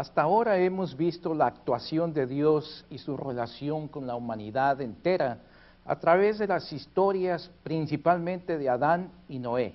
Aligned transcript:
Hasta 0.00 0.22
ahora 0.22 0.56
hemos 0.56 0.96
visto 0.96 1.34
la 1.34 1.48
actuación 1.48 2.14
de 2.14 2.26
Dios 2.26 2.86
y 2.88 2.96
su 2.96 3.18
relación 3.18 3.86
con 3.86 4.06
la 4.06 4.16
humanidad 4.16 4.80
entera 4.80 5.40
a 5.84 5.96
través 5.96 6.38
de 6.38 6.46
las 6.46 6.72
historias 6.72 7.50
principalmente 7.62 8.56
de 8.56 8.70
Adán 8.70 9.10
y 9.28 9.38
Noé. 9.38 9.74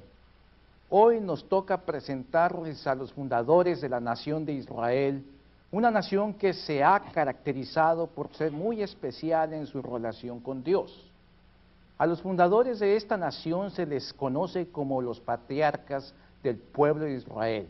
Hoy 0.90 1.22
nos 1.22 1.48
toca 1.48 1.78
presentarles 1.78 2.88
a 2.88 2.96
los 2.96 3.14
fundadores 3.14 3.82
de 3.82 3.90
la 3.90 4.00
nación 4.00 4.46
de 4.46 4.54
Israel, 4.54 5.24
una 5.72 5.92
nación 5.92 6.34
que 6.34 6.54
se 6.54 6.84
ha 6.84 7.00
caracterizado 7.12 8.08
por 8.08 8.34
ser 8.34 8.52
muy 8.52 8.82
especial 8.82 9.54
en 9.54 9.68
su 9.68 9.80
relación 9.80 10.40
con 10.40 10.64
Dios. 10.64 11.08
A 12.00 12.08
los 12.08 12.24
fundadores 12.24 12.80
de 12.80 12.96
esta 12.96 13.16
nación 13.16 13.70
se 13.70 13.86
les 13.86 14.12
conoce 14.12 14.70
como 14.70 15.04
los 15.04 15.20
patriarcas 15.20 16.16
del 16.42 16.58
pueblo 16.58 17.06
de 17.06 17.14
Israel. 17.14 17.68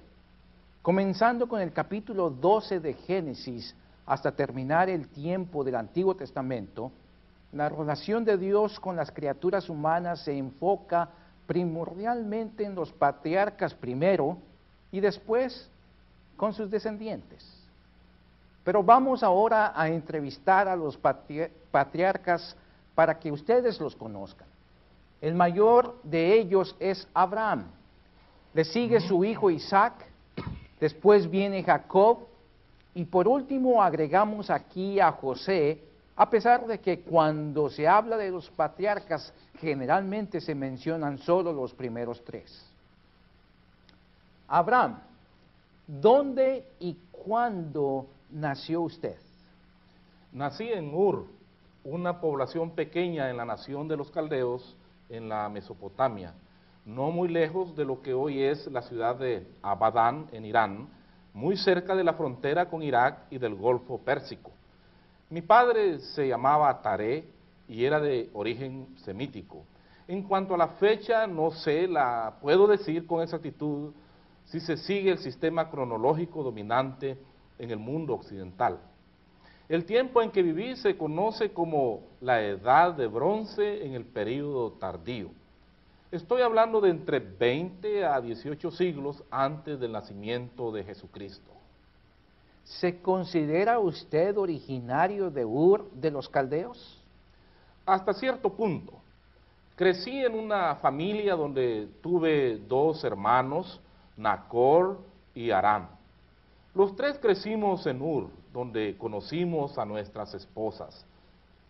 Comenzando 0.86 1.48
con 1.48 1.62
el 1.62 1.74
capítulo 1.74 2.30
12 2.30 2.80
de 2.80 2.94
Génesis 2.94 3.76
hasta 4.06 4.32
terminar 4.32 4.88
el 4.88 5.08
tiempo 5.08 5.64
del 5.64 5.78
Antiguo 5.78 6.16
Testamento, 6.16 6.92
la 7.54 7.70
relación 7.70 8.24
de 8.24 8.38
Dios 8.38 8.80
con 8.80 8.96
las 8.96 9.10
criaturas 9.10 9.68
humanas 9.68 10.20
se 10.20 10.38
enfoca 10.38 11.10
primordialmente 11.48 12.66
en 12.66 12.76
los 12.76 12.92
patriarcas 12.92 13.74
primero 13.74 14.38
y 14.92 15.00
después 15.00 15.72
con 16.38 16.54
sus 16.54 16.70
descendientes. 16.70 17.44
Pero 18.64 18.84
vamos 18.84 19.24
ahora 19.24 19.74
a 19.76 19.90
entrevistar 19.90 20.68
a 20.68 20.76
los 20.76 21.00
patriarcas 21.72 22.56
para 22.94 23.18
que 23.18 23.32
ustedes 23.32 23.82
los 23.82 23.96
conozcan. 23.96 24.48
El 25.20 25.34
mayor 25.34 26.00
de 26.04 26.40
ellos 26.40 26.76
es 26.80 27.08
Abraham. 27.12 27.72
Le 28.54 28.64
sigue 28.64 29.00
su 29.00 29.26
hijo 29.26 29.50
Isaac, 29.50 30.12
después 30.80 31.30
viene 31.30 31.64
Jacob 31.64 32.20
y 32.94 33.06
por 33.06 33.28
último 33.28 33.82
agregamos 33.82 34.50
aquí 34.50 35.00
a 35.00 35.12
José, 35.12 35.82
a 36.16 36.30
pesar 36.30 36.66
de 36.66 36.80
que 36.80 37.02
cuando 37.02 37.70
se 37.70 37.88
habla 37.88 38.18
de 38.18 38.32
los 38.32 38.50
patriarcas 38.50 39.34
generalmente 39.60 40.40
se 40.40 40.56
mencionan 40.56 41.18
solo 41.18 41.52
los 41.52 41.74
primeros 41.74 42.24
tres. 42.24 42.66
Abraham, 44.48 45.00
¿dónde 45.88 46.68
y 46.80 46.98
cuándo 47.12 48.08
nació 48.32 48.82
usted? 48.82 49.18
Nací 50.32 50.72
en 50.72 50.94
Ur, 50.94 51.26
una 51.84 52.20
población 52.20 52.72
pequeña 52.72 53.30
en 53.30 53.38
la 53.38 53.46
nación 53.46 53.88
de 53.88 53.98
los 53.98 54.12
caldeos, 54.12 54.76
en 55.10 55.30
la 55.30 55.48
Mesopotamia, 55.50 56.34
no 56.86 57.10
muy 57.10 57.28
lejos 57.28 57.76
de 57.76 57.84
lo 57.84 58.02
que 58.02 58.14
hoy 58.14 58.44
es 58.44 58.68
la 58.68 58.84
ciudad 58.84 59.16
de 59.16 59.48
Abadán, 59.64 60.28
en 60.32 60.46
Irán, 60.46 60.88
muy 61.34 61.58
cerca 61.58 61.96
de 61.96 62.04
la 62.04 62.14
frontera 62.14 62.70
con 62.70 62.84
Irak 62.84 63.26
y 63.32 63.40
del 63.40 63.56
Golfo 63.56 63.98
Pérsico. 63.98 64.52
Mi 65.30 65.42
padre 65.42 66.00
se 66.00 66.28
llamaba 66.28 66.82
Taré 66.82 67.28
y 67.68 67.84
era 67.84 68.00
de 68.00 68.30
origen 68.34 68.96
semítico. 68.98 69.66
En 70.08 70.22
cuanto 70.22 70.54
a 70.54 70.58
la 70.58 70.68
fecha, 70.68 71.26
no 71.26 71.50
sé, 71.50 71.88
la 71.88 72.36
puedo 72.40 72.68
decir 72.68 73.08
con 73.08 73.24
exactitud 73.24 73.92
si 74.46 74.60
se 74.60 74.78
sigue 74.78 75.12
el 75.12 75.18
sistema 75.18 75.72
cronológico 75.72 76.44
dominante 76.44 77.18
en 77.58 77.72
el 77.72 77.80
mundo 77.80 78.14
occidental. 78.14 78.80
El 79.68 79.86
tiempo 79.86 80.22
en 80.22 80.30
que 80.30 80.44
viví 80.44 80.76
se 80.76 80.96
conoce 80.96 81.52
como 81.52 82.04
la 82.22 82.44
edad 82.44 82.94
de 82.94 83.08
bronce 83.08 83.84
en 83.84 83.94
el 83.94 84.06
período 84.06 84.74
tardío. 84.74 85.32
Estoy 86.16 86.44
hablando 86.44 86.80
de 86.80 86.92
entre 86.92 87.20
20 87.20 88.06
a 88.06 88.22
18 88.22 88.72
siglos 88.72 89.22
antes 89.30 89.78
del 89.82 89.92
nacimiento 89.92 90.72
de 90.72 90.86
Jesucristo. 90.86 91.52
¿Se 92.64 93.02
considera 93.02 93.80
usted 93.80 94.38
originario 94.38 95.30
de 95.30 95.44
Ur 95.44 95.92
de 95.92 96.12
los 96.12 96.30
Caldeos? 96.30 97.04
Hasta 97.86 98.14
cierto 98.14 98.54
punto. 98.54 98.94
Crecí 99.76 100.24
en 100.24 100.36
una 100.36 100.76
familia 100.76 101.36
donde 101.36 101.90
tuve 102.02 102.60
dos 102.60 103.04
hermanos, 103.04 103.82
Nacor 104.16 105.02
y 105.34 105.52
Aram. 105.52 105.90
Los 106.74 106.96
tres 106.96 107.20
crecimos 107.20 107.86
en 107.88 108.02
Ur, 108.02 108.30
donde 108.54 108.98
conocimos 108.98 109.78
a 109.78 109.84
nuestras 109.84 110.34
esposas. 110.34 111.06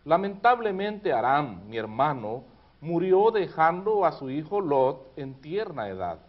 Lamentablemente 0.04 1.12
Aram, 1.12 1.66
mi 1.66 1.78
hermano, 1.78 2.44
murió 2.86 3.32
dejando 3.32 4.04
a 4.04 4.12
su 4.12 4.30
hijo 4.30 4.60
Lot 4.60 5.12
en 5.16 5.34
tierna 5.40 5.88
edad. 5.88 6.20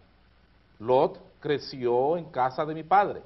Lot 0.80 1.22
creció 1.40 2.18
en 2.18 2.26
casa 2.26 2.66
de 2.66 2.74
mi 2.74 2.84
padre. 2.84 3.22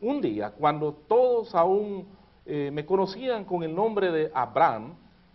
Un 0.00 0.20
día, 0.20 0.50
cuando 0.50 0.92
todos 0.92 1.54
aún 1.54 2.06
eh, 2.44 2.70
me 2.72 2.84
conocían 2.84 3.44
con 3.44 3.62
el 3.62 3.74
nombre 3.74 4.10
de 4.10 4.30
Abraham, 4.34 4.94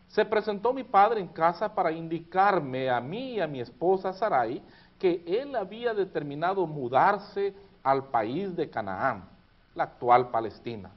se 0.10 0.26
presentó 0.26 0.74
mi 0.74 0.84
padre 0.84 1.22
en 1.22 1.30
casa 1.30 1.74
para 1.74 1.92
indicarme 1.92 2.90
a 2.90 3.00
mí 3.00 3.36
y 3.36 3.40
a 3.40 3.48
mi 3.48 3.62
esposa 3.62 4.14
Sarai 4.14 4.62
que 5.00 5.24
él 5.26 5.56
había 5.56 5.94
determinado 5.94 6.68
mudarse 6.68 7.54
al 7.84 8.06
país 8.06 8.56
de 8.56 8.70
Canaán, 8.70 9.24
la 9.76 9.86
actual 9.86 10.30
Palestina. 10.30 10.92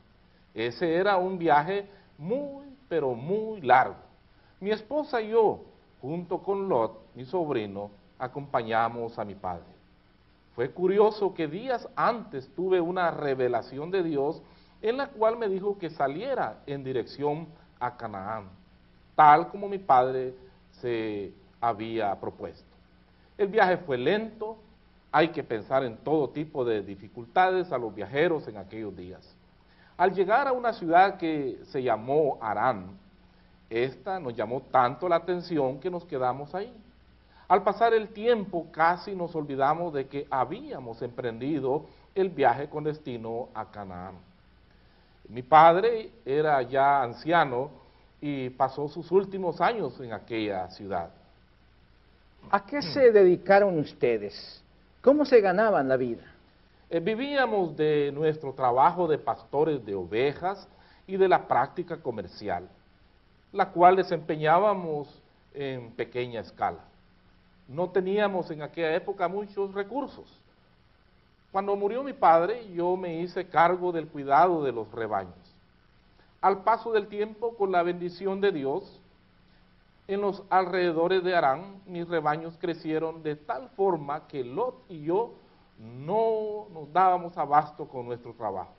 Ese 0.52 0.94
era 0.94 1.16
un 1.16 1.38
viaje 1.38 1.88
muy, 2.18 2.66
pero 2.88 3.14
muy 3.14 3.60
largo. 3.60 3.96
Mi 4.60 4.70
esposa 4.70 5.20
y 5.20 5.30
yo, 5.30 5.60
junto 6.00 6.38
con 6.38 6.68
Lot, 6.68 7.14
mi 7.14 7.24
sobrino, 7.24 7.90
acompañamos 8.18 9.18
a 9.18 9.24
mi 9.24 9.34
padre. 9.34 9.64
Fue 10.54 10.70
curioso 10.70 11.34
que 11.34 11.48
días 11.48 11.86
antes 11.96 12.48
tuve 12.54 12.80
una 12.80 13.10
revelación 13.10 13.90
de 13.90 14.02
Dios 14.02 14.42
en 14.80 14.96
la 14.96 15.08
cual 15.08 15.36
me 15.36 15.48
dijo 15.48 15.78
que 15.78 15.90
saliera 15.90 16.62
en 16.66 16.82
dirección 16.82 17.46
a 17.78 17.96
Canaán, 17.96 18.48
tal 19.14 19.48
como 19.48 19.68
mi 19.68 19.78
padre 19.78 20.34
se 20.80 21.32
había 21.60 22.14
propuesto. 22.20 22.64
El 23.36 23.48
viaje 23.48 23.76
fue 23.78 23.98
lento, 23.98 24.56
hay 25.12 25.28
que 25.28 25.42
pensar 25.42 25.84
en 25.84 25.96
todo 25.98 26.30
tipo 26.30 26.64
de 26.64 26.82
dificultades 26.82 27.70
a 27.72 27.78
los 27.78 27.94
viajeros 27.94 28.48
en 28.48 28.56
aquellos 28.56 28.96
días. 28.96 29.34
Al 29.96 30.14
llegar 30.14 30.46
a 30.46 30.52
una 30.52 30.72
ciudad 30.72 31.16
que 31.16 31.58
se 31.64 31.82
llamó 31.82 32.38
Arán, 32.40 32.98
esta 33.68 34.20
nos 34.20 34.34
llamó 34.34 34.62
tanto 34.62 35.08
la 35.08 35.16
atención 35.16 35.80
que 35.80 35.90
nos 35.90 36.04
quedamos 36.04 36.54
ahí. 36.54 36.72
Al 37.48 37.62
pasar 37.62 37.94
el 37.94 38.08
tiempo 38.08 38.66
casi 38.72 39.14
nos 39.14 39.34
olvidamos 39.34 39.92
de 39.94 40.06
que 40.06 40.26
habíamos 40.30 41.00
emprendido 41.02 41.86
el 42.14 42.30
viaje 42.30 42.68
con 42.68 42.84
destino 42.84 43.48
a 43.54 43.70
Canaán. 43.70 44.14
Mi 45.28 45.42
padre 45.42 46.10
era 46.24 46.62
ya 46.62 47.02
anciano 47.02 47.70
y 48.20 48.50
pasó 48.50 48.88
sus 48.88 49.10
últimos 49.10 49.60
años 49.60 49.98
en 50.00 50.12
aquella 50.12 50.68
ciudad. 50.70 51.10
¿A 52.50 52.64
qué 52.64 52.80
se 52.80 53.12
dedicaron 53.12 53.78
ustedes? 53.78 54.62
¿Cómo 55.02 55.24
se 55.24 55.40
ganaban 55.40 55.88
la 55.88 55.96
vida? 55.96 56.22
Eh, 56.88 57.00
vivíamos 57.00 57.76
de 57.76 58.12
nuestro 58.12 58.52
trabajo 58.52 59.08
de 59.08 59.18
pastores 59.18 59.84
de 59.84 59.94
ovejas 59.94 60.68
y 61.06 61.16
de 61.16 61.28
la 61.28 61.46
práctica 61.46 61.96
comercial, 61.96 62.68
la 63.52 63.70
cual 63.70 63.96
desempeñábamos 63.96 65.22
en 65.54 65.92
pequeña 65.92 66.40
escala 66.40 66.84
no 67.68 67.90
teníamos 67.90 68.50
en 68.50 68.62
aquella 68.62 68.94
época 68.94 69.28
muchos 69.28 69.74
recursos. 69.74 70.40
Cuando 71.50 71.74
murió 71.74 72.02
mi 72.02 72.12
padre, 72.12 72.72
yo 72.72 72.96
me 72.96 73.20
hice 73.20 73.48
cargo 73.48 73.92
del 73.92 74.08
cuidado 74.08 74.62
de 74.62 74.72
los 74.72 74.90
rebaños. 74.92 75.34
Al 76.40 76.62
paso 76.62 76.92
del 76.92 77.08
tiempo, 77.08 77.56
con 77.56 77.72
la 77.72 77.82
bendición 77.82 78.40
de 78.40 78.52
Dios, 78.52 79.00
en 80.06 80.20
los 80.20 80.44
alrededores 80.50 81.24
de 81.24 81.34
Arán, 81.34 81.82
mis 81.86 82.06
rebaños 82.06 82.56
crecieron 82.60 83.22
de 83.22 83.34
tal 83.34 83.68
forma 83.70 84.28
que 84.28 84.44
Lot 84.44 84.84
y 84.88 85.02
yo 85.02 85.34
no 85.78 86.68
nos 86.72 86.92
dábamos 86.92 87.36
abasto 87.36 87.88
con 87.88 88.06
nuestro 88.06 88.32
trabajo. 88.34 88.72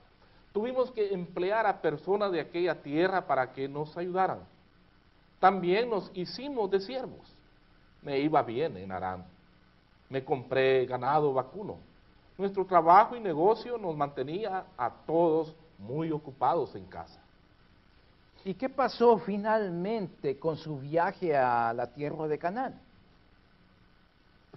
Tuvimos 0.54 0.92
que 0.92 1.14
emplear 1.14 1.66
a 1.66 1.82
personas 1.82 2.32
de 2.32 2.40
aquella 2.40 2.82
tierra 2.82 3.28
para 3.28 3.52
que 3.52 3.68
nos 3.68 3.98
ayudaran. 3.98 4.40
También 5.40 5.90
nos 5.90 6.12
hicimos 6.14 6.70
de 6.72 6.80
siervos 6.80 7.38
me 8.08 8.20
iba 8.20 8.42
bien 8.42 8.78
en 8.78 8.92
Arán. 8.92 9.26
Me 10.10 10.24
compré 10.24 10.86
ganado 10.86 11.34
vacuno. 11.34 11.78
Nuestro 12.38 12.66
trabajo 12.66 13.18
y 13.18 13.20
negocio 13.20 13.78
nos 13.78 13.98
mantenía 13.98 14.66
a 14.78 14.90
todos 15.06 15.54
muy 15.78 16.12
ocupados 16.12 16.74
en 16.76 16.86
casa. 16.86 17.20
¿Y 18.46 18.54
qué 18.54 18.70
pasó 18.70 19.18
finalmente 19.18 20.40
con 20.40 20.56
su 20.56 20.80
viaje 20.80 21.36
a 21.36 21.74
la 21.74 21.88
tierra 21.88 22.28
de 22.28 22.38
Canaán? 22.38 22.80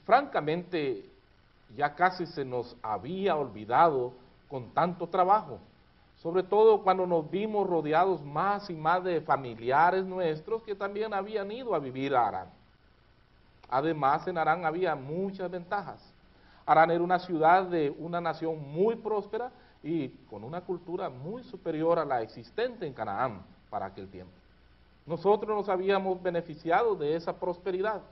Francamente, 0.05 1.05
ya 1.77 1.94
casi 1.94 2.27
se 2.27 2.44
nos 2.44 2.77
había 2.82 3.35
olvidado 3.35 4.12
con 4.49 4.71
tanto 4.73 5.09
trabajo, 5.09 5.59
sobre 6.22 6.43
todo 6.43 6.82
cuando 6.82 7.06
nos 7.06 7.31
vimos 7.31 7.67
rodeados 7.67 8.22
más 8.22 8.69
y 8.69 8.75
más 8.75 9.02
de 9.02 9.22
familiares 9.22 10.05
nuestros 10.05 10.62
que 10.62 10.75
también 10.75 11.14
habían 11.14 11.50
ido 11.50 11.75
a 11.75 11.78
vivir 11.78 12.14
a 12.14 12.28
Arán. 12.28 12.49
Además, 13.70 14.26
en 14.28 14.37
Arán 14.37 14.67
había 14.67 14.94
muchas 14.94 15.50
ventajas. 15.50 16.12
Arán 16.67 16.90
era 16.90 17.02
una 17.02 17.19
ciudad 17.19 17.64
de 17.64 17.94
una 17.99 18.20
nación 18.20 18.61
muy 18.70 18.96
próspera 18.96 19.50
y 19.82 20.08
con 20.28 20.44
una 20.44 20.61
cultura 20.61 21.08
muy 21.08 21.43
superior 21.43 21.99
a 21.99 22.05
la 22.05 22.20
existente 22.20 22.87
en 22.87 22.93
Canaán 22.93 23.43
para 23.70 23.87
aquel 23.87 24.08
tiempo. 24.08 24.32
Nosotros 25.06 25.56
nos 25.56 25.70
habíamos 25.70 26.22
beneficiado 26.22 26.96
de 26.96 27.17
esa 27.17 27.34
prosperidad 27.40 28.02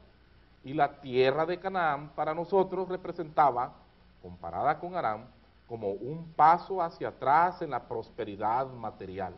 y 0.64 0.72
la 0.72 1.00
tierra 1.00 1.44
de 1.44 1.60
Canaán 1.60 2.08
para 2.16 2.34
nosotros 2.34 2.88
representaba, 2.88 3.74
comparada 4.22 4.78
con 4.78 4.96
Aram, 4.96 5.26
como 5.68 5.90
un 5.90 6.32
paso 6.32 6.82
hacia 6.82 7.08
atrás 7.08 7.60
en 7.60 7.70
la 7.70 7.86
prosperidad 7.86 8.68
material. 8.72 9.34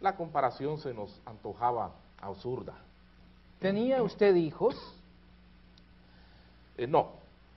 La 0.00 0.14
comparación 0.16 0.78
se 0.78 0.94
nos 0.94 1.20
antojaba 1.26 1.92
absurda. 2.20 2.74
¿Tenía 3.58 4.02
usted 4.02 4.34
hijos? 4.36 4.76
Eh, 6.76 6.86
no, 6.86 7.12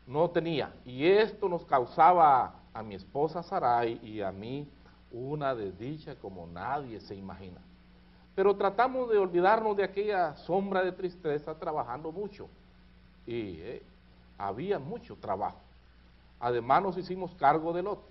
no 0.07 0.29
tenía. 0.29 0.73
Y 0.85 1.05
esto 1.05 1.47
nos 1.47 1.65
causaba 1.65 2.55
a 2.73 2.81
mi 2.81 2.95
esposa 2.95 3.43
Sarai 3.43 3.99
y 4.01 4.21
a 4.21 4.31
mí 4.31 4.67
una 5.11 5.53
desdicha 5.53 6.15
como 6.15 6.47
nadie 6.47 6.99
se 7.01 7.15
imagina. 7.15 7.59
Pero 8.35 8.55
tratamos 8.55 9.09
de 9.09 9.17
olvidarnos 9.17 9.75
de 9.75 9.83
aquella 9.83 10.35
sombra 10.37 10.81
de 10.83 10.93
tristeza 10.93 11.53
trabajando 11.55 12.11
mucho. 12.11 12.47
Y 13.27 13.59
eh, 13.59 13.83
había 14.37 14.79
mucho 14.79 15.15
trabajo. 15.17 15.59
Además 16.39 16.83
nos 16.83 16.97
hicimos 16.97 17.33
cargo 17.35 17.73
del 17.73 17.87
otro. 17.87 18.07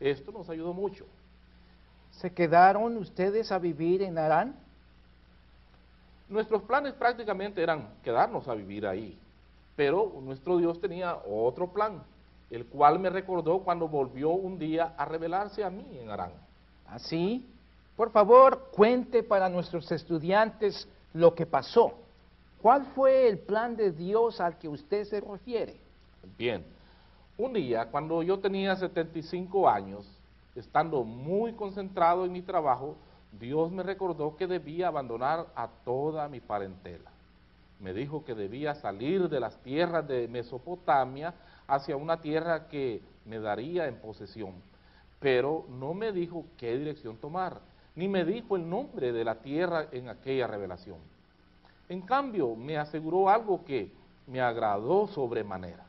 Esto 0.00 0.32
nos 0.32 0.48
ayudó 0.48 0.72
mucho. 0.72 1.06
¿Se 2.12 2.32
quedaron 2.32 2.96
ustedes 2.96 3.50
a 3.50 3.58
vivir 3.58 4.02
en 4.02 4.18
Arán? 4.18 4.56
Nuestros 6.28 6.62
planes 6.62 6.94
prácticamente 6.94 7.62
eran 7.62 7.88
quedarnos 8.02 8.48
a 8.48 8.54
vivir 8.54 8.86
ahí, 8.86 9.18
pero 9.76 10.20
nuestro 10.22 10.56
Dios 10.56 10.80
tenía 10.80 11.16
otro 11.26 11.68
plan, 11.68 12.02
el 12.50 12.66
cual 12.66 12.98
me 12.98 13.10
recordó 13.10 13.60
cuando 13.60 13.88
volvió 13.88 14.30
un 14.30 14.58
día 14.58 14.94
a 14.96 15.04
revelarse 15.04 15.64
a 15.64 15.70
mí 15.70 15.98
en 16.00 16.10
Arán. 16.10 16.32
¿Así? 16.86 17.46
Por 17.96 18.10
favor, 18.10 18.70
cuente 18.72 19.22
para 19.22 19.48
nuestros 19.48 19.90
estudiantes 19.92 20.88
lo 21.12 21.34
que 21.34 21.46
pasó. 21.46 21.94
¿Cuál 22.62 22.86
fue 22.94 23.28
el 23.28 23.38
plan 23.38 23.76
de 23.76 23.92
Dios 23.92 24.40
al 24.40 24.58
que 24.58 24.68
usted 24.68 25.04
se 25.04 25.20
refiere? 25.20 25.76
Bien, 26.38 26.64
un 27.36 27.52
día 27.52 27.86
cuando 27.86 28.22
yo 28.22 28.38
tenía 28.38 28.76
75 28.76 29.68
años, 29.68 30.06
estando 30.54 31.02
muy 31.02 31.52
concentrado 31.54 32.24
en 32.24 32.32
mi 32.32 32.42
trabajo, 32.42 32.96
Dios 33.38 33.72
me 33.72 33.82
recordó 33.82 34.36
que 34.36 34.46
debía 34.46 34.88
abandonar 34.88 35.46
a 35.56 35.68
toda 35.84 36.28
mi 36.28 36.40
parentela. 36.40 37.10
Me 37.80 37.92
dijo 37.92 38.24
que 38.24 38.34
debía 38.34 38.74
salir 38.76 39.28
de 39.28 39.40
las 39.40 39.56
tierras 39.62 40.06
de 40.06 40.28
Mesopotamia 40.28 41.34
hacia 41.66 41.96
una 41.96 42.20
tierra 42.20 42.68
que 42.68 43.02
me 43.24 43.40
daría 43.40 43.88
en 43.88 43.96
posesión, 43.96 44.52
pero 45.18 45.66
no 45.68 45.92
me 45.92 46.12
dijo 46.12 46.44
qué 46.56 46.78
dirección 46.78 47.16
tomar, 47.16 47.60
ni 47.96 48.06
me 48.06 48.24
dijo 48.24 48.56
el 48.56 48.68
nombre 48.68 49.12
de 49.12 49.24
la 49.24 49.36
tierra 49.36 49.88
en 49.90 50.08
aquella 50.08 50.46
revelación. 50.46 50.98
En 51.88 52.02
cambio, 52.02 52.54
me 52.54 52.78
aseguró 52.78 53.28
algo 53.28 53.64
que 53.64 53.90
me 54.26 54.40
agradó 54.40 55.08
sobremanera. 55.08 55.83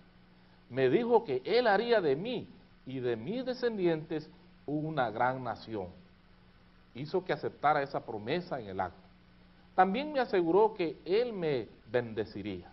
Me 0.70 0.90
dijo 0.90 1.24
que 1.24 1.42
Él 1.46 1.68
haría 1.68 2.02
de 2.02 2.16
mí 2.16 2.48
y 2.86 3.00
de 3.00 3.16
mis 3.16 3.46
descendientes 3.46 4.30
una 4.66 5.10
gran 5.12 5.44
nación. 5.44 5.88
Hizo 6.94 7.24
que 7.24 7.34
aceptara 7.34 7.84
esa 7.84 8.06
promesa 8.06 8.60
en 8.60 8.68
el 8.68 8.80
acto. 8.80 8.98
También 9.76 10.14
me 10.14 10.20
aseguró 10.20 10.74
que 10.74 10.98
Él 11.06 11.34
me 11.34 11.68
bendeciría. 11.92 12.72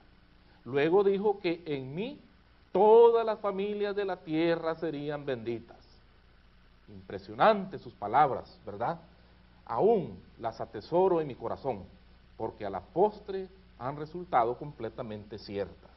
Luego 0.65 1.03
dijo 1.03 1.41
que 1.41 1.63
en 1.67 1.95
mí 1.95 2.21
todas 2.71 3.27
las 3.27 3.41
familias 3.41 3.95
de 3.97 4.05
la 4.05 4.17
tierra 4.17 4.75
serían 4.77 5.27
benditas. 5.27 5.77
Impresionantes 6.89 7.81
sus 7.81 7.93
palabras, 7.95 8.59
¿verdad? 8.65 8.99
Aún 9.65 10.19
las 10.39 10.61
atesoro 10.61 11.21
en 11.21 11.29
mi 11.29 11.35
corazón, 11.35 11.85
porque 12.37 12.65
a 12.65 12.71
la 12.71 12.81
postre 12.81 13.49
han 13.79 13.97
resultado 13.97 14.57
completamente 14.57 15.39
ciertas. 15.39 15.92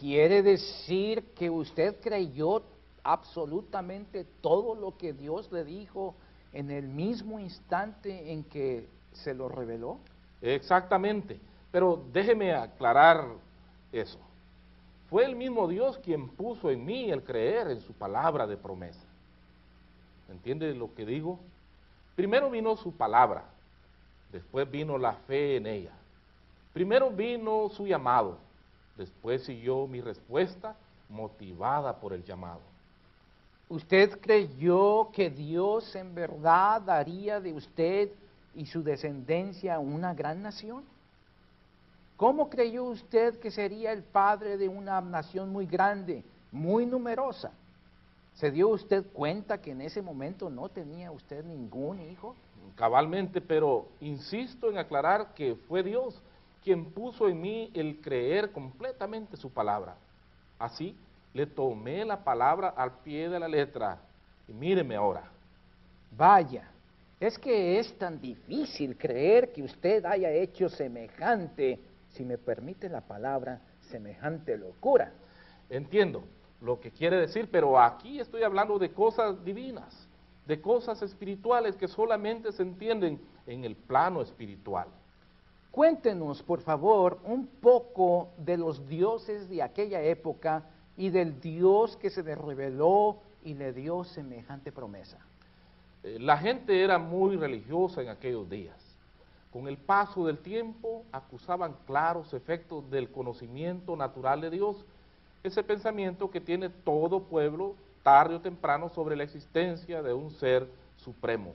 ¿Quiere 0.00 0.42
decir 0.42 1.32
que 1.34 1.48
usted 1.48 2.00
creyó 2.00 2.62
absolutamente 3.02 4.26
todo 4.40 4.74
lo 4.74 4.96
que 4.96 5.12
Dios 5.12 5.50
le 5.50 5.64
dijo 5.64 6.14
en 6.52 6.70
el 6.70 6.88
mismo 6.88 7.38
instante 7.38 8.32
en 8.32 8.44
que 8.44 8.88
se 9.12 9.32
lo 9.32 9.48
reveló? 9.48 9.98
Exactamente, 10.42 11.40
pero 11.70 12.04
déjeme 12.12 12.52
aclarar 12.54 13.26
eso. 13.90 14.18
Fue 15.08 15.24
el 15.24 15.36
mismo 15.36 15.68
Dios 15.68 15.98
quien 15.98 16.28
puso 16.28 16.70
en 16.70 16.84
mí 16.84 17.10
el 17.10 17.22
creer 17.22 17.70
en 17.70 17.80
su 17.80 17.92
palabra 17.92 18.46
de 18.46 18.56
promesa. 18.56 19.06
¿Entiende 20.28 20.74
lo 20.74 20.92
que 20.94 21.06
digo? 21.06 21.38
Primero 22.16 22.50
vino 22.50 22.76
su 22.76 22.92
palabra, 22.92 23.44
después 24.32 24.68
vino 24.70 24.98
la 24.98 25.12
fe 25.12 25.56
en 25.56 25.66
ella. 25.66 25.92
Primero 26.72 27.10
vino 27.10 27.68
su 27.70 27.86
llamado, 27.86 28.38
después 28.96 29.44
siguió 29.44 29.86
mi 29.86 30.00
respuesta 30.00 30.76
motivada 31.08 31.98
por 32.00 32.12
el 32.12 32.24
llamado. 32.24 32.60
¿Usted 33.68 34.20
creyó 34.20 35.10
que 35.12 35.30
Dios 35.30 35.94
en 35.96 36.14
verdad 36.14 36.80
daría 36.82 37.40
de 37.40 37.52
usted 37.52 38.10
y 38.54 38.66
su 38.66 38.82
descendencia 38.82 39.78
una 39.78 40.14
gran 40.14 40.42
nación? 40.42 40.84
¿Cómo 42.16 42.48
creyó 42.48 42.84
usted 42.84 43.38
que 43.40 43.50
sería 43.50 43.92
el 43.92 44.02
padre 44.02 44.56
de 44.56 44.68
una 44.68 45.00
nación 45.00 45.50
muy 45.50 45.66
grande, 45.66 46.24
muy 46.50 46.86
numerosa? 46.86 47.52
¿Se 48.34 48.50
dio 48.50 48.68
usted 48.68 49.04
cuenta 49.12 49.60
que 49.60 49.72
en 49.72 49.80
ese 49.80 50.00
momento 50.00 50.48
no 50.48 50.68
tenía 50.68 51.10
usted 51.10 51.44
ningún 51.44 52.00
hijo? 52.00 52.36
Cabalmente, 52.76 53.40
pero 53.40 53.88
insisto 54.00 54.70
en 54.70 54.78
aclarar 54.78 55.34
que 55.34 55.56
fue 55.68 55.82
Dios 55.82 56.20
quien 56.66 56.86
puso 56.86 57.28
en 57.28 57.40
mí 57.40 57.70
el 57.74 58.00
creer 58.00 58.50
completamente 58.50 59.36
su 59.36 59.52
palabra. 59.52 59.94
Así, 60.58 60.96
le 61.32 61.46
tomé 61.46 62.04
la 62.04 62.24
palabra 62.24 62.70
al 62.70 62.90
pie 63.04 63.28
de 63.28 63.38
la 63.38 63.46
letra 63.46 64.00
y 64.48 64.52
míreme 64.52 64.96
ahora. 64.96 65.30
Vaya, 66.10 66.68
es 67.20 67.38
que 67.38 67.78
es 67.78 67.96
tan 67.96 68.20
difícil 68.20 68.98
creer 68.98 69.52
que 69.52 69.62
usted 69.62 70.04
haya 70.06 70.32
hecho 70.32 70.68
semejante, 70.68 71.78
si 72.10 72.24
me 72.24 72.36
permite 72.36 72.88
la 72.88 73.00
palabra, 73.00 73.60
semejante 73.82 74.58
locura. 74.58 75.12
Entiendo 75.70 76.24
lo 76.60 76.80
que 76.80 76.90
quiere 76.90 77.16
decir, 77.16 77.48
pero 77.48 77.78
aquí 77.78 78.18
estoy 78.18 78.42
hablando 78.42 78.76
de 78.76 78.90
cosas 78.90 79.44
divinas, 79.44 80.08
de 80.44 80.60
cosas 80.60 81.00
espirituales 81.00 81.76
que 81.76 81.86
solamente 81.86 82.50
se 82.50 82.64
entienden 82.64 83.20
en 83.46 83.64
el 83.64 83.76
plano 83.76 84.20
espiritual. 84.20 84.88
Cuéntenos, 85.76 86.42
por 86.42 86.62
favor, 86.62 87.18
un 87.22 87.46
poco 87.46 88.30
de 88.38 88.56
los 88.56 88.88
dioses 88.88 89.46
de 89.50 89.60
aquella 89.62 90.00
época 90.00 90.64
y 90.96 91.10
del 91.10 91.38
Dios 91.38 91.98
que 91.98 92.08
se 92.08 92.22
le 92.22 92.34
reveló 92.34 93.18
y 93.44 93.52
le 93.52 93.74
dio 93.74 94.02
semejante 94.02 94.72
promesa. 94.72 95.18
Eh, 96.02 96.16
la 96.18 96.38
gente 96.38 96.82
era 96.82 96.98
muy 96.98 97.36
religiosa 97.36 98.00
en 98.00 98.08
aquellos 98.08 98.48
días. 98.48 98.74
Con 99.52 99.68
el 99.68 99.76
paso 99.76 100.24
del 100.24 100.38
tiempo 100.38 101.04
acusaban 101.12 101.76
claros 101.86 102.32
efectos 102.32 102.90
del 102.90 103.10
conocimiento 103.10 103.96
natural 103.96 104.40
de 104.40 104.48
Dios, 104.48 104.82
ese 105.42 105.62
pensamiento 105.62 106.30
que 106.30 106.40
tiene 106.40 106.70
todo 106.70 107.24
pueblo 107.24 107.74
tarde 108.02 108.36
o 108.36 108.40
temprano 108.40 108.88
sobre 108.88 109.14
la 109.14 109.24
existencia 109.24 110.02
de 110.02 110.14
un 110.14 110.30
ser 110.30 110.70
supremo. 110.96 111.52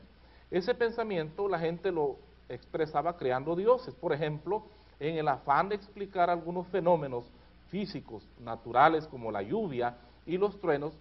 Ese 0.51 0.75
pensamiento 0.75 1.47
la 1.47 1.57
gente 1.57 1.91
lo 1.91 2.17
expresaba 2.53 3.17
creando 3.17 3.55
dioses, 3.55 3.93
por 3.95 4.13
ejemplo, 4.13 4.63
en 4.99 5.17
el 5.17 5.27
afán 5.27 5.69
de 5.69 5.75
explicar 5.75 6.29
algunos 6.29 6.67
fenómenos 6.67 7.31
físicos, 7.69 8.27
naturales 8.39 9.07
como 9.07 9.31
la 9.31 9.41
lluvia 9.41 9.95
y 10.25 10.37
los 10.37 10.59
truenos, 10.59 10.93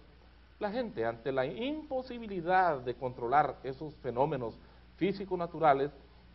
la 0.59 0.71
gente 0.71 1.05
ante 1.05 1.31
la 1.31 1.45
imposibilidad 1.45 2.79
de 2.79 2.95
controlar 2.95 3.57
esos 3.63 3.95
fenómenos 3.95 4.57
físicos 4.95 5.37
naturales 5.37 5.91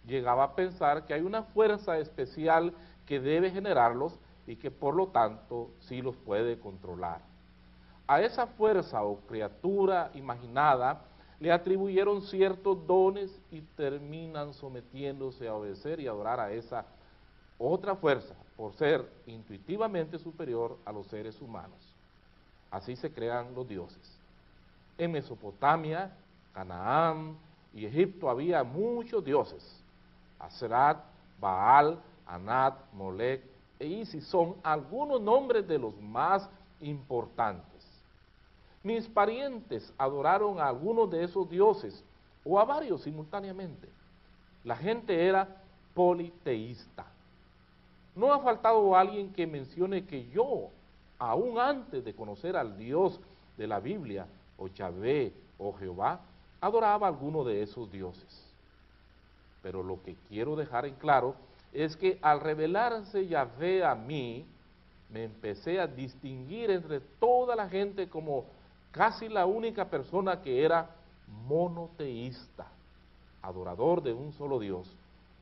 llegaba 0.07 0.45
a 0.45 0.55
pensar 0.55 1.07
que 1.07 1.15
hay 1.15 1.23
una 1.23 1.43
fuerza 1.43 1.99
especial 1.99 2.73
que 3.07 3.21
debe 3.21 3.51
generarlos 3.51 4.19
y 4.47 4.57
que 4.57 4.71
por 4.71 4.95
lo 4.95 5.09
tanto 5.09 5.71
sí 5.81 6.03
los 6.03 6.17
puede 6.17 6.59
controlar. 6.59 7.21
A 8.07 8.21
esa 8.21 8.47
fuerza 8.47 9.03
o 9.03 9.21
criatura 9.27 10.11
imaginada 10.15 11.01
le 11.41 11.53
atribuyeron 11.53 12.23
ciertos 12.23 12.87
dones 12.87 13.31
y 13.51 13.61
terminan 13.77 14.55
sometiéndose 14.55 15.49
a 15.49 15.55
obedecer 15.55 16.01
y 16.01 16.07
adorar 16.07 16.41
a 16.41 16.53
esa 16.53 16.87
otra 17.59 17.95
fuerza 17.95 18.35
por 18.57 18.73
ser 18.75 19.07
intuitivamente 19.27 20.19
superior 20.19 20.79
a 20.85 20.93
los 20.93 21.07
seres 21.09 21.41
humanos. 21.41 21.79
Así 22.71 22.97
se 22.97 23.11
crean 23.11 23.55
los 23.55 23.69
dioses. 23.69 24.19
En 24.99 25.13
Mesopotamia, 25.13 26.17
Canaán 26.55 27.37
y 27.75 27.85
Egipto 27.85 28.31
había 28.31 28.65
muchos 28.65 29.25
dioses. 29.25 29.83
Aserat, 30.39 30.99
Baal, 31.39 32.01
Anat, 32.27 32.75
Molech 32.93 33.43
e 33.79 33.87
Isis 33.87 34.27
son 34.27 34.57
algunos 34.63 35.21
nombres 35.21 35.69
de 35.69 35.79
los 35.79 35.95
más 36.01 36.49
importantes. 36.81 37.76
Mis 38.87 39.09
parientes 39.09 39.93
adoraron 39.99 40.61
a 40.61 40.69
algunos 40.69 41.11
de 41.11 41.25
esos 41.25 41.51
dioses 41.51 42.05
o 42.45 42.57
a 42.61 42.65
varios 42.65 43.03
simultáneamente. 43.03 43.89
La 44.63 44.77
gente 44.77 45.27
era 45.27 45.49
politeísta. 45.93 47.05
No 48.15 48.33
ha 48.33 48.39
faltado 48.39 48.95
alguien 48.95 49.33
que 49.33 49.45
mencione 49.45 50.05
que 50.05 50.29
yo, 50.29 50.69
aún 51.19 51.59
antes 51.59 52.05
de 52.05 52.15
conocer 52.15 52.57
al 52.57 52.79
Dios 52.79 53.19
de 53.57 53.67
la 53.67 53.81
Biblia, 53.81 54.29
o 54.57 54.69
Yahvé 54.69 55.33
o 55.59 55.73
Jehová, 55.73 56.21
adoraba 56.61 57.09
a 57.09 57.11
alguno 57.11 57.43
de 57.43 57.63
esos 57.63 57.91
dioses. 57.91 58.47
Pero 59.65 59.83
lo 59.83 60.01
que 60.05 60.15
quiero 60.29 60.55
dejar 60.55 60.87
en 60.87 60.95
claro 60.95 61.35
es 61.73 61.97
que 61.97 62.21
al 62.23 62.39
revelarse 62.39 63.27
Yahvé 63.27 63.85
a 63.85 63.97
mí, 63.97 64.47
me 65.11 65.25
empecé 65.25 65.81
a 65.81 65.89
distinguir 65.89 66.71
entre 66.71 67.01
toda 67.01 67.57
la 67.57 67.69
gente 67.69 68.09
como 68.09 68.45
casi 68.97 69.29
la 69.29 69.45
única 69.45 69.85
persona 69.85 70.41
que 70.41 70.65
era 70.65 70.89
monoteísta, 71.47 72.67
adorador 73.43 74.03
de 74.03 74.15
un 74.15 74.33
solo 74.33 74.59
Dios. 74.59 74.91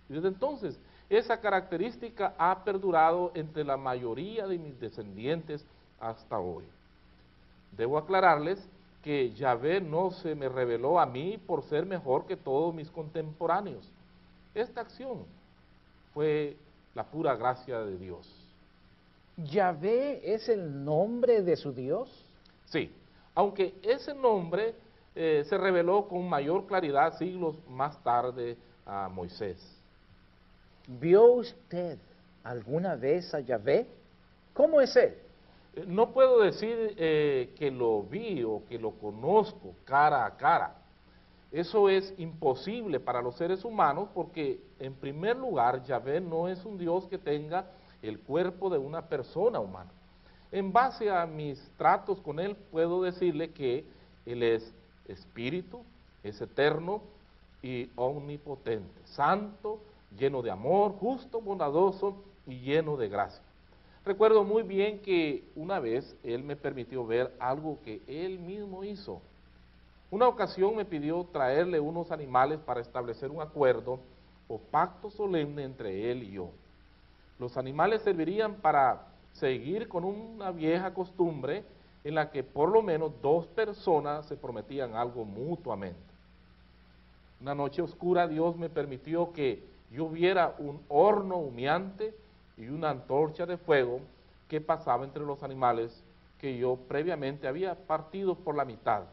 Y 0.08 0.14
desde 0.14 0.28
entonces, 0.28 0.78
esa 1.08 1.40
característica 1.40 2.34
ha 2.36 2.64
perdurado 2.64 3.30
entre 3.34 3.62
la 3.62 3.76
mayoría 3.76 4.48
de 4.48 4.58
mis 4.58 4.78
descendientes 4.80 5.64
hasta 6.00 6.38
hoy. 6.38 6.64
Debo 7.76 7.96
aclararles 7.96 8.58
que 9.02 9.32
Yahvé 9.34 9.80
no 9.80 10.10
se 10.10 10.34
me 10.34 10.48
reveló 10.48 10.98
a 10.98 11.06
mí 11.06 11.38
por 11.46 11.62
ser 11.64 11.86
mejor 11.86 12.26
que 12.26 12.36
todos 12.36 12.74
mis 12.74 12.90
contemporáneos. 12.90 13.88
Esta 14.54 14.80
acción 14.80 15.24
fue 16.12 16.56
la 16.94 17.04
pura 17.04 17.36
gracia 17.36 17.80
de 17.80 17.98
Dios. 17.98 18.28
¿Yahvé 19.36 20.34
es 20.34 20.48
el 20.48 20.84
nombre 20.84 21.42
de 21.42 21.56
su 21.56 21.72
Dios? 21.72 22.08
Sí, 22.66 22.90
aunque 23.34 23.74
ese 23.82 24.14
nombre 24.14 24.74
eh, 25.14 25.44
se 25.48 25.58
reveló 25.58 26.08
con 26.08 26.28
mayor 26.28 26.66
claridad 26.66 27.16
siglos 27.18 27.56
más 27.68 28.02
tarde 28.02 28.56
a 28.84 29.08
Moisés. 29.08 29.58
¿Vio 30.86 31.24
usted 31.32 31.98
alguna 32.42 32.94
vez 32.96 33.32
a 33.34 33.40
Yahvé? 33.40 33.86
¿Cómo 34.52 34.80
es 34.80 34.94
él? 34.96 35.14
Eh, 35.74 35.84
no 35.86 36.10
puedo 36.10 36.40
decir 36.40 36.94
eh, 36.96 37.54
que 37.56 37.70
lo 37.70 38.02
vi 38.02 38.42
o 38.42 38.62
que 38.68 38.78
lo 38.78 38.92
conozco 38.92 39.74
cara 39.84 40.26
a 40.26 40.36
cara. 40.36 40.74
Eso 41.50 41.88
es 41.88 42.12
imposible 42.18 42.98
para 42.98 43.22
los 43.22 43.36
seres 43.36 43.64
humanos 43.64 44.08
porque, 44.12 44.60
en 44.80 44.94
primer 44.94 45.36
lugar, 45.36 45.84
Yahvé 45.84 46.20
no 46.20 46.48
es 46.48 46.64
un 46.64 46.76
Dios 46.76 47.06
que 47.06 47.18
tenga 47.18 47.66
el 48.02 48.18
cuerpo 48.18 48.68
de 48.68 48.78
una 48.78 49.08
persona 49.08 49.60
humana. 49.60 49.90
En 50.54 50.72
base 50.72 51.10
a 51.10 51.26
mis 51.26 51.60
tratos 51.76 52.20
con 52.20 52.38
Él, 52.38 52.54
puedo 52.70 53.02
decirle 53.02 53.50
que 53.50 53.84
Él 54.24 54.44
es 54.44 54.72
espíritu, 55.08 55.82
es 56.22 56.40
eterno 56.40 57.02
y 57.60 57.90
omnipotente, 57.96 59.00
santo, 59.04 59.80
lleno 60.16 60.42
de 60.42 60.52
amor, 60.52 60.92
justo, 60.92 61.40
bondadoso 61.40 62.22
y 62.46 62.60
lleno 62.60 62.96
de 62.96 63.08
gracia. 63.08 63.42
Recuerdo 64.04 64.44
muy 64.44 64.62
bien 64.62 65.00
que 65.00 65.42
una 65.56 65.80
vez 65.80 66.16
Él 66.22 66.44
me 66.44 66.54
permitió 66.54 67.04
ver 67.04 67.34
algo 67.40 67.80
que 67.84 68.00
Él 68.06 68.38
mismo 68.38 68.84
hizo. 68.84 69.20
Una 70.08 70.28
ocasión 70.28 70.76
me 70.76 70.84
pidió 70.84 71.26
traerle 71.32 71.80
unos 71.80 72.12
animales 72.12 72.60
para 72.60 72.80
establecer 72.80 73.28
un 73.32 73.42
acuerdo 73.42 73.98
o 74.46 74.58
pacto 74.58 75.10
solemne 75.10 75.64
entre 75.64 76.12
Él 76.12 76.22
y 76.22 76.30
yo. 76.30 76.50
Los 77.40 77.56
animales 77.56 78.02
servirían 78.02 78.54
para 78.54 79.13
seguir 79.34 79.88
con 79.88 80.04
una 80.04 80.50
vieja 80.50 80.94
costumbre 80.94 81.64
en 82.04 82.14
la 82.14 82.30
que 82.30 82.42
por 82.42 82.70
lo 82.70 82.82
menos 82.82 83.12
dos 83.20 83.46
personas 83.46 84.26
se 84.26 84.36
prometían 84.36 84.94
algo 84.94 85.24
mutuamente. 85.24 85.98
Una 87.40 87.54
noche 87.54 87.82
oscura 87.82 88.28
Dios 88.28 88.56
me 88.56 88.68
permitió 88.68 89.32
que 89.32 89.62
yo 89.90 90.08
viera 90.08 90.54
un 90.58 90.80
horno 90.88 91.36
humeante 91.36 92.14
y 92.56 92.68
una 92.68 92.90
antorcha 92.90 93.46
de 93.46 93.56
fuego 93.56 94.00
que 94.48 94.60
pasaba 94.60 95.04
entre 95.04 95.24
los 95.24 95.42
animales 95.42 96.02
que 96.40 96.56
yo 96.56 96.76
previamente 96.88 97.48
había 97.48 97.74
partido 97.74 98.34
por 98.34 98.54
la 98.54 98.64
mitad. 98.64 99.04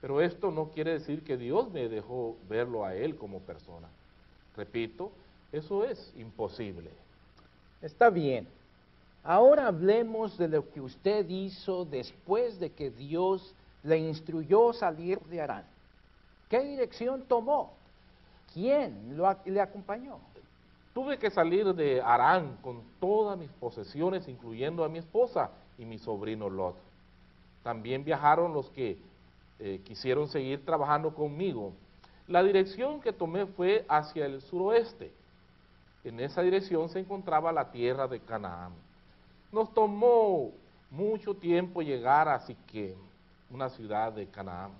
Pero 0.00 0.20
esto 0.20 0.50
no 0.50 0.70
quiere 0.70 0.92
decir 0.92 1.22
que 1.22 1.36
Dios 1.36 1.70
me 1.70 1.88
dejó 1.88 2.36
verlo 2.48 2.84
a 2.84 2.94
él 2.94 3.16
como 3.16 3.40
persona. 3.40 3.88
Repito, 4.56 5.12
eso 5.52 5.84
es 5.84 6.12
imposible. 6.16 6.90
Está 7.82 8.10
bien. 8.10 8.46
Ahora 9.22 9.66
hablemos 9.66 10.38
de 10.38 10.48
lo 10.48 10.70
que 10.70 10.80
usted 10.80 11.28
hizo 11.28 11.84
después 11.84 12.58
de 12.58 12.72
que 12.72 12.90
Dios 12.90 13.54
le 13.82 13.98
instruyó 13.98 14.72
salir 14.72 15.20
de 15.20 15.40
Arán. 15.40 15.64
¿Qué 16.48 16.60
dirección 16.60 17.24
tomó? 17.28 17.74
¿Quién 18.52 19.16
lo, 19.16 19.36
le 19.44 19.60
acompañó? 19.60 20.18
Tuve 20.94 21.18
que 21.18 21.30
salir 21.30 21.72
de 21.74 22.00
Arán 22.00 22.56
con 22.62 22.82
todas 22.98 23.38
mis 23.38 23.50
posesiones, 23.50 24.26
incluyendo 24.26 24.84
a 24.84 24.88
mi 24.88 24.98
esposa 24.98 25.50
y 25.78 25.84
mi 25.84 25.98
sobrino 25.98 26.48
Lot. 26.48 26.76
También 27.62 28.02
viajaron 28.02 28.52
los 28.52 28.70
que 28.70 28.98
eh, 29.58 29.80
quisieron 29.84 30.28
seguir 30.28 30.64
trabajando 30.64 31.14
conmigo. 31.14 31.72
La 32.26 32.42
dirección 32.42 33.00
que 33.00 33.12
tomé 33.12 33.46
fue 33.46 33.84
hacia 33.88 34.24
el 34.24 34.40
suroeste. 34.40 35.12
En 36.02 36.18
esa 36.20 36.40
dirección 36.40 36.88
se 36.88 37.00
encontraba 37.00 37.52
la 37.52 37.70
tierra 37.70 38.08
de 38.08 38.20
Canaán. 38.20 38.72
Nos 39.52 39.72
tomó 39.74 40.52
mucho 40.90 41.34
tiempo 41.34 41.82
llegar 41.82 42.28
a 42.28 42.38
Siquem, 42.40 42.96
una 43.50 43.68
ciudad 43.68 44.12
de 44.12 44.28
Canaán. 44.28 44.72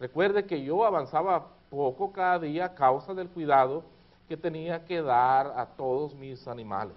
Recuerde 0.00 0.44
que 0.44 0.62
yo 0.62 0.84
avanzaba 0.84 1.48
poco 1.70 2.12
cada 2.12 2.40
día 2.40 2.66
a 2.66 2.74
causa 2.74 3.14
del 3.14 3.28
cuidado 3.28 3.84
que 4.28 4.36
tenía 4.36 4.84
que 4.84 5.00
dar 5.00 5.52
a 5.56 5.64
todos 5.64 6.14
mis 6.14 6.46
animales. 6.48 6.96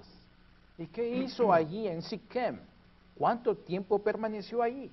¿Y 0.78 0.88
qué 0.88 1.08
hizo 1.08 1.54
allí 1.54 1.88
en 1.88 2.02
Siquem? 2.02 2.60
¿Cuánto 3.16 3.56
tiempo 3.56 4.00
permaneció 4.00 4.64
allí? 4.64 4.92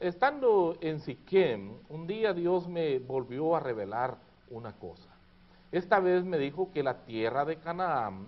Estando 0.00 0.76
en 0.80 0.98
Siquem, 1.00 1.74
un 1.88 2.06
día 2.06 2.32
Dios 2.32 2.66
me 2.68 2.98
volvió 2.98 3.54
a 3.54 3.60
revelar 3.60 4.16
una 4.50 4.72
cosa. 4.72 5.08
Esta 5.70 6.00
vez 6.00 6.24
me 6.24 6.38
dijo 6.38 6.70
que 6.72 6.82
la 6.82 7.04
tierra 7.04 7.44
de 7.44 7.56
Canaán 7.56 8.26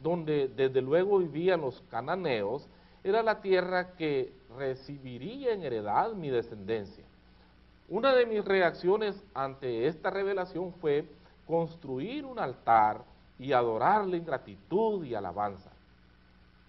donde 0.00 0.48
desde 0.48 0.80
luego 0.82 1.18
vivían 1.18 1.60
los 1.60 1.82
cananeos, 1.90 2.68
era 3.02 3.22
la 3.22 3.40
tierra 3.40 3.92
que 3.92 4.32
recibiría 4.56 5.52
en 5.52 5.62
heredad 5.62 6.12
mi 6.12 6.30
descendencia. 6.30 7.04
Una 7.88 8.12
de 8.12 8.26
mis 8.26 8.44
reacciones 8.44 9.22
ante 9.32 9.86
esta 9.86 10.10
revelación 10.10 10.72
fue 10.80 11.08
construir 11.46 12.24
un 12.24 12.38
altar 12.38 13.04
y 13.38 13.52
adorarle 13.52 14.16
en 14.16 14.24
gratitud 14.24 15.04
y 15.04 15.14
alabanza. 15.14 15.70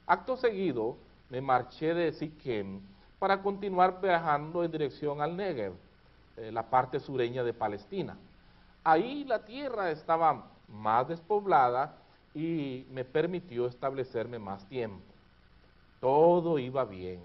Acto 0.06 0.38
seguido, 0.38 0.98
me 1.30 1.42
marché 1.42 1.94
de 1.94 2.14
Siquem 2.14 2.82
para 3.20 3.42
continuar 3.42 4.00
viajando 4.00 4.64
en 4.64 4.72
dirección 4.72 5.22
al 5.22 5.36
Negev, 5.36 5.74
eh, 6.38 6.52
la 6.52 6.70
parte 6.70 7.00
sureña 7.00 7.44
de 7.44 7.54
Palestina. 7.54 8.16
Ahí 8.84 9.24
la 9.24 9.44
tierra 9.44 9.90
estaba 9.92 10.52
más 10.68 11.08
despoblada 11.08 11.98
y 12.38 12.86
me 12.92 13.04
permitió 13.04 13.66
establecerme 13.66 14.38
más 14.38 14.64
tiempo. 14.70 15.02
Todo 16.00 16.60
iba 16.60 16.86
bien, 16.86 17.20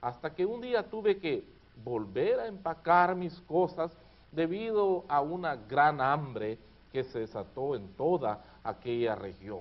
hasta 0.00 0.34
que 0.34 0.46
un 0.46 0.62
día 0.62 0.82
tuve 0.82 1.18
que 1.18 1.44
volver 1.84 2.40
a 2.40 2.46
empacar 2.46 3.14
mis 3.14 3.38
cosas 3.42 3.92
debido 4.32 5.04
a 5.06 5.20
una 5.20 5.54
gran 5.54 6.00
hambre 6.00 6.56
que 6.90 7.04
se 7.04 7.18
desató 7.18 7.76
en 7.76 7.86
toda 7.88 8.42
aquella 8.64 9.14
región. 9.14 9.60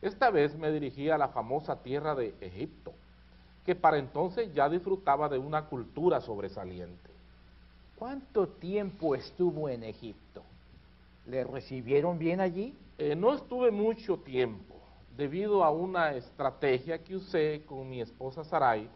Esta 0.00 0.30
vez 0.30 0.56
me 0.56 0.72
dirigí 0.72 1.08
a 1.08 1.16
la 1.16 1.28
famosa 1.28 1.76
tierra 1.84 2.16
de 2.16 2.34
Egipto, 2.40 2.92
que 3.64 3.76
para 3.76 3.98
entonces 3.98 4.52
ya 4.52 4.68
disfrutaba 4.68 5.28
de 5.28 5.38
una 5.38 5.66
cultura 5.66 6.20
sobresaliente. 6.20 7.10
¿Cuánto 7.96 8.48
tiempo 8.48 9.14
estuvo 9.14 9.68
en 9.68 9.84
Egipto? 9.84 10.42
¿Le 11.28 11.44
recibieron 11.44 12.18
bien 12.18 12.40
allí? 12.40 12.74
Eh, 13.04 13.16
no 13.16 13.34
estuve 13.34 13.72
mucho 13.72 14.16
tiempo 14.16 14.76
debido 15.16 15.64
a 15.64 15.72
una 15.72 16.14
estrategia 16.14 17.02
que 17.02 17.16
usé 17.16 17.64
con 17.66 17.90
mi 17.90 18.00
esposa 18.00 18.44
Sarai. 18.44 18.88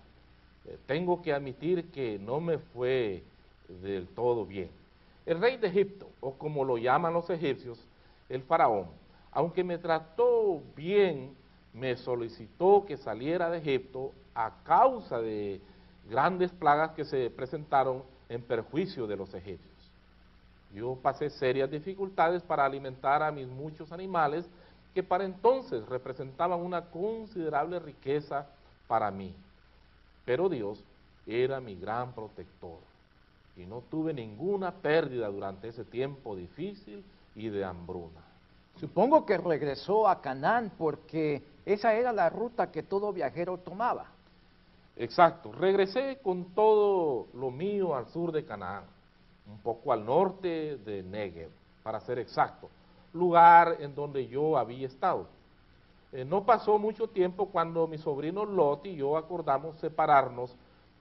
Eh, 0.64 0.78
tengo 0.86 1.20
que 1.20 1.32
admitir 1.32 1.90
que 1.90 2.16
no 2.16 2.40
me 2.40 2.58
fue 2.58 3.24
del 3.82 4.06
todo 4.06 4.46
bien. 4.46 4.70
El 5.26 5.40
rey 5.40 5.56
de 5.56 5.66
Egipto, 5.66 6.08
o 6.20 6.34
como 6.34 6.64
lo 6.64 6.78
llaman 6.78 7.14
los 7.14 7.28
egipcios, 7.30 7.84
el 8.28 8.42
faraón, 8.42 8.86
aunque 9.32 9.64
me 9.64 9.76
trató 9.76 10.62
bien, 10.76 11.34
me 11.74 11.96
solicitó 11.96 12.84
que 12.86 12.96
saliera 12.96 13.50
de 13.50 13.58
Egipto 13.58 14.12
a 14.36 14.62
causa 14.62 15.20
de 15.20 15.60
grandes 16.08 16.52
plagas 16.52 16.92
que 16.92 17.04
se 17.04 17.28
presentaron 17.28 18.04
en 18.28 18.40
perjuicio 18.40 19.08
de 19.08 19.16
los 19.16 19.34
egipcios. 19.34 19.75
Yo 20.74 20.96
pasé 20.96 21.30
serias 21.30 21.70
dificultades 21.70 22.42
para 22.42 22.64
alimentar 22.64 23.22
a 23.22 23.30
mis 23.30 23.48
muchos 23.48 23.92
animales 23.92 24.44
que 24.94 25.02
para 25.02 25.24
entonces 25.24 25.86
representaban 25.88 26.60
una 26.60 26.86
considerable 26.86 27.78
riqueza 27.78 28.46
para 28.86 29.10
mí. 29.10 29.34
Pero 30.24 30.48
Dios 30.48 30.82
era 31.26 31.60
mi 31.60 31.74
gran 31.76 32.12
protector 32.12 32.78
y 33.56 33.64
no 33.64 33.82
tuve 33.90 34.12
ninguna 34.12 34.72
pérdida 34.72 35.28
durante 35.28 35.68
ese 35.68 35.84
tiempo 35.84 36.36
difícil 36.36 37.04
y 37.34 37.48
de 37.48 37.64
hambruna. 37.64 38.20
Supongo 38.78 39.24
que 39.24 39.38
regresó 39.38 40.08
a 40.08 40.20
Canaán 40.20 40.72
porque 40.76 41.42
esa 41.64 41.94
era 41.94 42.12
la 42.12 42.28
ruta 42.28 42.70
que 42.70 42.82
todo 42.82 43.12
viajero 43.12 43.58
tomaba. 43.58 44.06
Exacto, 44.96 45.52
regresé 45.52 46.18
con 46.22 46.54
todo 46.54 47.26
lo 47.34 47.50
mío 47.50 47.94
al 47.94 48.08
sur 48.08 48.32
de 48.32 48.44
Canaán, 48.44 48.84
un 49.46 49.58
poco 49.58 49.92
al 49.92 50.04
norte 50.04 50.76
de 50.78 51.02
Negev, 51.02 51.50
para 51.82 52.00
ser 52.00 52.18
exacto, 52.18 52.68
lugar 53.12 53.76
en 53.80 53.94
donde 53.94 54.26
yo 54.26 54.56
había 54.56 54.86
estado. 54.86 55.26
Eh, 56.12 56.24
no 56.24 56.44
pasó 56.44 56.78
mucho 56.78 57.08
tiempo 57.08 57.48
cuando 57.48 57.86
mi 57.86 57.98
sobrino 57.98 58.44
Lot 58.44 58.86
y 58.86 58.96
yo 58.96 59.16
acordamos 59.16 59.76
separarnos 59.78 60.54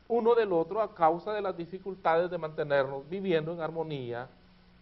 uno 0.08 0.36
del 0.36 0.52
otro 0.52 0.82
a 0.82 0.94
causa 0.94 1.34
de 1.34 1.42
las 1.42 1.58
dificultades 1.58 2.30
de 2.30 2.38
mantenernos 2.38 3.08
viviendo 3.10 3.54
en 3.54 3.62
armonía 3.62 4.30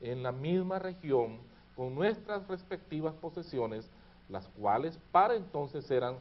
en 0.02 0.22
la 0.22 0.32
misma 0.32 0.80
región 0.80 1.38
con 1.76 1.96
nuestras 1.96 2.46
respectivas 2.48 3.14
posesiones, 3.16 3.90
las 4.30 4.48
cuales 4.50 5.00
para 5.12 5.36
entonces 5.36 5.90
eran 5.90 6.16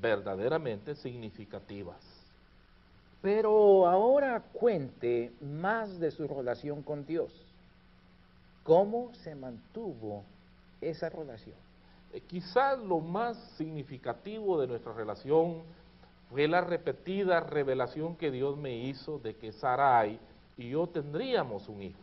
verdaderamente 0.00 0.94
significativas. 0.94 2.15
Pero 3.26 3.88
ahora 3.88 4.40
cuente 4.52 5.32
más 5.40 5.98
de 5.98 6.12
su 6.12 6.28
relación 6.28 6.80
con 6.80 7.04
Dios. 7.04 7.32
¿Cómo 8.62 9.12
se 9.14 9.34
mantuvo 9.34 10.22
esa 10.80 11.08
relación? 11.08 11.56
Eh, 12.12 12.20
quizás 12.20 12.78
lo 12.78 13.00
más 13.00 13.36
significativo 13.56 14.60
de 14.60 14.68
nuestra 14.68 14.92
relación 14.92 15.64
fue 16.30 16.46
la 16.46 16.60
repetida 16.60 17.40
revelación 17.40 18.14
que 18.14 18.30
Dios 18.30 18.56
me 18.56 18.76
hizo 18.76 19.18
de 19.18 19.34
que 19.34 19.50
Sarai 19.50 20.20
y 20.56 20.68
yo 20.68 20.86
tendríamos 20.86 21.68
un 21.68 21.82
hijo. 21.82 21.98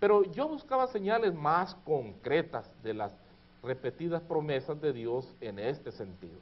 Pero 0.00 0.24
yo 0.32 0.48
buscaba 0.48 0.86
señales 0.86 1.34
más 1.34 1.74
concretas 1.84 2.70
de 2.82 2.94
las 2.94 3.12
repetidas 3.62 4.22
promesas 4.22 4.80
de 4.80 4.94
Dios 4.94 5.34
en 5.42 5.58
este 5.58 5.92
sentido. 5.92 6.38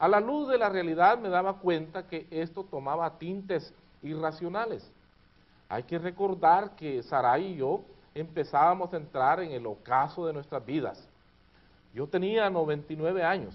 A 0.00 0.08
la 0.08 0.18
luz 0.18 0.48
de 0.48 0.56
la 0.56 0.70
realidad 0.70 1.18
me 1.18 1.28
daba 1.28 1.58
cuenta 1.58 2.06
que 2.06 2.26
esto 2.30 2.64
tomaba 2.64 3.18
tintes 3.18 3.74
irracionales. 4.02 4.90
Hay 5.68 5.82
que 5.82 5.98
recordar 5.98 6.74
que 6.74 7.02
Sarai 7.02 7.52
y 7.52 7.56
yo 7.56 7.82
empezábamos 8.14 8.94
a 8.94 8.96
entrar 8.96 9.40
en 9.40 9.52
el 9.52 9.66
ocaso 9.66 10.26
de 10.26 10.32
nuestras 10.32 10.64
vidas. 10.64 11.06
Yo 11.92 12.06
tenía 12.06 12.48
99 12.48 13.22
años 13.22 13.54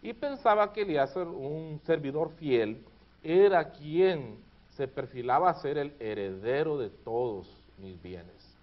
y 0.00 0.14
pensaba 0.14 0.72
que 0.72 0.80
Elías, 0.80 1.14
un 1.14 1.78
servidor 1.84 2.30
fiel, 2.38 2.82
era 3.22 3.70
quien 3.70 4.38
se 4.70 4.88
perfilaba 4.88 5.50
a 5.50 5.60
ser 5.60 5.76
el 5.76 5.94
heredero 6.00 6.78
de 6.78 6.88
todos 6.88 7.46
mis 7.76 8.02
bienes. 8.02 8.56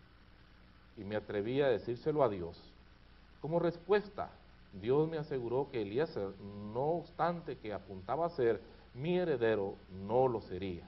Y 0.98 1.03
me 1.03 1.15
atreví 1.15 1.62
a 1.62 1.70
decírselo 1.70 2.24
a 2.24 2.29
Dios. 2.29 2.60
Como 3.39 3.60
respuesta, 3.60 4.32
Dios 4.73 5.09
me 5.09 5.17
aseguró 5.17 5.69
que 5.71 5.81
Elías, 5.81 6.17
no 6.73 6.81
obstante 6.81 7.57
que 7.57 7.73
apuntaba 7.73 8.27
a 8.27 8.29
ser 8.29 8.61
mi 8.93 9.17
heredero, 9.17 9.75
no 10.05 10.27
lo 10.27 10.41
sería. 10.41 10.88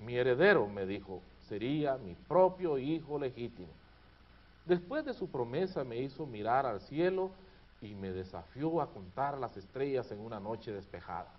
Mi 0.00 0.16
heredero, 0.16 0.66
me 0.66 0.86
dijo, 0.86 1.20
sería 1.48 1.96
mi 1.96 2.14
propio 2.14 2.78
hijo 2.78 3.18
legítimo. 3.18 3.68
Después 4.64 5.04
de 5.04 5.14
su 5.14 5.28
promesa 5.28 5.84
me 5.84 5.98
hizo 5.98 6.26
mirar 6.26 6.66
al 6.66 6.80
cielo 6.80 7.30
y 7.80 7.94
me 7.94 8.10
desafió 8.12 8.80
a 8.80 8.90
contar 8.90 9.38
las 9.38 9.56
estrellas 9.56 10.10
en 10.10 10.20
una 10.20 10.40
noche 10.40 10.72
despejada. 10.72 11.30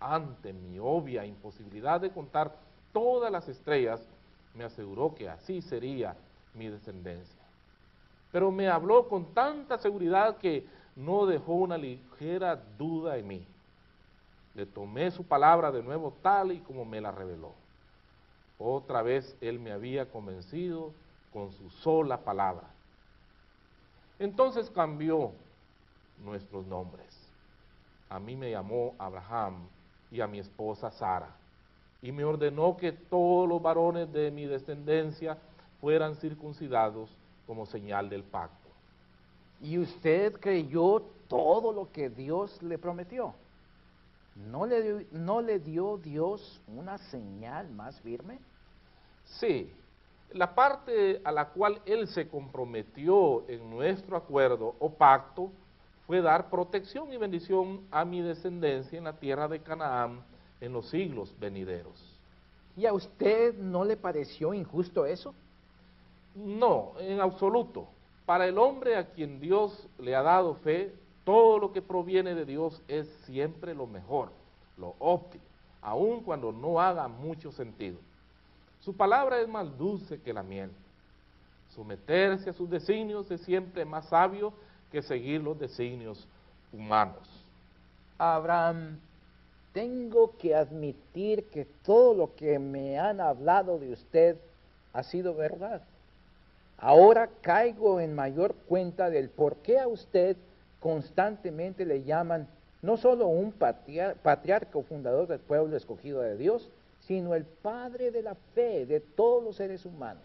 Ante 0.00 0.52
mi 0.52 0.78
obvia 0.78 1.26
imposibilidad 1.26 2.00
de 2.00 2.10
contar 2.10 2.54
todas 2.92 3.30
las 3.30 3.48
estrellas, 3.48 4.00
me 4.54 4.64
aseguró 4.64 5.14
que 5.14 5.28
así 5.28 5.60
sería 5.60 6.16
mi 6.54 6.68
descendencia. 6.68 7.42
Pero 8.32 8.50
me 8.50 8.68
habló 8.68 9.08
con 9.08 9.34
tanta 9.34 9.78
seguridad 9.78 10.38
que 10.38 10.66
no 10.96 11.26
dejó 11.26 11.52
una 11.52 11.76
ligera 11.76 12.56
duda 12.78 13.18
en 13.18 13.28
mí. 13.28 13.46
Le 14.54 14.64
tomé 14.64 15.10
su 15.10 15.24
palabra 15.24 15.70
de 15.70 15.82
nuevo 15.82 16.14
tal 16.22 16.52
y 16.52 16.60
como 16.60 16.84
me 16.86 17.00
la 17.00 17.12
reveló. 17.12 17.52
Otra 18.58 19.02
vez 19.02 19.36
él 19.42 19.58
me 19.58 19.72
había 19.72 20.10
convencido 20.10 20.92
con 21.32 21.52
su 21.52 21.68
sola 21.68 22.18
palabra. 22.18 22.66
Entonces 24.18 24.70
cambió 24.70 25.32
nuestros 26.24 26.66
nombres. 26.66 27.06
A 28.08 28.18
mí 28.18 28.34
me 28.34 28.50
llamó 28.50 28.94
Abraham 28.98 29.68
y 30.10 30.22
a 30.22 30.26
mi 30.26 30.38
esposa 30.38 30.90
Sara, 30.90 31.36
y 32.00 32.12
me 32.12 32.24
ordenó 32.24 32.76
que 32.76 32.92
todos 32.92 33.46
los 33.46 33.60
varones 33.60 34.10
de 34.12 34.30
mi 34.30 34.46
descendencia 34.46 35.36
fueran 35.80 36.14
circuncidados 36.14 37.10
como 37.46 37.66
señal 37.66 38.08
del 38.08 38.22
pacto. 38.22 38.65
¿Y 39.60 39.78
usted 39.78 40.34
creyó 40.40 41.02
todo 41.28 41.72
lo 41.72 41.90
que 41.90 42.10
Dios 42.10 42.62
le 42.62 42.78
prometió? 42.78 43.34
¿No 44.50 44.66
le, 44.66 45.06
¿No 45.12 45.40
le 45.40 45.58
dio 45.58 45.96
Dios 45.96 46.60
una 46.68 46.98
señal 46.98 47.70
más 47.70 47.98
firme? 48.00 48.38
Sí, 49.24 49.72
la 50.32 50.54
parte 50.54 51.20
a 51.24 51.32
la 51.32 51.48
cual 51.48 51.80
Él 51.86 52.06
se 52.08 52.28
comprometió 52.28 53.48
en 53.48 53.68
nuestro 53.70 54.16
acuerdo 54.16 54.74
o 54.78 54.90
pacto 54.90 55.50
fue 56.06 56.20
dar 56.20 56.50
protección 56.50 57.12
y 57.12 57.16
bendición 57.16 57.80
a 57.90 58.04
mi 58.04 58.20
descendencia 58.20 58.98
en 58.98 59.04
la 59.04 59.14
tierra 59.14 59.48
de 59.48 59.60
Canaán 59.60 60.20
en 60.60 60.72
los 60.72 60.88
siglos 60.88 61.34
venideros. 61.38 62.16
¿Y 62.76 62.86
a 62.86 62.92
usted 62.92 63.54
no 63.54 63.84
le 63.84 63.96
pareció 63.96 64.52
injusto 64.52 65.06
eso? 65.06 65.34
No, 66.34 66.92
en 66.98 67.20
absoluto. 67.20 67.88
Para 68.26 68.46
el 68.46 68.58
hombre 68.58 68.96
a 68.96 69.06
quien 69.06 69.40
Dios 69.40 69.88
le 69.98 70.16
ha 70.16 70.22
dado 70.22 70.56
fe, 70.56 70.92
todo 71.24 71.58
lo 71.58 71.72
que 71.72 71.80
proviene 71.80 72.34
de 72.34 72.44
Dios 72.44 72.82
es 72.88 73.08
siempre 73.24 73.74
lo 73.74 73.86
mejor, 73.86 74.30
lo 74.76 74.94
óptimo, 74.98 75.44
aun 75.80 76.20
cuando 76.20 76.50
no 76.52 76.80
haga 76.80 77.06
mucho 77.06 77.52
sentido. 77.52 77.98
Su 78.80 78.96
palabra 78.96 79.40
es 79.40 79.48
más 79.48 79.76
dulce 79.78 80.20
que 80.20 80.32
la 80.32 80.42
miel. 80.42 80.70
Someterse 81.74 82.50
a 82.50 82.52
sus 82.52 82.68
designios 82.68 83.30
es 83.30 83.40
siempre 83.42 83.84
más 83.84 84.08
sabio 84.08 84.52
que 84.90 85.02
seguir 85.02 85.40
los 85.40 85.58
designios 85.58 86.26
humanos. 86.72 87.28
Abraham, 88.18 88.98
tengo 89.72 90.36
que 90.38 90.54
admitir 90.54 91.44
que 91.50 91.66
todo 91.84 92.14
lo 92.14 92.34
que 92.34 92.58
me 92.58 92.98
han 92.98 93.20
hablado 93.20 93.78
de 93.78 93.92
usted 93.92 94.36
ha 94.92 95.02
sido 95.02 95.34
verdad. 95.34 95.82
Ahora 96.78 97.28
caigo 97.40 98.00
en 98.00 98.14
mayor 98.14 98.54
cuenta 98.68 99.10
del 99.10 99.30
por 99.30 99.56
qué 99.56 99.78
a 99.78 99.88
usted 99.88 100.36
constantemente 100.80 101.86
le 101.86 102.04
llaman 102.04 102.48
no 102.82 102.96
solo 102.96 103.26
un 103.26 103.52
patriarca 103.52 104.78
o 104.78 104.82
fundador 104.82 105.26
del 105.26 105.40
pueblo 105.40 105.76
escogido 105.76 106.20
de 106.20 106.36
Dios, 106.36 106.70
sino 107.00 107.34
el 107.34 107.44
padre 107.44 108.10
de 108.10 108.22
la 108.22 108.34
fe 108.54 108.84
de 108.86 109.00
todos 109.00 109.42
los 109.42 109.56
seres 109.56 109.86
humanos. 109.86 110.22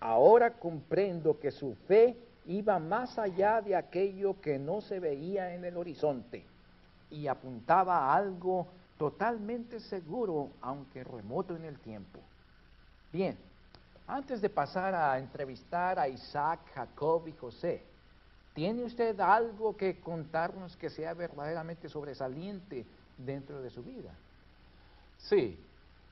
Ahora 0.00 0.54
comprendo 0.58 1.38
que 1.38 1.50
su 1.50 1.74
fe 1.86 2.16
iba 2.46 2.78
más 2.78 3.18
allá 3.18 3.60
de 3.60 3.76
aquello 3.76 4.40
que 4.40 4.58
no 4.58 4.80
se 4.80 4.98
veía 4.98 5.54
en 5.54 5.64
el 5.64 5.76
horizonte 5.76 6.44
y 7.10 7.26
apuntaba 7.26 7.98
a 7.98 8.16
algo 8.16 8.66
totalmente 8.98 9.78
seguro, 9.78 10.50
aunque 10.60 11.04
remoto 11.04 11.54
en 11.54 11.64
el 11.64 11.78
tiempo. 11.78 12.20
Bien, 13.12 13.36
antes 14.12 14.42
de 14.42 14.50
pasar 14.50 14.94
a 14.94 15.18
entrevistar 15.18 15.98
a 15.98 16.06
Isaac, 16.06 16.60
Jacob 16.74 17.26
y 17.28 17.32
José, 17.32 17.82
¿tiene 18.52 18.84
usted 18.84 19.18
algo 19.18 19.74
que 19.74 20.00
contarnos 20.00 20.76
que 20.76 20.90
sea 20.90 21.14
verdaderamente 21.14 21.88
sobresaliente 21.88 22.84
dentro 23.16 23.62
de 23.62 23.70
su 23.70 23.82
vida? 23.82 24.10
Sí, 25.16 25.58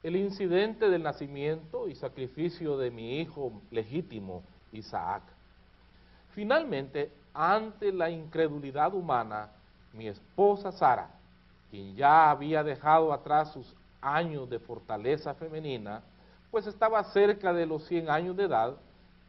el 0.02 0.16
incidente 0.16 0.88
del 0.88 1.02
nacimiento 1.02 1.88
y 1.88 1.94
sacrificio 1.94 2.78
de 2.78 2.90
mi 2.90 3.20
hijo 3.20 3.52
legítimo, 3.70 4.42
Isaac. 4.72 5.22
Finalmente, 6.30 7.12
ante 7.34 7.92
la 7.92 8.08
incredulidad 8.08 8.94
humana, 8.94 9.50
mi 9.92 10.08
esposa 10.08 10.72
Sara, 10.72 11.10
quien 11.70 11.94
ya 11.96 12.30
había 12.30 12.64
dejado 12.64 13.12
atrás 13.12 13.52
sus 13.52 13.74
años 14.00 14.48
de 14.48 14.58
fortaleza 14.58 15.34
femenina, 15.34 16.02
pues 16.50 16.66
estaba 16.66 17.02
cerca 17.04 17.52
de 17.52 17.66
los 17.66 17.84
100 17.86 18.10
años 18.10 18.36
de 18.36 18.44
edad, 18.44 18.74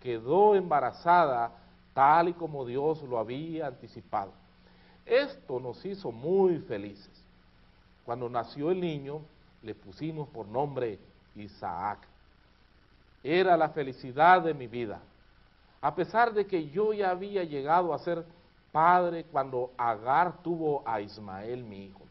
quedó 0.02 0.56
embarazada 0.56 1.52
tal 1.94 2.30
y 2.30 2.34
como 2.34 2.66
Dios 2.66 3.02
lo 3.04 3.20
había 3.20 3.68
anticipado. 3.68 4.32
Esto 5.06 5.60
nos 5.60 5.84
hizo 5.86 6.12
muy 6.12 6.60
felices. 6.60 7.12
Cuando 8.06 8.30
nació 8.30 8.72
el 8.72 8.80
niño, 8.80 9.22
le 9.62 9.76
pusimos 9.76 10.28
por 10.30 10.48
nombre 10.48 11.00
Isaac. 11.36 12.00
Era 13.24 13.56
la 13.56 13.70
felicidad 13.70 14.42
de 14.42 14.54
mi 14.54 14.68
vida 14.68 15.00
a 15.82 15.96
pesar 15.96 16.32
de 16.32 16.46
que 16.46 16.70
yo 16.70 16.94
ya 16.94 17.10
había 17.10 17.44
llegado 17.44 17.94
a 17.94 18.00
ser 18.00 18.24
padre 18.72 19.26
cuando 19.26 19.72
Agar 19.78 20.42
tuvo 20.44 20.84
a 20.86 21.02
Ismael, 21.02 21.64
mi 21.64 21.86
hijo. 21.86 22.02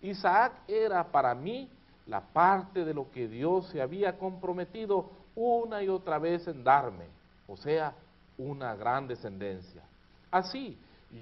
Isaac 0.00 0.52
era 0.66 1.04
para 1.04 1.34
mí 1.34 1.68
la 2.06 2.20
parte 2.20 2.84
de 2.84 2.94
lo 2.94 3.10
que 3.10 3.28
Dios 3.28 3.68
se 3.68 3.82
había 3.82 4.18
comprometido 4.18 5.10
una 5.34 5.82
y 5.82 5.88
otra 5.88 6.18
vez 6.18 6.46
en 6.46 6.62
darme, 6.62 7.06
o 7.46 7.56
sea, 7.56 7.94
una 8.38 8.74
gran 8.74 9.06
descendencia. 9.08 9.82
Así, 10.30 10.78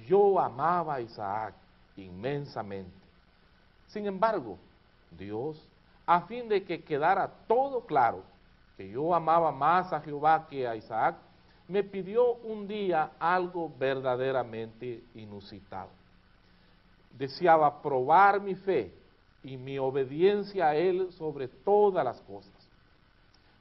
yo 0.07 0.39
amaba 0.39 0.95
a 0.95 1.01
Isaac 1.01 1.55
inmensamente. 1.97 2.93
Sin 3.89 4.07
embargo, 4.07 4.59
Dios, 5.11 5.69
a 6.07 6.23
fin 6.23 6.49
de 6.49 6.65
que 6.65 6.83
quedara 6.83 7.29
todo 7.47 7.87
claro 7.87 8.23
que 8.77 8.89
yo 8.91 9.15
amaba 9.15 9.53
más 9.53 9.93
a 9.93 10.01
Jehová 10.01 10.47
que 10.49 10.67
a 10.67 10.75
Isaac, 10.75 11.17
me 11.69 11.83
pidió 11.83 12.35
un 12.35 12.67
día 12.67 13.13
algo 13.19 13.73
verdaderamente 13.79 15.03
inusitado. 15.15 15.91
Deseaba 17.17 17.81
probar 17.81 18.41
mi 18.41 18.55
fe 18.55 18.93
y 19.45 19.57
mi 19.57 19.79
obediencia 19.79 20.69
a 20.69 20.75
Él 20.75 21.13
sobre 21.13 21.49
todas 21.49 22.05
las 22.05 22.21
cosas. 22.23 22.53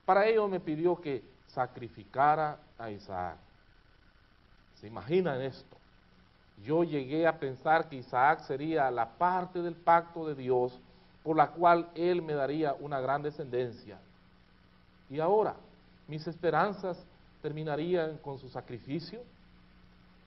Para 0.06 0.26
ello 0.26 0.48
me 0.48 0.60
pidió 0.60 1.00
que 1.00 1.24
sacrificara 1.48 2.58
a 2.78 2.89
Isaac. 2.89 3.38
¿Se 4.76 4.88
imaginan 4.88 5.41
esto? 5.41 5.78
Yo 6.63 6.84
llegué 6.84 7.28
a 7.28 7.38
pensar 7.38 7.89
que 7.89 7.98
Isaac 7.98 8.39
sería 8.48 8.89
la 8.89 9.17
parte 9.17 9.62
del 9.62 9.76
pacto 9.76 10.28
de 10.28 10.36
Dios 10.36 10.80
por 11.24 11.36
la 11.38 11.52
cual 11.52 11.89
Él 11.96 12.22
me 12.22 12.34
daría 12.34 12.74
una 12.74 13.00
gran 13.00 13.22
descendencia. 13.22 14.00
Y 15.10 15.19
ahora, 15.19 15.56
mis 16.08 16.26
esperanzas 16.28 17.06
terminarían 17.41 18.17
con 18.17 18.38
su 18.38 18.50
sacrificio. 18.50 19.22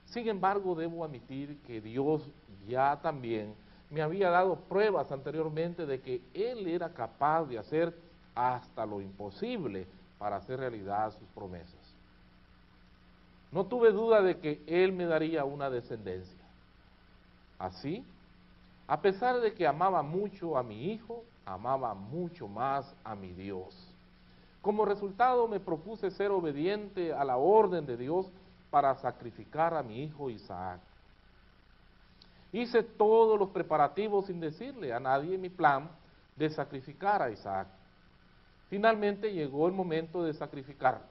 Sin 0.07 0.29
embargo, 0.29 0.75
debo 0.75 1.05
admitir 1.05 1.59
que 1.66 1.81
Dios 1.81 2.23
ya 2.66 2.99
también 3.01 3.55
me 3.90 4.03
había 4.03 4.31
dado 4.31 4.57
pruebas 4.57 5.11
anteriormente 5.12 5.87
de 5.87 6.01
que 6.01 6.20
Él 6.35 6.66
era 6.66 6.92
capaz 6.92 7.44
de 7.44 7.59
hacer 7.59 7.94
hasta 8.35 8.85
lo 8.85 9.01
imposible 9.01 9.87
para 10.18 10.37
hacer 10.37 10.59
realidad 10.59 11.12
sus 11.12 11.29
promesas. 11.29 11.94
No 13.53 13.66
tuve 13.66 13.92
duda 13.92 14.22
de 14.22 14.38
que 14.38 14.62
Él 14.66 14.92
me 14.92 15.07
daría 15.07 15.44
una 15.44 15.70
descendencia. 15.70 16.44
Así, 17.59 18.05
a 18.87 19.01
pesar 19.01 19.40
de 19.40 19.55
que 19.55 19.66
amaba 19.66 20.03
mucho 20.03 20.59
a 20.59 20.62
mi 20.62 20.92
hijo, 20.92 21.25
amaba 21.44 21.94
mucho 21.94 22.49
más 22.49 22.94
a 23.05 23.14
mi 23.14 23.33
Dios. 23.33 23.75
Como 24.61 24.85
resultado 24.85 25.46
me 25.46 25.61
propuse 25.61 26.11
ser 26.11 26.33
obediente 26.33 27.12
a 27.12 27.25
la 27.25 27.37
orden 27.37 27.87
de 27.87 27.96
Dios 27.96 28.27
para 28.70 28.94
sacrificar 28.96 29.75
a 29.75 29.83
mi 29.83 30.03
hijo 30.03 30.29
Isaac. 30.29 30.81
Hice 32.57 32.83
todos 32.83 33.38
los 33.38 33.51
preparativos 33.51 34.27
sin 34.27 34.40
decirle 34.40 34.92
a 34.92 35.01
nadie 35.01 35.37
mi 35.37 35.51
plan 35.51 35.90
de 36.37 36.49
sacrificar 36.49 37.21
a 37.21 37.31
Isaac. 37.31 37.69
Finalmente 38.71 39.33
llegó 39.33 39.66
el 39.66 39.75
momento 39.75 40.23
de 40.23 40.33
sacrificar. 40.33 41.03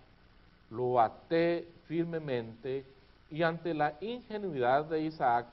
Lo 0.72 1.00
até 1.00 1.68
firmemente 1.88 2.84
y 3.30 3.44
ante 3.44 3.74
la 3.74 3.94
ingenuidad 4.02 4.86
de 4.86 5.02
Isaac 5.02 5.48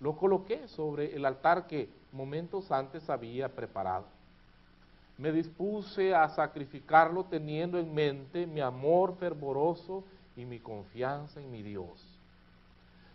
lo 0.00 0.16
coloqué 0.16 0.68
sobre 0.68 1.14
el 1.16 1.24
altar 1.24 1.66
que 1.66 1.88
momentos 2.12 2.70
antes 2.70 3.08
había 3.10 3.48
preparado 3.48 4.06
me 5.18 5.30
dispuse 5.30 6.14
a 6.14 6.28
sacrificarlo 6.30 7.24
teniendo 7.24 7.78
en 7.78 7.94
mente 7.94 8.46
mi 8.46 8.60
amor 8.60 9.16
fervoroso 9.18 10.02
y 10.36 10.44
mi 10.44 10.58
confianza 10.58 11.40
en 11.40 11.50
mi 11.50 11.62
Dios. 11.62 12.04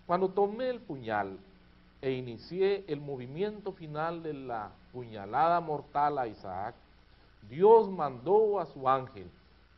Cuando 0.05 0.29
tomé 0.29 0.69
el 0.69 0.79
puñal 0.79 1.37
e 2.01 2.11
inicié 2.11 2.85
el 2.87 3.01
movimiento 3.01 3.71
final 3.71 4.21
de 4.21 4.33
la 4.33 4.71
puñalada 4.91 5.59
mortal 5.59 6.19
a 6.19 6.27
Isaac, 6.27 6.75
Dios 7.49 7.89
mandó 7.89 8.59
a 8.59 8.65
su 8.67 8.87
ángel, 8.87 9.29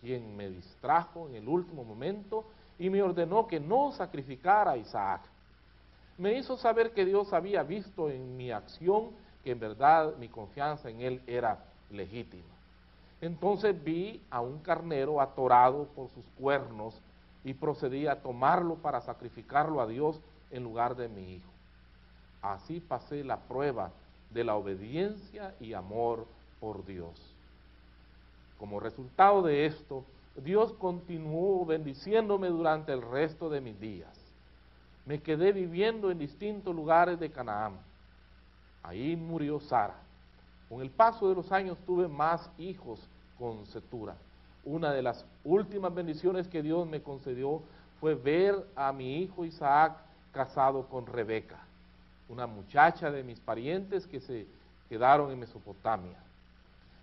quien 0.01 0.36
me 0.36 0.49
distrajo 0.49 1.27
en 1.27 1.36
el 1.36 1.47
último 1.47 1.84
momento 1.84 2.45
y 2.77 2.89
me 2.89 3.01
ordenó 3.01 3.47
que 3.47 3.60
no 3.60 3.91
sacrificara 3.91 4.71
a 4.71 4.77
Isaac. 4.77 5.21
Me 6.17 6.38
hizo 6.38 6.58
saber 6.58 6.91
que 6.91 7.05
Dios 7.05 7.32
había 7.34 7.63
visto 7.63 8.10
en 8.10 8.36
mi 8.36 8.51
acción 8.51 9.12
que 9.43 9.51
en 9.51 9.60
verdad 9.60 10.15
mi 10.17 10.27
confianza 10.27 10.89
en 10.89 11.01
Él 11.01 11.21
era 11.27 11.63
legítima. 11.89 12.43
Entonces 13.21 13.82
vi 13.84 14.21
a 14.29 14.41
un 14.41 14.60
carnero 14.60 15.21
atorado 15.21 15.86
por 15.95 16.10
sus 16.10 16.23
cuernos 16.39 16.99
y 17.43 17.53
procedí 17.53 18.08
a 18.08 18.21
tomarlo 18.21 18.75
para 18.75 19.01
sacrificarlo 19.01 19.82
a 19.82 19.88
Dios 19.88 20.19
en 20.51 20.63
lugar 20.63 20.95
de 20.95 21.10
mi 21.10 21.36
hijo. 21.36 21.48
Así 22.41 22.80
pasé 22.80 23.23
la 23.23 23.38
prueba 23.38 23.91
de 24.32 24.43
la 24.43 24.56
obediencia 24.56 25.56
y 25.60 25.73
amor 25.73 26.28
por 26.60 26.86
Dios. 26.86 27.19
Como 28.58 28.80
resultado 28.80 29.41
de 29.41 29.65
esto, 29.65 30.04
Dios 30.36 30.73
continuó 30.73 31.65
bendiciéndome 31.65 32.47
durante 32.49 32.93
el 32.93 33.02
resto 33.02 33.49
de 33.49 33.62
mis 33.62 33.80
días. 33.80 34.15
Me 35.06 35.21
quedé 35.21 35.52
viviendo 35.52 36.12
en 36.12 36.19
distintos 36.19 36.75
lugares 36.75 37.19
de 37.19 37.32
Canaán. 37.32 37.78
Ahí 38.84 39.15
murió 39.15 39.60
Sara 39.60 39.95
con 40.69 40.82
el 40.82 40.91
paso 40.91 41.28
de 41.28 41.36
los 41.36 41.52
años 41.52 41.80
tuve 41.86 42.08
más 42.08 42.47
hijos 42.60 42.99
con 43.39 43.65
Setura. 43.65 44.15
Una 44.63 44.93
de 44.93 45.02
las 45.02 45.25
últimas 45.43 45.93
bendiciones 45.93 46.47
que 46.47 46.62
Dios 46.62 46.88
me 46.88 47.02
concedió 47.02 47.63
fue 47.99 48.13
ver 48.13 48.67
a 48.75 48.93
mi 48.93 49.17
hijo 49.17 49.43
Isaac 49.45 49.97
casado 50.32 50.86
con 50.86 51.08
Rebeca, 51.08 51.58
una 52.29 52.47
muchacha 52.47 53.11
de 53.11 53.23
mis 53.23 53.39
parientes 53.39 54.07
que 54.07 54.19
se 54.19 54.47
quedaron 54.87 55.31
en 55.31 55.39
Mesopotamia. 55.39 56.17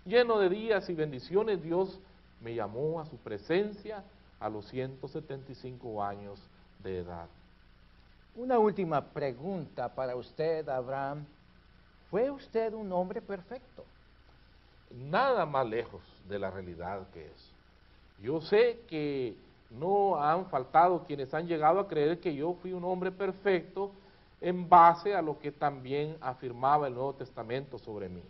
Lleno 0.05 0.39
de 0.39 0.49
días 0.49 0.89
y 0.89 0.93
bendiciones, 0.93 1.61
Dios 1.61 1.99
me 2.41 2.55
llamó 2.55 2.99
a 2.99 3.05
su 3.05 3.17
presencia 3.17 4.03
a 4.39 4.49
los 4.49 4.65
175 4.69 6.03
años 6.03 6.39
de 6.81 6.99
edad. 6.99 7.27
Una 8.35 8.57
última 8.59 9.01
pregunta 9.01 9.93
para 9.93 10.15
usted, 10.15 10.67
Abraham. 10.69 11.25
¿Fue 12.09 12.29
usted 12.29 12.73
un 12.73 12.91
hombre 12.93 13.21
perfecto? 13.21 13.83
Nada 14.91 15.45
más 15.45 15.67
lejos 15.67 16.01
de 16.29 16.39
la 16.39 16.49
realidad 16.51 17.01
que 17.13 17.25
es. 17.25 17.51
Yo 18.21 18.39
sé 18.39 18.79
que 18.87 19.35
no 19.71 20.21
han 20.23 20.45
faltado 20.45 21.03
quienes 21.05 21.33
han 21.33 21.47
llegado 21.47 21.79
a 21.79 21.87
creer 21.87 22.19
que 22.19 22.33
yo 22.33 22.53
fui 22.61 22.71
un 22.71 22.85
hombre 22.85 23.11
perfecto 23.11 23.91
en 24.41 24.67
base 24.69 25.15
a 25.15 25.21
lo 25.21 25.39
que 25.39 25.51
también 25.51 26.17
afirmaba 26.21 26.87
el 26.87 26.93
Nuevo 26.93 27.15
Testamento 27.15 27.77
sobre 27.77 28.09
mí. 28.09 28.23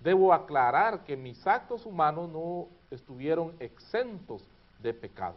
Debo 0.00 0.32
aclarar 0.32 1.04
que 1.04 1.16
mis 1.16 1.46
actos 1.46 1.86
humanos 1.86 2.28
no 2.28 2.68
estuvieron 2.90 3.54
exentos 3.58 4.44
de 4.82 4.94
pecado. 4.94 5.36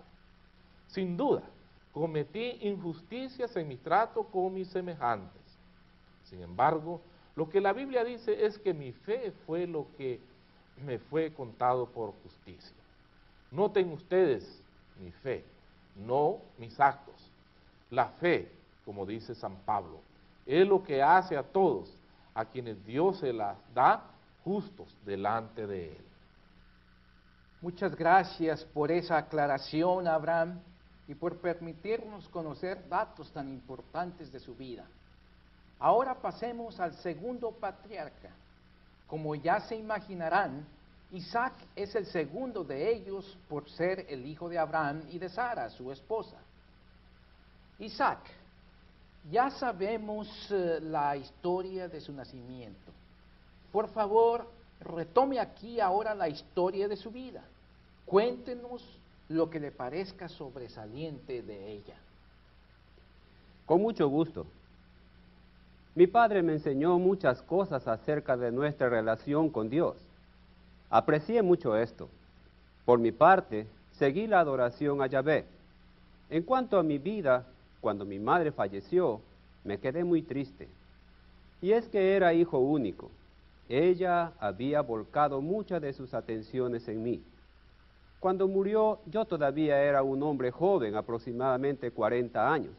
Sin 0.88 1.18
duda, 1.18 1.44
cometí 1.92 2.58
injusticias 2.62 3.56
en 3.56 3.68
mi 3.68 3.78
trato 3.78 4.24
con 4.24 4.54
mis 4.54 4.68
semejantes. 4.68 5.42
Sin 6.26 6.42
embargo, 6.42 7.02
lo 7.36 7.50
que 7.50 7.62
la 7.62 7.74
Biblia 7.74 8.04
dice 8.04 8.46
es 8.46 8.58
que 8.60 8.74
mi 8.74 8.92
fe 8.92 9.32
fue 9.46 9.66
lo 9.66 9.88
que 9.98 10.20
me 10.86 11.00
fue 11.00 11.34
contado 11.34 11.88
por 11.88 12.14
justicia. 12.24 12.76
Noten 13.52 13.92
ustedes 13.92 14.62
mi 15.00 15.12
fe, 15.12 15.44
no 15.96 16.40
mis 16.58 16.80
actos. 16.80 17.32
La 17.90 18.08
fe, 18.08 18.52
como 18.92 19.06
dice 19.06 19.34
San 19.36 19.56
Pablo, 19.64 20.02
es 20.46 20.68
lo 20.68 20.84
que 20.84 21.02
hace 21.02 21.38
a 21.38 21.44
todos, 21.44 21.90
a 22.36 22.44
quienes 22.44 22.86
Dios 22.86 23.20
se 23.20 23.32
las 23.32 23.58
da 23.74 24.04
justos 24.44 24.94
delante 25.06 25.66
de 25.66 25.94
Él. 25.94 26.06
Muchas 27.62 27.96
gracias 27.96 28.66
por 28.66 28.92
esa 28.92 29.16
aclaración, 29.16 30.10
Abraham, 30.10 30.60
y 31.08 31.16
por 31.16 31.38
permitirnos 31.38 32.28
conocer 32.28 32.86
datos 32.90 33.32
tan 33.32 33.48
importantes 33.48 34.30
de 34.30 34.42
su 34.42 34.56
vida. 34.56 34.86
Ahora 35.80 36.14
pasemos 36.16 36.78
al 36.82 36.94
segundo 36.96 37.52
patriarca. 37.52 38.32
Como 39.08 39.36
ya 39.36 39.62
se 39.62 39.78
imaginarán, 39.78 40.68
Isaac 41.12 41.54
es 41.78 41.96
el 41.96 42.08
segundo 42.08 42.66
de 42.66 42.92
ellos 42.92 43.38
por 43.48 43.70
ser 43.70 44.06
el 44.10 44.26
hijo 44.26 44.50
de 44.50 44.60
Abraham 44.60 45.04
y 45.10 45.18
de 45.18 45.30
Sara, 45.30 45.70
su 45.70 45.94
esposa. 45.94 46.36
Isaac, 47.80 48.20
ya 49.30 49.50
sabemos 49.52 50.28
eh, 50.50 50.80
la 50.82 51.16
historia 51.18 51.88
de 51.88 52.02
su 52.02 52.14
nacimiento. 52.14 52.92
Por 53.72 53.88
favor, 53.90 54.50
retome 54.80 55.40
aquí 55.40 55.80
ahora 55.80 56.16
la 56.16 56.30
historia 56.30 56.88
de 56.88 56.96
su 56.96 57.12
vida. 57.12 57.44
Cuéntenos 58.06 58.84
lo 59.30 59.50
que 59.50 59.60
le 59.60 59.72
parezca 59.72 60.28
sobresaliente 60.28 61.42
de 61.42 61.72
ella. 61.72 61.96
Con 63.66 63.82
mucho 63.82 64.08
gusto. 64.10 64.46
Mi 65.94 66.08
padre 66.08 66.42
me 66.42 66.54
enseñó 66.54 66.98
muchas 66.98 67.42
cosas 67.42 67.88
acerca 67.88 68.36
de 68.38 68.52
nuestra 68.52 68.90
relación 68.90 69.50
con 69.50 69.70
Dios. 69.70 69.96
Aprecié 70.90 71.42
mucho 71.42 71.78
esto. 71.78 72.10
Por 72.86 73.00
mi 73.00 73.12
parte, 73.12 73.68
seguí 73.94 74.28
la 74.28 74.40
adoración 74.40 75.02
a 75.02 75.08
Yahvé. 75.08 75.46
En 76.30 76.44
cuanto 76.44 76.80
a 76.80 76.84
mi 76.84 76.98
vida, 76.98 77.46
cuando 77.82 78.06
mi 78.06 78.20
madre 78.20 78.52
falleció, 78.52 79.20
me 79.64 79.80
quedé 79.80 80.04
muy 80.04 80.22
triste. 80.22 80.70
Y 81.62 81.74
es 81.74 81.88
que 81.88 82.16
era 82.16 82.34
hijo 82.34 82.60
único, 82.60 83.10
Ella 83.70 84.34
había 84.40 84.82
volcado 84.82 85.40
muchas 85.40 85.82
de 85.82 85.94
sus 85.94 86.14
atenciones 86.14 86.88
en 86.90 87.04
mí. 87.04 87.24
Cuando 88.20 88.48
murió, 88.48 89.00
yo 89.06 89.24
todavía 89.24 89.82
era 89.82 90.04
un 90.04 90.22
hombre 90.24 90.52
joven, 90.52 90.96
aproximadamente 90.96 91.90
40 91.90 92.54
años. 92.54 92.74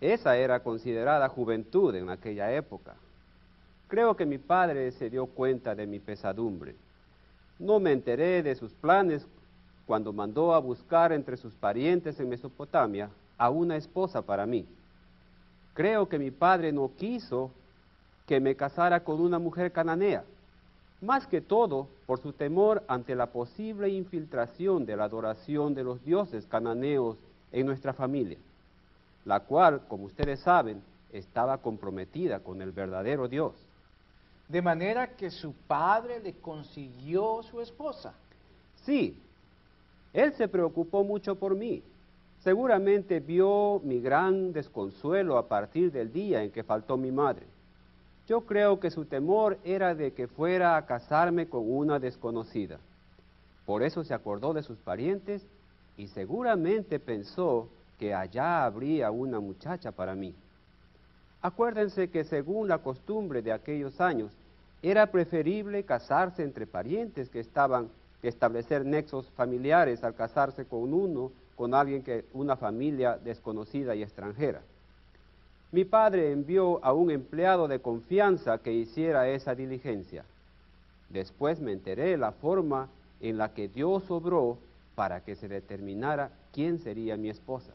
Esa 0.00 0.36
era 0.36 0.60
considerada 0.60 1.28
juventud 1.28 1.94
en 1.96 2.10
aquella 2.10 2.52
época. 2.54 2.94
Creo 3.88 4.14
que 4.16 4.24
mi 4.24 4.38
padre 4.38 4.92
se 4.92 5.10
dio 5.10 5.26
cuenta 5.26 5.74
de 5.74 5.86
mi 5.86 5.98
pesadumbre. 5.98 6.76
No 7.58 7.80
me 7.80 7.90
enteré 7.90 8.42
de 8.42 8.54
sus 8.54 8.72
planes 8.72 9.26
cuando 9.84 10.12
mandó 10.12 10.54
a 10.54 10.60
buscar 10.60 11.12
entre 11.12 11.36
sus 11.36 11.54
parientes 11.54 12.20
en 12.20 12.28
Mesopotamia 12.28 13.10
a 13.38 13.50
una 13.50 13.76
esposa 13.76 14.22
para 14.22 14.46
mí. 14.46 14.66
Creo 15.74 16.08
que 16.08 16.18
mi 16.18 16.30
padre 16.30 16.72
no 16.72 16.92
quiso 16.96 17.50
que 18.26 18.40
me 18.40 18.54
casara 18.54 19.00
con 19.00 19.20
una 19.20 19.38
mujer 19.38 19.72
cananea, 19.72 20.24
más 21.00 21.26
que 21.26 21.40
todo 21.40 21.88
por 22.06 22.20
su 22.20 22.32
temor 22.32 22.82
ante 22.88 23.14
la 23.14 23.26
posible 23.26 23.88
infiltración 23.88 24.86
de 24.86 24.96
la 24.96 25.04
adoración 25.04 25.74
de 25.74 25.84
los 25.84 26.02
dioses 26.04 26.46
cananeos 26.46 27.16
en 27.52 27.66
nuestra 27.66 27.92
familia, 27.92 28.38
la 29.24 29.40
cual, 29.40 29.82
como 29.88 30.04
ustedes 30.04 30.40
saben, 30.40 30.82
estaba 31.12 31.58
comprometida 31.58 32.40
con 32.40 32.62
el 32.62 32.72
verdadero 32.72 33.28
Dios. 33.28 33.54
De 34.48 34.62
manera 34.62 35.08
que 35.16 35.30
su 35.30 35.52
padre 35.52 36.20
le 36.20 36.34
consiguió 36.34 37.42
su 37.42 37.60
esposa. 37.60 38.14
Sí, 38.84 39.16
él 40.12 40.32
se 40.34 40.48
preocupó 40.48 41.04
mucho 41.04 41.34
por 41.34 41.54
mí. 41.54 41.82
Seguramente 42.44 43.20
vio 43.20 43.80
mi 43.84 44.00
gran 44.00 44.52
desconsuelo 44.52 45.38
a 45.38 45.48
partir 45.48 45.90
del 45.90 46.12
día 46.12 46.42
en 46.42 46.50
que 46.50 46.62
faltó 46.62 46.98
mi 46.98 47.10
madre. 47.10 47.46
Yo 48.28 48.42
creo 48.42 48.78
que 48.80 48.90
su 48.90 49.06
temor 49.06 49.58
era 49.64 49.94
de 49.94 50.12
que 50.12 50.28
fuera 50.28 50.76
a 50.76 50.84
casarme 50.84 51.48
con 51.48 51.62
una 51.66 51.98
desconocida. 51.98 52.78
Por 53.64 53.82
eso 53.82 54.04
se 54.04 54.12
acordó 54.12 54.52
de 54.52 54.62
sus 54.62 54.76
parientes 54.76 55.46
y 55.96 56.08
seguramente 56.08 57.00
pensó 57.00 57.68
que 57.98 58.12
allá 58.12 58.66
habría 58.66 59.10
una 59.10 59.40
muchacha 59.40 59.90
para 59.90 60.14
mí. 60.14 60.34
Acuérdense 61.40 62.10
que 62.10 62.24
según 62.24 62.68
la 62.68 62.78
costumbre 62.78 63.40
de 63.40 63.52
aquellos 63.52 64.02
años, 64.02 64.32
era 64.82 65.06
preferible 65.06 65.84
casarse 65.84 66.42
entre 66.42 66.66
parientes 66.66 67.30
que 67.30 67.40
estaban 67.40 67.88
establecer 68.22 68.84
nexos 68.84 69.30
familiares 69.30 70.04
al 70.04 70.14
casarse 70.14 70.66
con 70.66 70.92
uno, 70.92 71.32
con 71.56 71.74
alguien 71.74 72.02
que 72.02 72.24
una 72.32 72.56
familia 72.56 73.18
desconocida 73.18 73.94
y 73.94 74.02
extranjera. 74.02 74.62
Mi 75.72 75.84
padre 75.84 76.30
envió 76.30 76.84
a 76.84 76.92
un 76.92 77.10
empleado 77.10 77.66
de 77.66 77.80
confianza 77.80 78.58
que 78.58 78.72
hiciera 78.72 79.28
esa 79.28 79.54
diligencia. 79.54 80.24
Después 81.10 81.60
me 81.60 81.72
enteré 81.72 82.16
la 82.16 82.32
forma 82.32 82.88
en 83.20 83.38
la 83.38 83.52
que 83.54 83.68
Dios 83.68 84.10
obró 84.10 84.58
para 84.94 85.20
que 85.20 85.34
se 85.34 85.48
determinara 85.48 86.30
quién 86.52 86.78
sería 86.78 87.16
mi 87.16 87.28
esposa. 87.28 87.72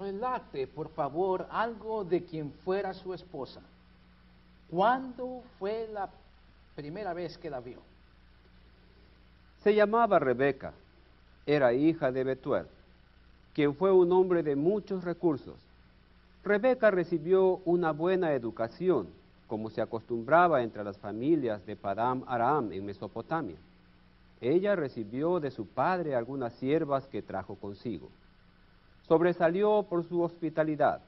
Relate, 0.00 0.66
por 0.66 0.88
favor, 0.88 1.46
algo 1.50 2.04
de 2.04 2.24
quien 2.24 2.52
fuera 2.64 2.94
su 2.94 3.14
esposa. 3.14 3.60
¿Cuándo 4.70 5.42
fue 5.58 5.88
la 5.92 6.08
primera 6.74 7.12
vez 7.12 7.38
que 7.38 7.50
la 7.50 7.60
vio? 7.60 7.78
Se 9.62 9.74
llamaba 9.74 10.18
Rebeca, 10.18 10.72
era 11.46 11.72
hija 11.72 12.10
de 12.10 12.24
Betuel, 12.24 12.66
quien 13.52 13.74
fue 13.74 13.92
un 13.92 14.12
hombre 14.12 14.42
de 14.42 14.56
muchos 14.56 15.04
recursos. 15.04 15.56
Rebeca 16.42 16.90
recibió 16.90 17.60
una 17.64 17.92
buena 17.92 18.32
educación, 18.32 19.08
como 19.46 19.70
se 19.70 19.80
acostumbraba 19.80 20.62
entre 20.62 20.84
las 20.84 20.98
familias 20.98 21.64
de 21.66 21.76
Padam 21.76 22.24
Aram 22.26 22.72
en 22.72 22.84
Mesopotamia. 22.84 23.56
Ella 24.40 24.76
recibió 24.76 25.40
de 25.40 25.50
su 25.50 25.66
padre 25.66 26.14
algunas 26.14 26.52
siervas 26.54 27.06
que 27.06 27.22
trajo 27.22 27.54
consigo. 27.56 28.08
Sobresalió 29.06 29.86
por 29.88 30.04
su 30.04 30.22
hospitalidad. 30.22 31.00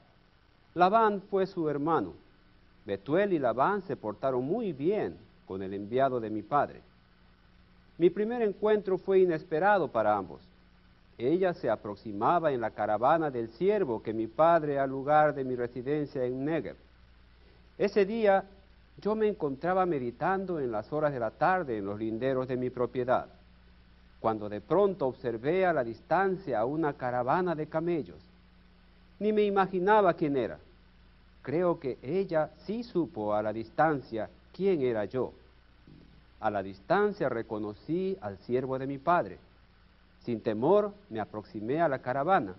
Labán 0.73 1.21
fue 1.29 1.45
su 1.47 1.69
hermano. 1.69 2.13
Betuel 2.85 3.33
y 3.33 3.39
Labán 3.39 3.81
se 3.81 3.95
portaron 3.95 4.45
muy 4.45 4.73
bien 4.73 5.17
con 5.45 5.61
el 5.61 5.73
enviado 5.73 6.19
de 6.19 6.29
mi 6.29 6.41
padre. 6.41 6.81
Mi 7.97 8.09
primer 8.09 8.41
encuentro 8.41 8.97
fue 8.97 9.19
inesperado 9.19 9.87
para 9.87 10.15
ambos. 10.15 10.41
Ella 11.17 11.53
se 11.53 11.69
aproximaba 11.69 12.51
en 12.51 12.61
la 12.61 12.71
caravana 12.71 13.31
del 13.31 13.49
siervo 13.49 14.03
que 14.03 14.13
mi 14.13 14.27
padre 14.27 14.77
al 14.77 14.91
lugar 14.91 15.33
de 15.33 15.43
mi 15.43 15.55
residencia 15.55 16.23
en 16.23 16.45
Negev. 16.45 16.75
Ese 17.77 18.05
día 18.05 18.43
yo 19.01 19.15
me 19.15 19.27
encontraba 19.27 19.85
meditando 19.85 20.59
en 20.59 20.71
las 20.71 20.93
horas 20.93 21.11
de 21.11 21.19
la 21.19 21.31
tarde 21.31 21.77
en 21.77 21.85
los 21.85 21.99
linderos 21.99 22.47
de 22.47 22.57
mi 22.57 22.69
propiedad, 22.69 23.27
cuando 24.19 24.47
de 24.47 24.61
pronto 24.61 25.07
observé 25.07 25.65
a 25.65 25.73
la 25.73 25.83
distancia 25.83 26.65
una 26.65 26.93
caravana 26.93 27.55
de 27.55 27.67
camellos. 27.67 28.21
Ni 29.19 29.33
me 29.33 29.43
imaginaba 29.43 30.13
quién 30.13 30.37
era. 30.37 30.59
Creo 31.41 31.79
que 31.79 31.97
ella 32.03 32.51
sí 32.65 32.83
supo 32.83 33.33
a 33.33 33.41
la 33.41 33.53
distancia 33.53 34.29
quién 34.53 34.81
era 34.81 35.05
yo. 35.05 35.33
A 36.39 36.51
la 36.51 36.61
distancia 36.61 37.29
reconocí 37.29 38.17
al 38.21 38.37
siervo 38.39 38.77
de 38.77 38.87
mi 38.87 38.97
padre. 38.97 39.39
Sin 40.23 40.41
temor 40.41 40.93
me 41.09 41.19
aproximé 41.19 41.81
a 41.81 41.87
la 41.87 41.99
caravana. 41.99 42.55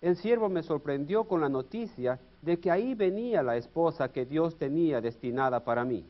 El 0.00 0.16
siervo 0.16 0.48
me 0.48 0.62
sorprendió 0.62 1.24
con 1.24 1.40
la 1.40 1.48
noticia 1.48 2.18
de 2.42 2.58
que 2.58 2.70
ahí 2.70 2.94
venía 2.94 3.42
la 3.42 3.56
esposa 3.56 4.12
que 4.12 4.26
Dios 4.26 4.56
tenía 4.56 5.00
destinada 5.00 5.60
para 5.60 5.84
mí. 5.84 6.04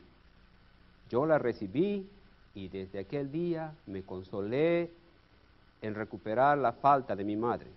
Yo 1.09 1.25
la 1.25 1.37
recibí 1.37 2.07
y 2.53 2.67
desde 2.67 2.99
aquel 2.99 3.31
día 3.31 3.73
me 3.87 4.03
consolé 4.03 4.91
en 5.81 5.95
recuperar 5.95 6.57
la 6.57 6.73
falta 6.73 7.15
de 7.15 7.23
mi 7.23 7.35
madre. 7.35 7.69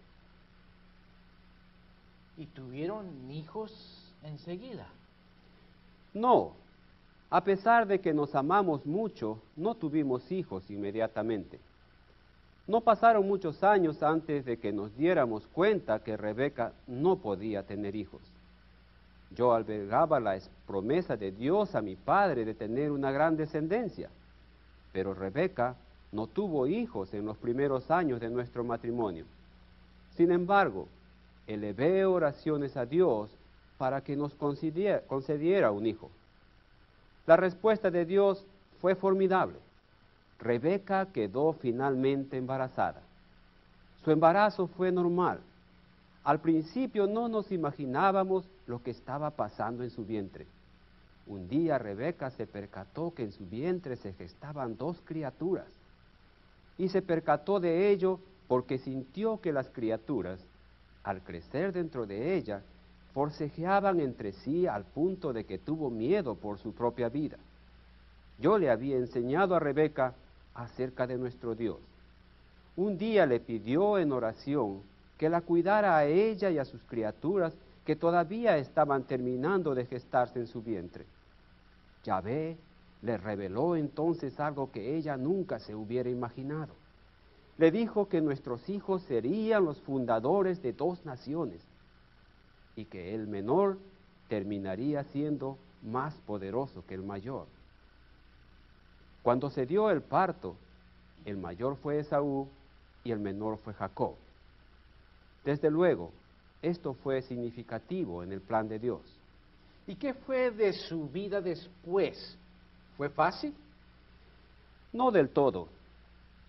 ¿Y 2.36 2.46
tuvieron 2.46 3.30
hijos 3.30 4.12
enseguida? 4.22 4.86
No, 6.14 6.52
a 7.30 7.44
pesar 7.44 7.86
de 7.86 8.00
que 8.00 8.14
nos 8.14 8.34
amamos 8.34 8.86
mucho, 8.86 9.38
no 9.56 9.74
tuvimos 9.74 10.30
hijos 10.32 10.70
inmediatamente. 10.70 11.58
No 12.66 12.80
pasaron 12.80 13.26
muchos 13.26 13.62
años 13.62 14.02
antes 14.02 14.44
de 14.44 14.58
que 14.58 14.72
nos 14.72 14.96
diéramos 14.96 15.46
cuenta 15.48 16.02
que 16.02 16.16
Rebeca 16.16 16.72
no 16.86 17.16
podía 17.16 17.62
tener 17.62 17.96
hijos. 17.96 18.22
Yo 19.36 19.52
albergaba 19.52 20.20
la 20.20 20.38
promesa 20.66 21.16
de 21.16 21.32
Dios 21.32 21.74
a 21.74 21.82
mi 21.82 21.96
padre 21.96 22.44
de 22.44 22.54
tener 22.54 22.90
una 22.90 23.10
gran 23.10 23.36
descendencia, 23.36 24.08
pero 24.92 25.12
Rebeca 25.12 25.76
no 26.12 26.26
tuvo 26.26 26.66
hijos 26.66 27.12
en 27.12 27.26
los 27.26 27.36
primeros 27.36 27.90
años 27.90 28.20
de 28.20 28.30
nuestro 28.30 28.64
matrimonio. 28.64 29.24
Sin 30.16 30.32
embargo, 30.32 30.88
elevé 31.46 32.06
oraciones 32.06 32.76
a 32.76 32.86
Dios 32.86 33.30
para 33.76 34.00
que 34.00 34.16
nos 34.16 34.34
concediera 34.34 35.70
un 35.70 35.86
hijo. 35.86 36.10
La 37.28 37.36
respuesta 37.36 37.90
de 37.90 38.06
Dios 38.06 38.42
fue 38.80 38.94
formidable. 38.94 39.58
Rebeca 40.38 41.12
quedó 41.12 41.52
finalmente 41.52 42.38
embarazada. 42.38 43.02
Su 44.02 44.10
embarazo 44.10 44.66
fue 44.66 44.90
normal. 44.90 45.38
Al 46.24 46.40
principio 46.40 47.06
no 47.06 47.28
nos 47.28 47.52
imaginábamos 47.52 48.48
lo 48.66 48.82
que 48.82 48.92
estaba 48.92 49.28
pasando 49.28 49.84
en 49.84 49.90
su 49.90 50.06
vientre. 50.06 50.46
Un 51.26 51.50
día 51.50 51.76
Rebeca 51.76 52.30
se 52.30 52.46
percató 52.46 53.12
que 53.12 53.24
en 53.24 53.32
su 53.32 53.44
vientre 53.44 53.96
se 53.96 54.14
gestaban 54.14 54.78
dos 54.78 54.96
criaturas. 55.04 55.68
Y 56.78 56.88
se 56.88 57.02
percató 57.02 57.60
de 57.60 57.90
ello 57.90 58.20
porque 58.46 58.78
sintió 58.78 59.38
que 59.38 59.52
las 59.52 59.68
criaturas, 59.68 60.40
al 61.04 61.20
crecer 61.20 61.74
dentro 61.74 62.06
de 62.06 62.36
ella, 62.36 62.62
forcejeaban 63.14 64.00
entre 64.00 64.32
sí 64.32 64.66
al 64.66 64.84
punto 64.84 65.32
de 65.32 65.44
que 65.44 65.58
tuvo 65.58 65.90
miedo 65.90 66.34
por 66.34 66.58
su 66.58 66.72
propia 66.72 67.08
vida. 67.08 67.36
Yo 68.38 68.58
le 68.58 68.70
había 68.70 68.96
enseñado 68.96 69.54
a 69.54 69.58
Rebeca 69.58 70.14
acerca 70.54 71.06
de 71.06 71.18
nuestro 71.18 71.54
Dios. 71.54 71.78
Un 72.76 72.96
día 72.96 73.26
le 73.26 73.40
pidió 73.40 73.98
en 73.98 74.12
oración 74.12 74.82
que 75.16 75.28
la 75.28 75.40
cuidara 75.40 75.96
a 75.96 76.04
ella 76.06 76.50
y 76.50 76.58
a 76.58 76.64
sus 76.64 76.80
criaturas 76.84 77.52
que 77.84 77.96
todavía 77.96 78.56
estaban 78.56 79.02
terminando 79.04 79.74
de 79.74 79.86
gestarse 79.86 80.38
en 80.38 80.46
su 80.46 80.62
vientre. 80.62 81.04
Yahvé 82.04 82.56
le 83.02 83.16
reveló 83.16 83.76
entonces 83.76 84.38
algo 84.38 84.70
que 84.70 84.96
ella 84.96 85.16
nunca 85.16 85.58
se 85.58 85.74
hubiera 85.74 86.10
imaginado. 86.10 86.74
Le 87.56 87.70
dijo 87.70 88.08
que 88.08 88.20
nuestros 88.20 88.68
hijos 88.68 89.02
serían 89.02 89.64
los 89.64 89.80
fundadores 89.80 90.62
de 90.62 90.72
dos 90.72 91.04
naciones, 91.04 91.60
y 92.78 92.84
que 92.84 93.12
el 93.12 93.26
menor 93.26 93.76
terminaría 94.28 95.02
siendo 95.02 95.58
más 95.82 96.14
poderoso 96.26 96.84
que 96.86 96.94
el 96.94 97.02
mayor. 97.02 97.46
Cuando 99.24 99.50
se 99.50 99.66
dio 99.66 99.90
el 99.90 100.00
parto, 100.00 100.54
el 101.24 101.38
mayor 101.38 101.76
fue 101.78 101.98
Esaú 101.98 102.46
y 103.02 103.10
el 103.10 103.18
menor 103.18 103.58
fue 103.58 103.74
Jacob. 103.74 104.14
Desde 105.44 105.72
luego, 105.72 106.12
esto 106.62 106.94
fue 106.94 107.20
significativo 107.22 108.22
en 108.22 108.30
el 108.30 108.40
plan 108.40 108.68
de 108.68 108.78
Dios. 108.78 109.00
¿Y 109.88 109.96
qué 109.96 110.14
fue 110.14 110.52
de 110.52 110.72
su 110.72 111.08
vida 111.08 111.40
después? 111.40 112.38
¿Fue 112.96 113.08
fácil? 113.08 113.54
No 114.92 115.10
del 115.10 115.30
todo. 115.30 115.66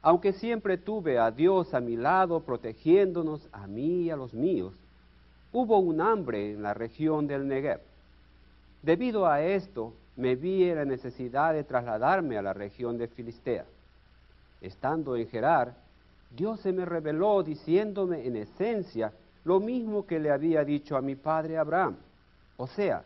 Aunque 0.04 0.34
siempre 0.34 0.78
tuve 0.78 1.18
a 1.18 1.32
Dios 1.32 1.74
a 1.74 1.80
mi 1.80 1.96
lado 1.96 2.42
protegiéndonos 2.42 3.50
a 3.52 3.65
mí 3.65 4.04
y 4.04 4.10
a 4.12 4.15
los 4.15 4.32
míos, 4.32 4.76
hubo 5.51 5.79
un 5.79 6.01
hambre 6.01 6.53
en 6.53 6.62
la 6.62 6.73
región 6.73 7.27
del 7.27 7.47
Negev. 7.47 7.81
Debido 8.81 9.25
a 9.25 9.41
esto, 9.41 9.93
me 10.15 10.35
vi 10.35 10.69
en 10.69 10.75
la 10.75 10.85
necesidad 10.85 11.53
de 11.53 11.63
trasladarme 11.63 12.38
a 12.38 12.41
la 12.41 12.53
región 12.53 12.97
de 12.97 13.07
Filistea. 13.07 13.65
Estando 14.62 15.15
en 15.15 15.27
Gerar, 15.27 15.73
Dios 16.35 16.59
se 16.59 16.71
me 16.71 16.85
reveló 16.85 17.41
diciéndome 17.43 18.25
en 18.25 18.35
esencia 18.35 19.12
lo 19.45 19.59
mismo 19.59 20.05
que 20.05 20.19
le 20.19 20.31
había 20.31 20.63
dicho 20.63 20.95
a 20.95 21.01
mi 21.01 21.15
padre 21.15 21.57
Abraham, 21.57 21.95
o 22.57 22.67
sea, 22.67 23.03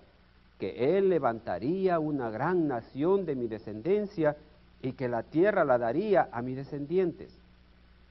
que 0.60 0.97
él 0.97 1.10
levantaría 1.10 1.99
una 1.99 2.29
gran 2.29 2.67
nación 2.67 3.25
de 3.25 3.36
mi 3.36 3.47
descendencia 3.47 4.36
y 4.82 4.93
que 4.93 5.08
la 5.08 5.23
tierra 5.23 5.63
la 5.63 5.77
daría 5.77 6.29
a 6.32 6.41
mis 6.41 6.56
descendientes. 6.56 7.32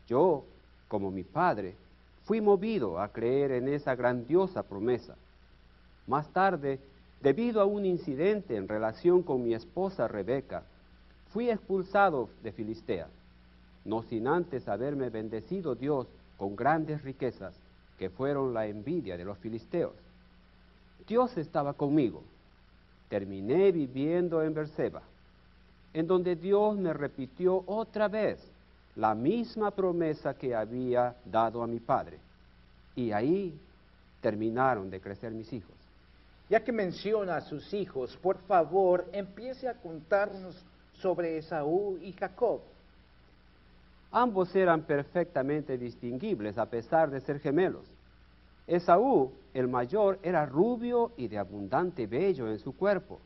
Yo, 0.08 0.44
como 0.88 1.10
mi 1.10 1.24
padre, 1.24 1.74
fui 2.32 2.40
movido 2.40 2.98
a 2.98 3.08
creer 3.08 3.52
en 3.52 3.68
esa 3.68 3.94
grandiosa 3.94 4.62
promesa. 4.62 5.16
Más 6.06 6.26
tarde, 6.32 6.78
debido 7.20 7.60
a 7.60 7.66
un 7.66 7.84
incidente 7.84 8.56
en 8.56 8.68
relación 8.68 9.22
con 9.22 9.44
mi 9.44 9.52
esposa 9.52 10.08
Rebeca, 10.08 10.62
fui 11.30 11.50
expulsado 11.50 12.30
de 12.42 12.50
Filistea, 12.52 13.08
no 13.84 14.02
sin 14.04 14.26
antes 14.26 14.66
haberme 14.66 15.10
bendecido 15.10 15.74
Dios 15.74 16.06
con 16.38 16.56
grandes 16.56 17.02
riquezas 17.02 17.54
que 17.98 18.08
fueron 18.08 18.54
la 18.54 18.66
envidia 18.66 19.18
de 19.18 19.26
los 19.26 19.36
filisteos. 19.36 19.92
Dios 21.06 21.36
estaba 21.36 21.74
conmigo. 21.74 22.22
Terminé 23.10 23.72
viviendo 23.72 24.42
en 24.42 24.54
Berseba 24.54 25.02
en 25.92 26.06
donde 26.06 26.36
Dios 26.36 26.78
me 26.78 26.94
repitió 26.94 27.62
otra 27.66 28.08
vez 28.08 28.38
la 28.96 29.14
misma 29.14 29.70
promesa 29.70 30.34
que 30.34 30.54
había 30.54 31.16
dado 31.24 31.62
a 31.62 31.66
mi 31.66 31.80
padre. 31.80 32.18
Y 32.94 33.12
ahí 33.12 33.58
terminaron 34.20 34.90
de 34.90 35.00
crecer 35.00 35.32
mis 35.32 35.52
hijos. 35.52 35.74
Ya 36.48 36.62
que 36.62 36.72
menciona 36.72 37.36
a 37.36 37.40
sus 37.40 37.72
hijos, 37.72 38.16
por 38.18 38.38
favor, 38.38 39.08
empiece 39.12 39.68
a 39.68 39.74
contarnos 39.74 40.62
sobre 40.94 41.38
Esaú 41.38 41.98
y 42.02 42.12
Jacob. 42.12 42.60
Ambos 44.10 44.54
eran 44.54 44.82
perfectamente 44.82 45.78
distinguibles 45.78 46.58
a 46.58 46.66
pesar 46.66 47.10
de 47.10 47.22
ser 47.22 47.40
gemelos. 47.40 47.86
Esaú, 48.66 49.32
el 49.54 49.68
mayor, 49.68 50.18
era 50.22 50.44
rubio 50.44 51.12
y 51.16 51.28
de 51.28 51.38
abundante 51.38 52.06
vello 52.06 52.48
en 52.50 52.58
su 52.58 52.76
cuerpo. 52.76 53.18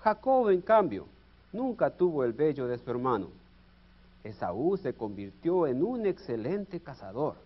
Jacob, 0.00 0.48
en 0.48 0.62
cambio, 0.62 1.06
nunca 1.52 1.90
tuvo 1.90 2.24
el 2.24 2.32
vello 2.32 2.66
de 2.66 2.78
su 2.78 2.90
hermano. 2.90 3.28
Esaú 4.24 4.76
se 4.76 4.92
convirtió 4.92 5.66
en 5.66 5.82
un 5.82 6.06
excelente 6.06 6.80
cazador 6.80 7.36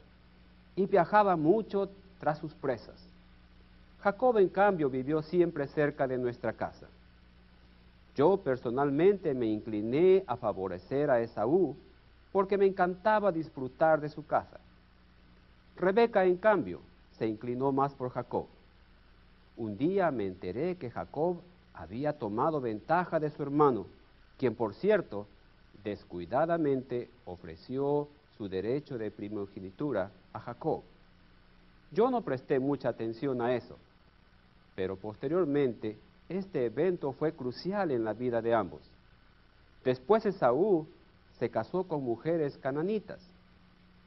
y 0.76 0.86
viajaba 0.86 1.36
mucho 1.36 1.88
tras 2.18 2.38
sus 2.38 2.54
presas. 2.54 2.96
Jacob, 4.00 4.38
en 4.38 4.48
cambio, 4.48 4.90
vivió 4.90 5.22
siempre 5.22 5.66
cerca 5.68 6.06
de 6.06 6.18
nuestra 6.18 6.52
casa. 6.52 6.86
Yo 8.16 8.36
personalmente 8.36 9.34
me 9.34 9.46
incliné 9.46 10.24
a 10.26 10.36
favorecer 10.36 11.10
a 11.10 11.20
Esaú 11.20 11.76
porque 12.32 12.58
me 12.58 12.66
encantaba 12.66 13.32
disfrutar 13.32 14.00
de 14.00 14.08
su 14.08 14.26
casa. 14.26 14.58
Rebeca, 15.76 16.24
en 16.24 16.36
cambio, 16.36 16.80
se 17.18 17.26
inclinó 17.26 17.72
más 17.72 17.94
por 17.94 18.10
Jacob. 18.10 18.46
Un 19.56 19.76
día 19.76 20.10
me 20.10 20.26
enteré 20.26 20.76
que 20.76 20.90
Jacob 20.90 21.38
había 21.72 22.18
tomado 22.18 22.60
ventaja 22.60 23.18
de 23.18 23.30
su 23.30 23.42
hermano, 23.42 23.86
quien 24.38 24.54
por 24.54 24.74
cierto 24.74 25.26
descuidadamente 25.84 27.10
ofreció 27.26 28.08
su 28.36 28.48
derecho 28.48 28.98
de 28.98 29.10
primogenitura 29.10 30.10
a 30.32 30.40
Jacob. 30.40 30.82
Yo 31.92 32.10
no 32.10 32.22
presté 32.22 32.58
mucha 32.58 32.88
atención 32.88 33.40
a 33.40 33.54
eso, 33.54 33.76
pero 34.74 34.96
posteriormente 34.96 35.96
este 36.28 36.64
evento 36.64 37.12
fue 37.12 37.32
crucial 37.32 37.90
en 37.90 38.02
la 38.02 38.14
vida 38.14 38.40
de 38.40 38.54
ambos. 38.54 38.80
Después 39.84 40.24
Esaú 40.24 40.88
se 41.38 41.50
casó 41.50 41.84
con 41.84 42.02
mujeres 42.02 42.56
cananitas, 42.58 43.20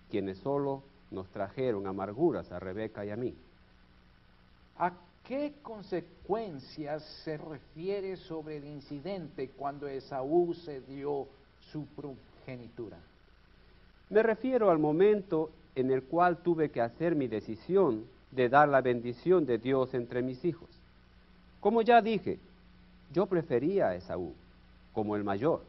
quienes 0.09 0.39
solo 0.39 0.81
nos 1.11 1.29
trajeron 1.29 1.87
amarguras 1.87 2.51
a 2.51 2.59
Rebeca 2.59 3.05
y 3.05 3.11
a 3.11 3.15
mí. 3.15 3.35
¿A 4.79 4.93
qué 5.23 5.53
consecuencias 5.61 7.03
se 7.23 7.37
refiere 7.37 8.17
sobre 8.17 8.57
el 8.57 8.65
incidente 8.65 9.49
cuando 9.49 9.87
Esaú 9.87 10.53
se 10.53 10.81
dio 10.81 11.27
su 11.71 11.85
progenitura? 11.87 12.97
Me 14.09 14.23
refiero 14.23 14.69
al 14.69 14.79
momento 14.79 15.49
en 15.75 15.91
el 15.91 16.03
cual 16.03 16.37
tuve 16.37 16.69
que 16.69 16.81
hacer 16.81 17.15
mi 17.15 17.27
decisión 17.27 18.05
de 18.31 18.49
dar 18.49 18.67
la 18.69 18.81
bendición 18.81 19.45
de 19.45 19.57
Dios 19.57 19.93
entre 19.93 20.21
mis 20.21 20.43
hijos. 20.45 20.69
Como 21.59 21.81
ya 21.81 22.01
dije, 22.01 22.39
yo 23.13 23.25
prefería 23.25 23.89
a 23.89 23.95
Esaú 23.95 24.33
como 24.93 25.15
el 25.15 25.23
mayor, 25.23 25.63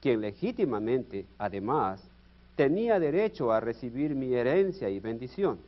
quien 0.00 0.20
legítimamente, 0.20 1.26
además, 1.38 2.02
tenía 2.56 3.00
derecho 3.00 3.52
a 3.52 3.60
recibir 3.60 4.14
mi 4.14 4.34
herencia 4.34 4.88
y 4.88 5.00
bendición. 5.00 5.58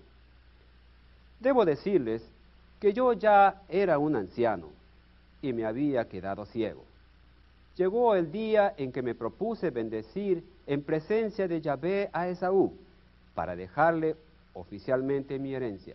Debo 1.40 1.64
decirles 1.64 2.22
que 2.80 2.92
yo 2.92 3.12
ya 3.12 3.62
era 3.68 3.98
un 3.98 4.16
anciano 4.16 4.68
y 5.42 5.52
me 5.52 5.64
había 5.64 6.08
quedado 6.08 6.46
ciego. 6.46 6.84
Llegó 7.76 8.14
el 8.14 8.32
día 8.32 8.74
en 8.76 8.90
que 8.90 9.02
me 9.02 9.14
propuse 9.14 9.70
bendecir 9.70 10.44
en 10.66 10.82
presencia 10.82 11.46
de 11.46 11.60
Yahvé 11.60 12.10
a 12.12 12.28
Esaú 12.28 12.72
para 13.34 13.54
dejarle 13.54 14.16
oficialmente 14.54 15.38
mi 15.38 15.54
herencia. 15.54 15.94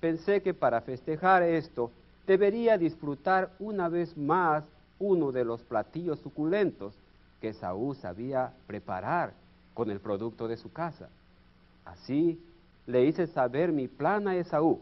Pensé 0.00 0.42
que 0.42 0.52
para 0.52 0.82
festejar 0.82 1.42
esto 1.42 1.90
debería 2.26 2.76
disfrutar 2.76 3.50
una 3.58 3.88
vez 3.88 4.16
más 4.16 4.64
uno 4.98 5.32
de 5.32 5.44
los 5.44 5.62
platillos 5.62 6.20
suculentos 6.20 6.94
que 7.40 7.48
Esaú 7.48 7.94
sabía 7.94 8.52
preparar 8.66 9.32
con 9.72 9.90
el 9.90 10.00
producto 10.00 10.48
de 10.48 10.56
su 10.56 10.72
casa. 10.72 11.08
Así 11.84 12.38
le 12.86 13.04
hice 13.04 13.26
saber 13.26 13.72
mi 13.72 13.88
plan 13.88 14.28
a 14.28 14.36
Esaú 14.36 14.80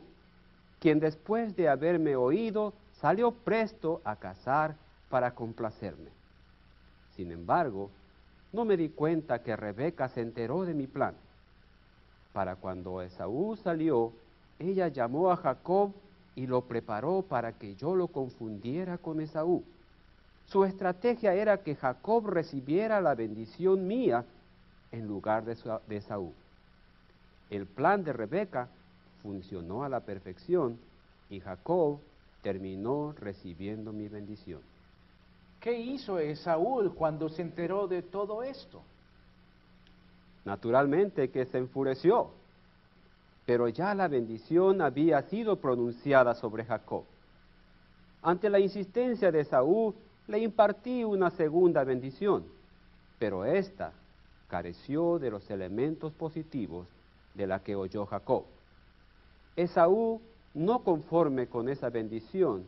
quien 0.85 1.01
después 1.01 1.57
de 1.57 1.71
haberme 1.71 2.15
oído 2.15 2.75
salió 3.01 3.31
presto 3.33 4.03
a 4.05 4.17
cazar 4.17 4.77
para 5.15 5.33
complacerme. 5.33 6.11
Sin 7.15 7.31
embargo, 7.31 7.89
no 8.53 8.65
me 8.65 8.77
di 8.77 8.89
cuenta 8.89 9.45
que 9.45 9.55
Rebeca 9.55 10.09
se 10.09 10.23
enteró 10.23 10.65
de 10.65 10.75
mi 10.75 10.89
plan. 10.89 11.15
Para 12.33 12.57
cuando 12.57 13.01
Esaú 13.01 13.57
salió, 13.63 14.11
ella 14.59 14.89
llamó 14.89 15.31
a 15.31 15.37
Jacob 15.37 15.93
y 16.35 16.49
lo 16.49 16.63
preparó 16.63 17.23
para 17.23 17.53
que 17.53 17.77
yo 17.77 17.95
lo 17.95 18.09
confundiera 18.09 18.99
con 18.99 19.21
Esaú. 19.21 19.63
Su 20.47 20.65
estrategia 20.65 21.33
era 21.33 21.59
que 21.59 21.77
Jacob 21.77 22.27
recibiera 22.27 23.01
la 23.01 23.15
bendición 23.15 23.87
mía 23.87 24.25
en 24.91 25.07
lugar 25.07 25.45
de, 25.45 25.53
Esaú. 25.97 26.33
El 27.51 27.67
plan 27.67 28.03
de 28.03 28.13
Rebeca 28.13 28.67
funcionó 29.23 29.85
a 29.85 29.89
la 29.89 30.01
perfección 30.01 30.77
y 31.31 31.39
Jacob 31.39 32.01
terminó 32.43 33.15
recibiendo 33.17 33.93
mi 33.93 34.09
bendición. 34.09 34.74
¿Qué 35.65 35.81
hizo 35.81 36.19
Esaú 36.19 36.93
cuando 36.95 37.31
se 37.31 37.41
enteró 37.41 37.89
de 37.89 38.03
todo 38.03 38.43
esto? 38.43 38.83
Naturalmente 40.45 41.31
que 41.31 41.47
se 41.47 41.57
enfureció, 41.57 42.33
pero 43.47 43.69
ya 43.69 43.95
la 43.95 44.07
bendición 44.07 44.83
había 44.83 45.23
sido 45.23 45.57
pronunciada 45.57 46.35
sobre 46.35 46.67
Jacob. 46.67 47.05
Ante 48.21 48.51
la 48.51 48.61
insistencia 48.61 49.33
de 49.33 49.41
Esaú, 49.41 49.95
le 50.29 50.41
impartí 50.41 51.03
una 51.03 51.31
segunda 51.31 51.83
bendición, 51.83 52.45
pero 53.19 53.47
ésta 53.47 53.95
careció 54.49 55.19
de 55.19 55.31
los 55.31 55.49
elementos 55.51 56.13
positivos 56.13 56.87
de 57.33 57.47
la 57.47 57.61
que 57.61 57.75
oyó 57.75 58.05
Jacob. 58.05 58.45
Esaú, 59.57 60.21
no 60.53 60.81
conforme 60.81 61.47
con 61.47 61.71
esa 61.71 61.89
bendición, 61.89 62.67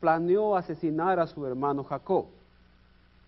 planeó 0.00 0.56
asesinar 0.56 1.18
a 1.18 1.26
su 1.26 1.46
hermano 1.46 1.84
Jacob. 1.84 2.26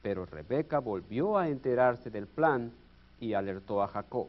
Pero 0.02 0.26
Rebeca 0.26 0.78
volvió 0.78 1.38
a 1.38 1.48
enterarse 1.48 2.10
del 2.10 2.26
plan 2.26 2.72
y 3.20 3.34
alertó 3.34 3.82
a 3.82 3.88
Jacob. 3.88 4.28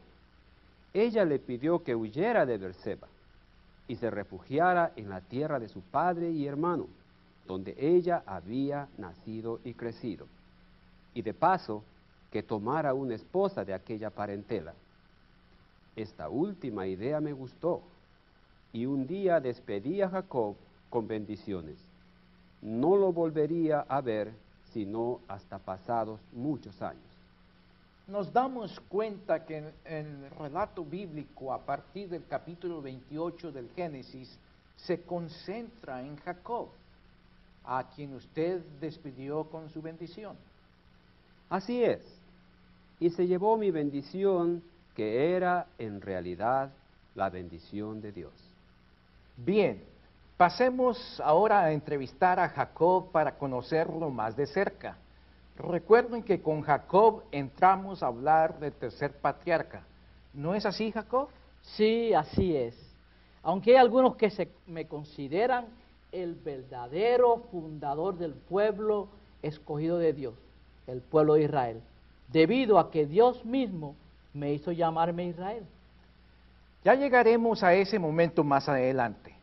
Ella 0.93 1.25
le 1.25 1.39
pidió 1.39 1.83
que 1.83 1.95
huyera 1.95 2.45
de 2.45 2.57
Berseba 2.57 3.07
y 3.87 3.95
se 3.95 4.09
refugiara 4.09 4.91
en 4.95 5.09
la 5.09 5.21
tierra 5.21 5.59
de 5.59 5.67
su 5.67 5.81
padre 5.81 6.31
y 6.31 6.47
hermano, 6.47 6.87
donde 7.47 7.75
ella 7.77 8.23
había 8.25 8.87
nacido 8.97 9.59
y 9.63 9.73
crecido, 9.73 10.27
y 11.13 11.21
de 11.23 11.33
paso 11.33 11.83
que 12.31 12.43
tomara 12.43 12.93
una 12.93 13.15
esposa 13.15 13.65
de 13.65 13.73
aquella 13.73 14.11
parentela. 14.11 14.73
Esta 15.95 16.29
última 16.29 16.85
idea 16.85 17.19
me 17.19 17.33
gustó, 17.33 17.81
y 18.71 18.85
un 18.85 19.07
día 19.07 19.39
despedí 19.39 20.01
a 20.01 20.09
Jacob 20.09 20.55
con 20.89 21.07
bendiciones. 21.07 21.88
No 22.61 22.95
lo 22.95 23.11
volvería 23.13 23.81
a 23.81 24.01
ver 24.01 24.33
sino 24.73 25.21
hasta 25.27 25.57
pasados 25.57 26.19
muchos 26.33 26.79
años. 26.81 27.03
Nos 28.07 28.31
damos 28.31 28.79
cuenta 28.81 29.45
que 29.45 29.57
en, 29.57 29.71
en 29.85 30.23
el 30.23 30.31
relato 30.31 30.83
bíblico, 30.83 31.53
a 31.53 31.59
partir 31.59 32.09
del 32.09 32.25
capítulo 32.27 32.81
28 32.81 33.51
del 33.51 33.69
Génesis, 33.75 34.37
se 34.75 35.01
concentra 35.01 36.01
en 36.01 36.15
Jacob, 36.17 36.69
a 37.65 37.89
quien 37.95 38.15
usted 38.15 38.61
despidió 38.79 39.43
con 39.45 39.69
su 39.69 39.81
bendición. 39.81 40.35
Así 41.49 41.83
es. 41.83 42.01
Y 42.99 43.09
se 43.11 43.27
llevó 43.27 43.57
mi 43.57 43.71
bendición, 43.71 44.63
que 44.95 45.35
era 45.35 45.67
en 45.77 46.01
realidad 46.01 46.71
la 47.15 47.29
bendición 47.29 48.01
de 48.01 48.11
Dios. 48.11 48.33
Bien, 49.37 49.83
pasemos 50.39 51.19
ahora 51.19 51.65
a 51.65 51.73
entrevistar 51.73 52.39
a 52.39 52.47
Jacob 52.47 53.11
para 53.11 53.37
conocerlo 53.37 54.09
más 54.09 54.37
de 54.37 54.47
cerca. 54.47 54.95
Recuerden 55.57 56.23
que 56.23 56.41
con 56.41 56.61
Jacob 56.61 57.23
entramos 57.29 58.01
a 58.01 58.07
hablar 58.07 58.57
del 58.57 58.71
tercer 58.71 59.11
patriarca. 59.19 59.83
¿No 60.33 60.55
es 60.55 60.65
así, 60.65 60.93
Jacob? 60.93 61.27
Sí, 61.61 62.13
así 62.13 62.55
es. 62.55 62.73
Aunque 63.43 63.71
hay 63.71 63.75
algunos 63.75 64.15
que 64.15 64.29
se 64.29 64.47
me 64.65 64.87
consideran 64.87 65.65
el 66.13 66.35
verdadero 66.35 67.43
fundador 67.51 68.17
del 68.17 68.33
pueblo 68.33 69.09
escogido 69.41 69.97
de 69.97 70.13
Dios, 70.13 70.35
el 70.87 71.01
pueblo 71.01 71.33
de 71.33 71.43
Israel, 71.43 71.81
debido 72.29 72.79
a 72.79 72.91
que 72.91 73.05
Dios 73.05 73.43
mismo 73.43 73.93
me 74.33 74.53
hizo 74.53 74.71
llamarme 74.71 75.25
Israel. 75.25 75.65
Ya 76.85 76.95
llegaremos 76.95 77.61
a 77.61 77.73
ese 77.73 77.99
momento 77.99 78.41
más 78.45 78.69
adelante. 78.69 79.38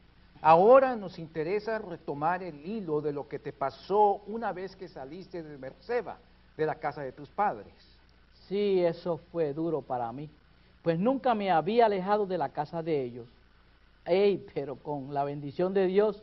Ahora 0.49 0.95
nos 0.95 1.19
interesa 1.19 1.81
retomar 1.81 2.41
el 2.41 2.65
hilo 2.65 3.01
de 3.01 3.13
lo 3.13 3.27
que 3.27 3.41
te 3.41 3.53
pasó 3.53 4.23
una 4.29 4.53
vez 4.53 4.77
que 4.77 4.87
saliste 4.87 5.43
de 5.43 5.57
Berseba, 5.57 6.19
de 6.57 6.65
la 6.65 6.77
casa 6.77 7.03
de 7.03 7.11
tus 7.11 7.29
padres. 7.31 7.75
Sí, 8.47 8.81
eso 8.85 9.19
fue 9.33 9.53
duro 9.53 9.83
para 9.83 10.13
mí, 10.13 10.31
pues 10.85 11.01
nunca 11.01 11.35
me 11.35 11.51
había 11.51 11.87
alejado 11.87 12.27
de 12.27 12.39
la 12.39 12.51
casa 12.51 12.81
de 12.81 13.03
ellos. 13.03 13.27
Ey, 14.05 14.47
pero 14.55 14.77
con 14.77 15.13
la 15.13 15.25
bendición 15.25 15.75
de 15.75 15.89
Dios 15.89 16.23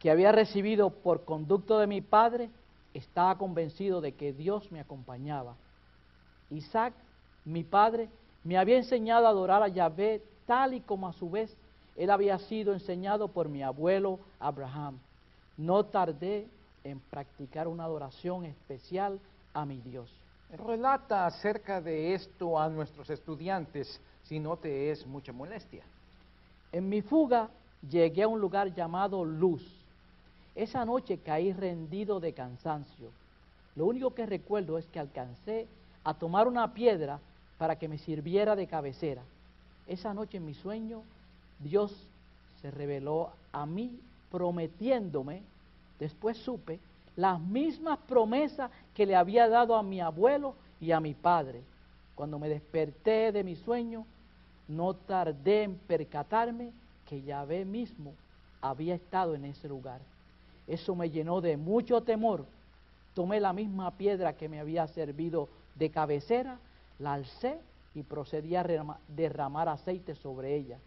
que 0.00 0.10
había 0.10 0.32
recibido 0.32 0.90
por 0.90 1.24
conducto 1.24 1.78
de 1.78 1.86
mi 1.86 2.00
padre, 2.00 2.50
estaba 2.94 3.38
convencido 3.38 4.00
de 4.00 4.10
que 4.10 4.32
Dios 4.32 4.72
me 4.72 4.80
acompañaba. 4.80 5.54
Isaac, 6.50 6.94
mi 7.44 7.62
padre, 7.62 8.08
me 8.42 8.58
había 8.58 8.76
enseñado 8.76 9.28
a 9.28 9.30
adorar 9.30 9.62
a 9.62 9.68
Yahvé 9.68 10.20
tal 10.46 10.74
y 10.74 10.80
como 10.80 11.06
a 11.06 11.12
su 11.12 11.30
vez 11.30 11.56
él 11.96 12.10
había 12.10 12.38
sido 12.38 12.72
enseñado 12.72 13.28
por 13.28 13.48
mi 13.48 13.62
abuelo 13.62 14.18
Abraham. 14.38 14.98
No 15.56 15.84
tardé 15.86 16.46
en 16.84 17.00
practicar 17.00 17.66
una 17.68 17.84
adoración 17.84 18.44
especial 18.44 19.18
a 19.54 19.64
mi 19.64 19.80
Dios. 19.80 20.10
Relata 20.52 21.26
acerca 21.26 21.80
de 21.80 22.14
esto 22.14 22.58
a 22.58 22.68
nuestros 22.68 23.10
estudiantes 23.10 24.00
si 24.24 24.38
no 24.38 24.56
te 24.56 24.90
es 24.90 25.06
mucha 25.06 25.32
molestia. 25.32 25.82
En 26.70 26.88
mi 26.88 27.00
fuga 27.00 27.48
llegué 27.88 28.24
a 28.24 28.28
un 28.28 28.40
lugar 28.40 28.74
llamado 28.74 29.24
Luz. 29.24 29.64
Esa 30.54 30.84
noche 30.84 31.18
caí 31.18 31.52
rendido 31.52 32.20
de 32.20 32.32
cansancio. 32.32 33.10
Lo 33.74 33.86
único 33.86 34.14
que 34.14 34.26
recuerdo 34.26 34.78
es 34.78 34.86
que 34.86 35.00
alcancé 35.00 35.66
a 36.04 36.14
tomar 36.14 36.46
una 36.46 36.72
piedra 36.72 37.20
para 37.58 37.76
que 37.76 37.88
me 37.88 37.98
sirviera 37.98 38.54
de 38.54 38.66
cabecera. 38.66 39.22
Esa 39.86 40.14
noche 40.14 40.38
en 40.38 40.46
mi 40.46 40.54
sueño 40.54 41.02
Dios 41.58 41.94
se 42.60 42.70
reveló 42.70 43.30
a 43.52 43.66
mí 43.66 43.98
prometiéndome, 44.30 45.42
después 45.98 46.36
supe, 46.38 46.80
las 47.16 47.40
mismas 47.40 47.98
promesas 48.06 48.70
que 48.94 49.06
le 49.06 49.16
había 49.16 49.48
dado 49.48 49.74
a 49.74 49.82
mi 49.82 50.00
abuelo 50.00 50.54
y 50.80 50.92
a 50.92 51.00
mi 51.00 51.14
padre. 51.14 51.62
Cuando 52.14 52.38
me 52.38 52.48
desperté 52.48 53.32
de 53.32 53.44
mi 53.44 53.56
sueño, 53.56 54.04
no 54.68 54.94
tardé 54.94 55.62
en 55.62 55.76
percatarme 55.76 56.72
que 57.06 57.22
Yahvé 57.22 57.64
mismo 57.64 58.14
había 58.60 58.94
estado 58.94 59.34
en 59.34 59.44
ese 59.44 59.68
lugar. 59.68 60.00
Eso 60.66 60.94
me 60.94 61.10
llenó 61.10 61.40
de 61.40 61.56
mucho 61.56 62.02
temor. 62.02 62.44
Tomé 63.14 63.40
la 63.40 63.52
misma 63.52 63.92
piedra 63.92 64.34
que 64.34 64.48
me 64.48 64.60
había 64.60 64.86
servido 64.88 65.48
de 65.76 65.90
cabecera, 65.90 66.58
la 66.98 67.14
alcé 67.14 67.58
y 67.94 68.02
procedí 68.02 68.56
a 68.56 68.66
derramar 69.08 69.68
aceite 69.68 70.14
sobre 70.14 70.56
ella. 70.56 70.78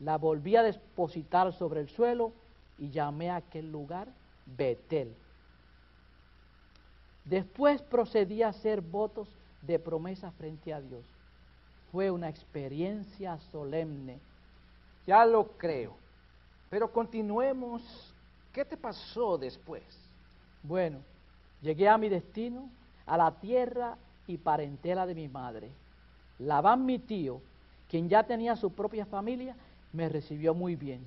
La 0.00 0.16
volví 0.16 0.56
a 0.56 0.62
depositar 0.62 1.52
sobre 1.52 1.80
el 1.80 1.88
suelo 1.88 2.32
y 2.78 2.90
llamé 2.90 3.30
a 3.30 3.36
aquel 3.36 3.70
lugar 3.70 4.08
Betel. 4.46 5.14
Después 7.24 7.82
procedí 7.82 8.42
a 8.42 8.48
hacer 8.48 8.80
votos 8.80 9.28
de 9.62 9.78
promesa 9.78 10.30
frente 10.32 10.72
a 10.72 10.80
Dios. 10.80 11.04
Fue 11.92 12.10
una 12.10 12.28
experiencia 12.28 13.38
solemne. 13.50 14.18
Ya 15.06 15.24
lo 15.26 15.48
creo. 15.56 15.96
Pero 16.70 16.92
continuemos. 16.92 17.82
¿Qué 18.52 18.64
te 18.64 18.76
pasó 18.76 19.36
después? 19.36 19.82
Bueno, 20.62 20.98
llegué 21.60 21.88
a 21.88 21.98
mi 21.98 22.08
destino, 22.08 22.68
a 23.06 23.16
la 23.16 23.30
tierra 23.32 23.96
y 24.26 24.38
parentela 24.38 25.06
de 25.06 25.14
mi 25.14 25.28
madre. 25.28 25.70
Labán, 26.38 26.84
mi 26.84 26.98
tío, 26.98 27.40
quien 27.88 28.08
ya 28.08 28.24
tenía 28.24 28.56
su 28.56 28.72
propia 28.72 29.06
familia, 29.06 29.56
me 29.98 30.08
recibió 30.08 30.54
muy 30.54 30.76
bien. 30.76 31.04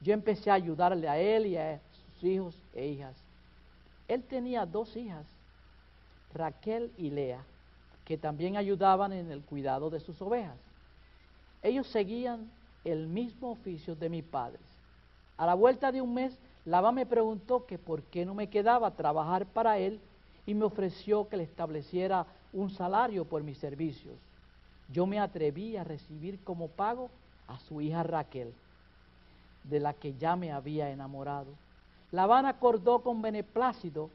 Yo 0.00 0.12
empecé 0.12 0.50
a 0.50 0.54
ayudarle 0.54 1.08
a 1.08 1.16
él 1.16 1.46
y 1.46 1.56
a 1.56 1.80
sus 1.92 2.24
hijos 2.24 2.58
e 2.74 2.84
hijas. 2.88 3.16
Él 4.08 4.24
tenía 4.24 4.66
dos 4.66 4.96
hijas, 4.96 5.24
Raquel 6.34 6.90
y 6.98 7.10
Lea, 7.10 7.44
que 8.04 8.18
también 8.18 8.56
ayudaban 8.56 9.12
en 9.12 9.30
el 9.30 9.42
cuidado 9.42 9.88
de 9.88 10.00
sus 10.00 10.20
ovejas. 10.20 10.58
Ellos 11.62 11.86
seguían 11.86 12.50
el 12.84 13.06
mismo 13.06 13.52
oficio 13.52 13.94
de 13.94 14.08
mis 14.08 14.24
padres. 14.24 14.60
A 15.36 15.46
la 15.46 15.54
vuelta 15.54 15.92
de 15.92 16.02
un 16.02 16.12
mes, 16.12 16.36
Labán 16.64 16.96
me 16.96 17.06
preguntó 17.06 17.66
que 17.66 17.78
por 17.78 18.02
qué 18.02 18.26
no 18.26 18.34
me 18.34 18.48
quedaba 18.48 18.88
a 18.88 18.96
trabajar 18.96 19.46
para 19.46 19.78
él 19.78 20.00
y 20.44 20.54
me 20.54 20.64
ofreció 20.64 21.28
que 21.28 21.36
le 21.36 21.44
estableciera 21.44 22.26
un 22.52 22.68
salario 22.70 23.24
por 23.26 23.44
mis 23.44 23.58
servicios. 23.58 24.16
Yo 24.88 25.06
me 25.06 25.20
atreví 25.20 25.76
a 25.76 25.84
recibir 25.84 26.42
como 26.42 26.66
pago 26.66 27.10
a 27.48 27.58
su 27.58 27.80
hija 27.80 28.02
Raquel, 28.02 28.52
de 29.64 29.80
la 29.80 29.94
que 29.94 30.14
ya 30.14 30.36
me 30.36 30.52
había 30.52 30.90
enamorado. 30.90 31.52
Labán 32.12 32.46
acordó 32.46 33.00
con 33.00 33.22
beneplácito, 33.22 34.10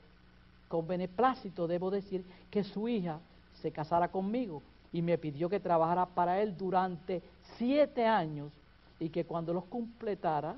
con 0.68 0.88
beneplácito 0.88 1.68
debo 1.68 1.92
decir, 1.92 2.24
que 2.52 2.64
su 2.64 2.88
hija 2.88 3.20
se 3.62 3.72
casara 3.72 4.10
conmigo 4.10 4.62
y 4.92 5.02
me 5.02 5.18
pidió 5.18 5.50
que 5.50 5.60
trabajara 5.60 6.06
para 6.06 6.42
él 6.42 6.58
durante 6.58 7.22
siete 7.58 8.06
años 8.06 8.52
y 9.00 9.10
que 9.10 9.26
cuando 9.26 9.54
los 9.54 9.66
completara 9.66 10.56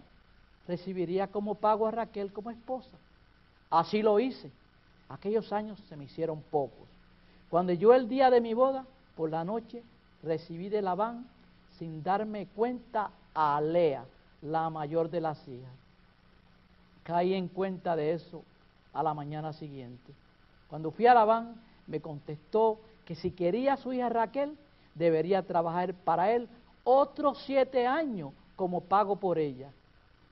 recibiría 0.68 1.28
como 1.28 1.56
pago 1.56 1.88
a 1.88 1.92
Raquel 1.92 2.32
como 2.32 2.52
esposa. 2.52 2.92
Así 3.70 4.02
lo 4.02 4.20
hice. 4.20 4.52
Aquellos 5.10 5.52
años 5.52 5.80
se 5.90 5.98
me 5.98 6.06
hicieron 6.06 6.42
pocos. 6.42 6.88
Cuando 7.50 7.74
yo 7.74 7.94
el 7.94 8.08
día 8.08 8.30
de 8.30 8.40
mi 8.40 8.54
boda, 8.54 8.86
por 9.16 9.30
la 9.30 9.44
noche, 9.44 9.84
recibí 10.24 10.70
de 10.70 10.82
Labán, 10.82 11.28
sin 11.82 12.04
darme 12.04 12.46
cuenta, 12.46 13.10
a 13.34 13.60
Lea, 13.60 14.06
la 14.44 14.70
mayor 14.70 15.10
de 15.10 15.20
las 15.20 15.48
hijas. 15.48 15.74
Caí 17.02 17.34
en 17.34 17.48
cuenta 17.48 17.96
de 17.96 18.12
eso 18.14 18.44
a 18.94 19.02
la 19.02 19.16
mañana 19.16 19.52
siguiente. 19.52 20.14
Cuando 20.70 20.92
fui 20.92 21.08
a 21.08 21.16
Labán, 21.16 21.56
me 21.88 22.00
contestó 22.00 22.80
que 23.04 23.16
si 23.16 23.32
quería 23.32 23.74
a 23.74 23.78
su 23.78 23.92
hija 23.94 24.10
Raquel, 24.10 24.56
debería 24.94 25.42
trabajar 25.42 25.96
para 25.96 26.32
él 26.32 26.48
otros 26.84 27.42
siete 27.48 27.88
años 27.88 28.32
como 28.56 28.82
pago 28.82 29.16
por 29.16 29.40
ella. 29.40 29.72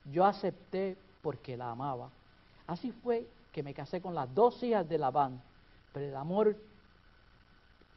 Yo 0.06 0.26
acepté 0.26 0.98
porque 1.24 1.58
la 1.58 1.72
amaba. 1.72 2.12
Así 2.68 2.92
fue 2.92 3.28
que 3.52 3.64
me 3.64 3.74
casé 3.74 4.02
con 4.02 4.14
las 4.14 4.32
dos 4.36 4.62
hijas 4.62 4.88
de 4.88 5.00
Labán, 5.00 5.42
pero 5.94 6.06
el 6.06 6.16
amor 6.16 6.56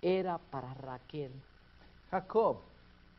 era 0.01 0.39
para 0.39 0.73
Raquel. 0.73 1.33
Jacob, 2.11 2.72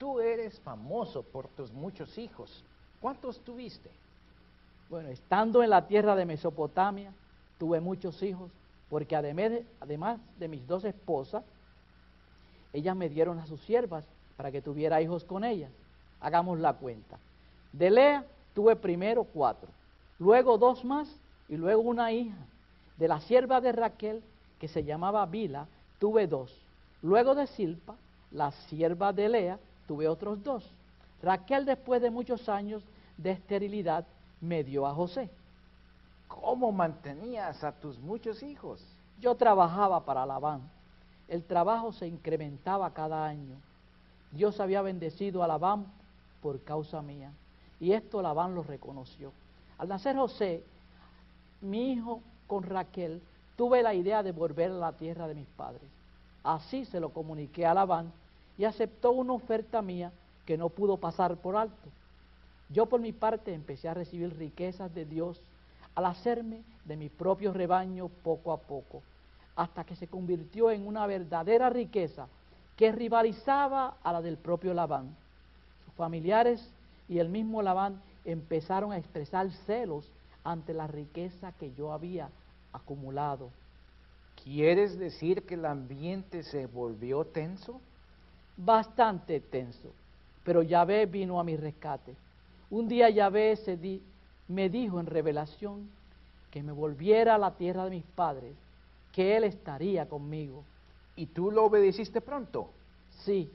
tú 0.04 0.20
eres 0.20 0.60
famoso 0.60 1.24
por 1.24 1.48
tus 1.48 1.72
muchos 1.72 2.18
hijos. 2.18 2.62
¿Cuántos 3.00 3.40
tuviste? 3.40 3.90
Bueno, 4.90 5.08
estando 5.08 5.64
en 5.64 5.70
la 5.70 5.88
tierra 5.88 6.14
de 6.18 6.26
Mesopotamia, 6.26 7.14
tuve 7.58 7.80
muchos 7.80 8.22
hijos, 8.22 8.52
porque 8.90 9.16
además 9.16 10.20
de, 10.38 10.48
mis 10.50 10.68
dos 10.68 10.84
esposas, 10.84 11.46
ellas 12.74 12.98
me 12.98 13.08
dieron 13.08 13.40
a 13.40 13.48
sus 13.48 13.62
siervas 13.62 14.06
para 14.36 14.52
que 14.52 14.62
tuviera 14.62 15.02
hijos 15.02 15.24
con 15.24 15.46
ellas. 15.46 15.72
Hagamos 16.20 16.60
la 16.60 16.74
cuenta. 16.74 17.18
De 17.72 17.90
Lea 17.90 18.26
tuve 18.54 18.76
primero 18.76 19.24
cuatro, 19.24 19.70
luego 20.20 20.58
dos 20.58 20.84
más 20.84 21.18
y 21.48 21.56
luego 21.56 21.82
una 21.82 22.12
hija. 22.12 22.46
De 22.98 23.08
la 23.08 23.22
sierva 23.22 23.62
de 23.62 23.72
Raquel, 23.72 24.22
que 24.60 24.68
se 24.68 24.84
llamaba 24.84 25.26
Bila, 25.28 25.66
tuve 25.98 26.28
dos. 26.28 26.54
Luego 27.02 27.36
de 27.36 27.48
Silpa, 27.48 27.96
la 28.32 28.52
sierva 28.52 29.14
de 29.14 29.30
Lea, 29.30 29.60
tuve 29.88 30.08
otros 30.08 30.44
dos. 30.44 30.70
Raquel, 31.22 31.66
después 31.66 32.02
de 32.02 32.12
muchos 32.12 32.50
años 32.50 32.84
de 33.18 33.32
esterilidad, 33.32 34.06
me 34.42 34.64
dio 34.64 34.86
a 34.86 34.94
José. 34.94 35.30
¿Cómo 36.28 36.72
mantenías 36.72 37.64
a 37.64 37.72
tus 37.72 37.98
muchos 38.00 38.44
hijos? 38.44 38.84
Yo 39.20 39.36
trabajaba 39.36 40.04
para 40.04 40.26
Labán. 40.26 40.62
El 41.28 41.44
trabajo 41.44 41.94
se 41.94 42.08
incrementaba 42.08 42.94
cada 42.94 43.26
año. 43.26 43.56
Dios 44.32 44.60
había 44.60 44.82
bendecido 44.82 45.44
a 45.44 45.48
Labán 45.48 45.86
por 46.42 46.62
causa 46.64 47.02
mía. 47.02 47.32
Y 47.80 47.94
esto 47.94 48.22
Labán 48.22 48.56
lo 48.56 48.64
reconoció. 48.64 49.32
Al 49.78 49.88
nacer 49.88 50.16
José, 50.16 50.64
mi 51.62 51.94
hijo 51.94 52.22
con 52.48 52.64
Raquel, 52.64 53.22
tuve 53.56 53.82
la 53.82 53.94
idea 53.94 54.24
de 54.24 54.32
volver 54.32 54.72
a 54.72 54.76
la 54.76 54.92
tierra 54.94 55.28
de 55.28 55.36
mis 55.36 55.48
padres. 55.48 55.90
Así 56.44 56.84
se 56.86 57.00
lo 57.00 57.10
comuniqué 57.10 57.66
a 57.66 57.74
Labán 57.74 58.12
y 58.58 58.66
aceptó 58.66 59.12
una 59.12 59.34
oferta 59.34 59.82
mía 59.82 60.12
que 60.46 60.58
no 60.58 60.70
pudo 60.70 60.98
pasar 60.98 61.38
por 61.38 61.56
alto. 61.56 61.90
Yo 62.70 62.88
por 62.88 63.00
mi 63.00 63.12
parte 63.12 63.54
empecé 63.54 63.88
a 63.88 63.94
recibir 63.94 64.36
riquezas 64.38 64.94
de 64.94 65.06
Dios 65.06 65.40
al 65.96 66.06
hacerme 66.06 66.62
de 66.86 66.98
mi 66.98 67.10
propio 67.10 67.54
rebaño 67.54 68.10
poco 68.24 68.52
a 68.52 68.58
poco, 68.58 69.02
hasta 69.56 69.84
que 69.84 69.96
se 69.96 70.08
convirtió 70.08 70.72
en 70.72 70.88
una 70.88 71.06
verdadera 71.06 71.70
riqueza 71.70 72.28
que 72.76 72.92
rivalizaba 72.92 73.98
a 74.04 74.14
la 74.14 74.22
del 74.22 74.38
propio 74.38 74.74
Labán. 74.74 75.16
Sus 75.86 75.94
familiares 75.94 76.68
y 77.08 77.20
el 77.20 77.30
mismo 77.30 77.62
Labán 77.62 78.02
empezaron 78.26 78.92
a 78.92 78.98
expresar 78.98 79.52
celos 79.66 80.10
ante 80.44 80.74
la 80.74 80.88
riqueza 80.88 81.52
que 81.54 81.74
yo 81.74 81.94
había 81.94 82.30
acumulado. 82.72 83.50
¿Quieres 84.44 84.98
decir 84.98 85.46
que 85.46 85.54
el 85.54 85.66
ambiente 85.66 86.44
se 86.44 86.66
volvió 86.66 87.24
tenso? 87.26 87.80
Bastante 88.56 89.40
tenso, 89.40 89.92
pero 90.44 90.62
Yahvé 90.62 91.06
vino 91.06 91.40
a 91.40 91.44
mi 91.44 91.56
rescate. 91.56 92.16
Un 92.70 92.88
día 92.88 93.10
Yahvé 93.10 93.56
se 93.56 93.78
di, 93.78 94.02
me 94.48 94.70
dijo 94.70 95.00
en 95.00 95.08
revelación 95.08 95.90
que 96.52 96.62
me 96.62 96.72
volviera 96.72 97.36
a 97.36 97.40
la 97.40 97.56
tierra 97.56 97.86
de 97.86 97.90
mis 97.90 98.04
padres, 98.04 98.56
que 99.12 99.36
Él 99.36 99.44
estaría 99.44 100.08
conmigo. 100.08 100.64
¿Y 101.16 101.28
tú 101.28 101.52
lo 101.52 101.66
obedeciste 101.66 102.22
pronto? 102.22 102.70
Sí, 103.24 103.50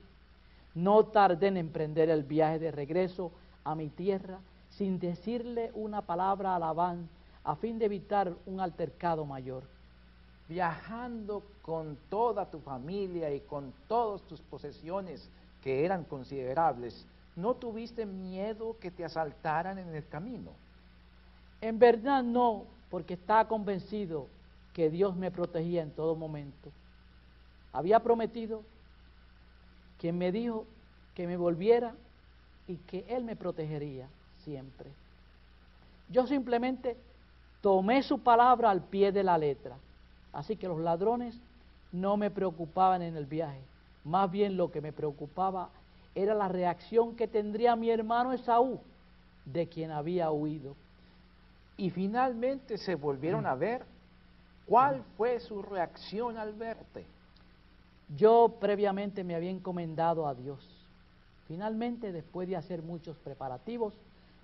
no 0.74 1.04
tardé 1.06 1.48
en 1.48 1.56
emprender 1.56 2.10
el 2.10 2.22
viaje 2.22 2.58
de 2.58 2.70
regreso 2.70 3.32
a 3.64 3.74
mi 3.74 3.88
tierra 3.88 4.38
sin 4.70 4.98
decirle 4.98 5.70
una 5.74 6.02
palabra 6.02 6.54
a 6.54 6.58
Labán 6.58 7.08
a 7.44 7.56
fin 7.56 7.78
de 7.78 7.86
evitar 7.86 8.34
un 8.46 8.60
altercado 8.60 9.24
mayor. 9.24 9.64
Viajando 10.48 11.42
con 11.62 11.98
toda 12.08 12.50
tu 12.50 12.58
familia 12.60 13.32
y 13.32 13.40
con 13.40 13.72
todas 13.86 14.22
tus 14.22 14.40
posesiones 14.40 15.28
que 15.62 15.84
eran 15.84 16.04
considerables, 16.04 17.06
¿no 17.36 17.54
tuviste 17.54 18.06
miedo 18.06 18.76
que 18.80 18.90
te 18.90 19.04
asaltaran 19.04 19.78
en 19.78 19.94
el 19.94 20.06
camino? 20.08 20.50
En 21.60 21.78
verdad 21.78 22.22
no, 22.22 22.64
porque 22.90 23.14
estaba 23.14 23.46
convencido 23.46 24.26
que 24.72 24.90
Dios 24.90 25.16
me 25.16 25.30
protegía 25.30 25.82
en 25.82 25.90
todo 25.90 26.14
momento. 26.14 26.70
Había 27.72 28.00
prometido 28.00 28.62
quien 29.98 30.16
me 30.16 30.32
dijo 30.32 30.66
que 31.14 31.26
me 31.26 31.36
volviera 31.36 31.94
y 32.66 32.76
que 32.76 33.04
Él 33.08 33.24
me 33.24 33.36
protegería 33.36 34.08
siempre. 34.44 34.90
Yo 36.08 36.26
simplemente 36.26 36.96
tomé 37.60 38.02
su 38.02 38.20
palabra 38.20 38.70
al 38.70 38.82
pie 38.82 39.12
de 39.12 39.24
la 39.24 39.36
letra. 39.36 39.76
Así 40.32 40.56
que 40.56 40.68
los 40.68 40.80
ladrones 40.80 41.38
no 41.92 42.16
me 42.16 42.30
preocupaban 42.30 43.02
en 43.02 43.16
el 43.16 43.26
viaje. 43.26 43.60
Más 44.04 44.30
bien 44.30 44.56
lo 44.56 44.70
que 44.70 44.80
me 44.80 44.92
preocupaba 44.92 45.70
era 46.14 46.34
la 46.34 46.48
reacción 46.48 47.16
que 47.16 47.28
tendría 47.28 47.76
mi 47.76 47.90
hermano 47.90 48.32
Esaú, 48.32 48.80
de 49.44 49.68
quien 49.68 49.90
había 49.90 50.30
huido. 50.30 50.74
Y 51.76 51.90
finalmente 51.90 52.78
se 52.78 52.94
volvieron 52.94 53.46
a 53.46 53.54
ver. 53.54 53.84
¿Cuál 54.66 55.02
fue 55.16 55.40
su 55.40 55.62
reacción 55.62 56.36
al 56.36 56.52
verte? 56.52 57.06
Yo 58.16 58.56
previamente 58.60 59.24
me 59.24 59.34
había 59.34 59.50
encomendado 59.50 60.26
a 60.26 60.34
Dios. 60.34 60.60
Finalmente, 61.46 62.12
después 62.12 62.46
de 62.48 62.56
hacer 62.56 62.82
muchos 62.82 63.16
preparativos, 63.18 63.94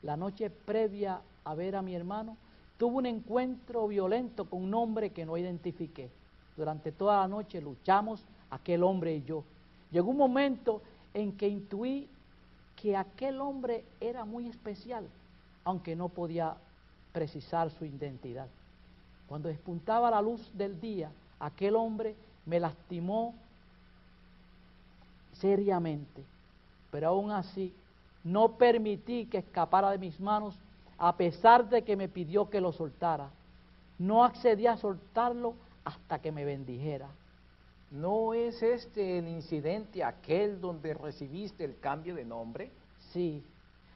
la 0.02 0.16
noche 0.16 0.48
previa 0.48 1.20
a 1.44 1.54
ver 1.54 1.76
a 1.76 1.82
mi 1.82 1.94
hermano, 1.94 2.38
tuve 2.78 2.96
un 2.96 3.06
encuentro 3.06 3.86
violento 3.88 4.44
con 4.46 4.62
un 4.62 4.74
hombre 4.74 5.10
que 5.10 5.24
no 5.24 5.36
identifiqué. 5.36 6.10
Durante 6.56 6.92
toda 6.92 7.20
la 7.20 7.28
noche 7.28 7.60
luchamos 7.60 8.24
aquel 8.50 8.82
hombre 8.82 9.16
y 9.16 9.22
yo. 9.24 9.44
Llegó 9.90 10.10
un 10.10 10.16
momento 10.16 10.82
en 11.12 11.36
que 11.36 11.48
intuí 11.48 12.08
que 12.76 12.96
aquel 12.96 13.40
hombre 13.40 13.84
era 14.00 14.24
muy 14.24 14.48
especial, 14.48 15.06
aunque 15.64 15.96
no 15.96 16.08
podía 16.08 16.56
precisar 17.12 17.70
su 17.70 17.84
identidad. 17.84 18.48
Cuando 19.28 19.48
despuntaba 19.48 20.10
la 20.10 20.20
luz 20.20 20.50
del 20.54 20.80
día, 20.80 21.10
aquel 21.38 21.76
hombre 21.76 22.14
me 22.44 22.60
lastimó 22.60 23.34
seriamente, 25.32 26.22
pero 26.90 27.08
aún 27.08 27.30
así 27.30 27.72
no 28.22 28.52
permití 28.52 29.26
que 29.26 29.38
escapara 29.38 29.90
de 29.90 29.98
mis 29.98 30.18
manos 30.20 30.56
a 30.98 31.16
pesar 31.16 31.68
de 31.68 31.82
que 31.82 31.96
me 31.96 32.08
pidió 32.08 32.48
que 32.50 32.60
lo 32.60 32.72
soltara. 32.72 33.30
No 33.98 34.24
accedí 34.24 34.66
a 34.66 34.76
soltarlo 34.76 35.54
hasta 35.84 36.20
que 36.20 36.32
me 36.32 36.44
bendijera. 36.44 37.08
¿No 37.90 38.34
es 38.34 38.62
este 38.62 39.18
el 39.18 39.28
incidente 39.28 40.02
aquel 40.02 40.60
donde 40.60 40.94
recibiste 40.94 41.64
el 41.64 41.78
cambio 41.78 42.14
de 42.14 42.24
nombre? 42.24 42.70
Sí. 43.12 43.42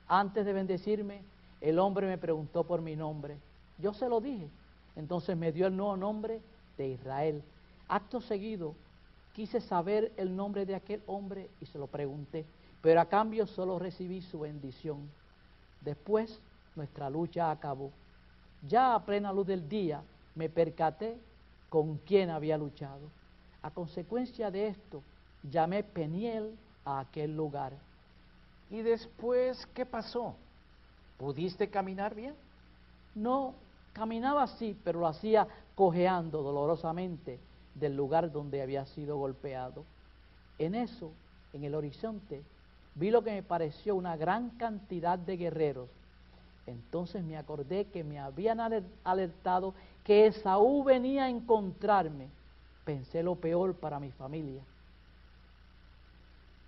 Antes 0.07 0.47
de 0.47 0.53
bendecirme, 0.53 1.23
el 1.61 1.79
hombre 1.79 2.07
me 2.07 2.19
preguntó 2.19 2.65
por 2.65 2.81
mi 2.81 2.95
nombre. 2.95 3.37
Yo 3.79 3.93
se 3.93 4.09
lo 4.09 4.21
dije. 4.21 4.49
Entonces 4.97 5.37
me 5.37 5.53
dio 5.53 5.67
el 5.67 5.77
nuevo 5.77 5.97
nombre 5.97 6.41
de 6.77 6.89
Israel. 6.89 7.43
Acto 7.89 8.21
seguido, 8.21 8.75
quise 9.33 9.61
saber 9.61 10.13
el 10.17 10.35
nombre 10.35 10.67
de 10.67 10.75
aquel 10.75 11.03
hombre 11.07 11.49
y 11.61 11.67
se 11.67 11.79
lo 11.79 11.87
pregunté, 11.87 12.45
pero 12.83 13.01
a 13.01 13.07
cambio 13.07 13.47
solo 13.47 13.79
recibí 13.79 14.21
su 14.21 14.41
bendición. 14.41 15.09
Después 15.81 16.41
nuestra 16.79 17.11
lucha 17.11 17.51
acabó. 17.51 17.91
Ya 18.67 18.95
a 18.95 19.05
plena 19.05 19.33
luz 19.33 19.47
del 19.47 19.69
día 19.69 20.03
me 20.35 20.49
percaté 20.49 21.19
con 21.69 21.99
quién 21.99 22.31
había 22.31 22.57
luchado. 22.57 23.11
A 23.63 23.71
consecuencia 23.71 24.51
de 24.51 24.69
esto, 24.69 25.03
llamé 25.43 25.83
Peniel 25.83 26.57
a 26.85 27.01
aquel 27.01 27.37
lugar. 27.37 27.75
¿Y 28.71 28.81
después 28.83 29.67
qué 29.75 29.85
pasó? 29.85 30.35
¿Pudiste 31.19 31.69
caminar 31.69 32.15
bien? 32.15 32.35
No, 33.15 33.55
caminaba 33.93 34.45
así, 34.45 34.77
pero 34.85 35.01
lo 35.01 35.09
hacía 35.09 35.47
cojeando 35.75 36.43
dolorosamente 36.43 37.39
del 37.75 37.97
lugar 37.97 38.31
donde 38.31 38.63
había 38.63 38.87
sido 38.87 39.19
golpeado. 39.19 39.85
En 40.59 40.75
eso, 40.75 41.11
en 41.53 41.65
el 41.65 41.75
horizonte, 41.75 42.43
vi 42.95 43.11
lo 43.11 43.23
que 43.23 43.33
me 43.33 43.43
pareció 43.43 43.97
una 43.97 44.17
gran 44.17 44.51
cantidad 44.51 45.19
de 45.19 45.37
guerreros 45.37 45.89
entonces 46.69 47.25
me 47.25 47.37
acordé 47.37 47.87
que 47.87 48.05
me 48.05 48.19
habían 48.19 48.61
alertado 49.05 49.75
que 50.05 50.27
Esaú 50.27 50.85
venía 50.85 51.25
a 51.25 51.29
encontrarme. 51.31 52.29
Pensé 52.85 53.23
lo 53.23 53.37
peor 53.37 53.75
para 53.75 53.99
mi 53.99 54.11
familia, 54.13 54.63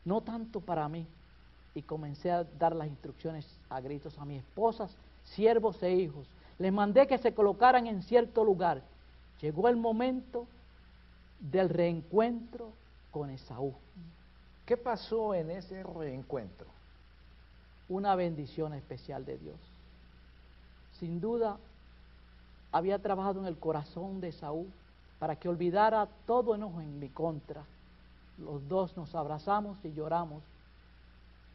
no 0.04 0.20
tanto 0.20 0.60
para 0.60 0.88
mí. 0.88 1.06
Y 1.74 1.82
comencé 1.82 2.32
a 2.32 2.44
dar 2.44 2.74
las 2.74 2.88
instrucciones 2.88 3.46
a 3.68 3.80
gritos 3.80 4.18
a 4.18 4.24
mis 4.24 4.40
esposas, 4.40 4.94
siervos 5.24 5.80
e 5.82 5.92
hijos. 5.92 6.26
Les 6.58 6.72
mandé 6.72 7.06
que 7.06 7.18
se 7.18 7.32
colocaran 7.32 7.86
en 7.86 8.02
cierto 8.02 8.44
lugar. 8.44 8.82
Llegó 9.40 9.68
el 9.68 9.76
momento 9.76 10.46
del 11.38 11.68
reencuentro 11.68 12.72
con 13.12 13.30
Esaú. 13.30 13.72
¿Qué 14.66 14.76
pasó 14.76 15.34
en 15.34 15.50
ese 15.50 15.82
reencuentro? 15.84 16.66
Una 17.88 18.14
bendición 18.14 18.74
especial 18.74 19.24
de 19.24 19.38
Dios 19.38 19.69
sin 21.00 21.20
duda 21.20 21.58
había 22.70 22.98
trabajado 23.00 23.40
en 23.40 23.46
el 23.46 23.58
corazón 23.58 24.20
de 24.20 24.32
Saúl 24.32 24.68
para 25.18 25.36
que 25.36 25.48
olvidara 25.48 26.06
todo 26.26 26.54
enojo 26.54 26.80
en 26.80 27.00
mi 27.00 27.08
contra. 27.08 27.64
Los 28.38 28.66
dos 28.68 28.96
nos 28.96 29.14
abrazamos 29.14 29.76
y 29.84 29.92
lloramos. 29.92 30.42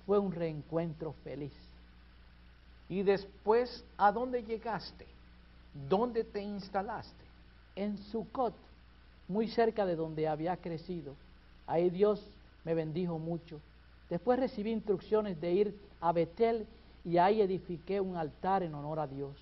Fue 0.06 0.20
un 0.20 0.32
reencuentro 0.32 1.14
feliz. 1.24 1.54
Y 2.90 3.04
después, 3.04 3.84
¿a 3.98 4.12
dónde 4.12 4.44
llegaste? 4.44 5.08
¿Dónde 5.90 6.24
te 6.24 6.42
instalaste? 6.42 7.26
En 7.76 7.98
Sucot, 7.98 8.54
muy 9.28 9.48
cerca 9.48 9.86
de 9.86 9.96
donde 9.96 10.28
había 10.28 10.58
crecido. 10.58 11.16
Ahí 11.66 11.90
Dios 11.90 12.24
me 12.64 12.74
bendijo 12.74 13.18
mucho. 13.18 13.60
Después 14.10 14.40
recibí 14.40 14.72
instrucciones 14.72 15.40
de 15.42 15.52
ir 15.52 15.80
a 16.00 16.12
Betel 16.12 16.68
y 17.06 17.20
ahí 17.20 17.40
edifiqué 17.40 18.02
un 18.02 18.18
altar 18.18 18.64
en 18.64 18.74
honor 18.74 19.00
a 19.00 19.08
Dios. 19.08 19.36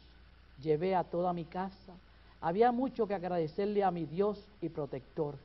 Llevé 0.61 0.95
a 0.95 1.05
toda 1.05 1.31
mi 1.31 1.45
casa. 1.45 1.93
Había 2.41 2.73
mucho 2.73 3.07
que 3.07 3.13
agradecerle 3.13 3.83
a 3.83 3.91
mi 3.91 4.05
Dios 4.05 4.45
y 4.61 4.67
protector. 4.67 5.35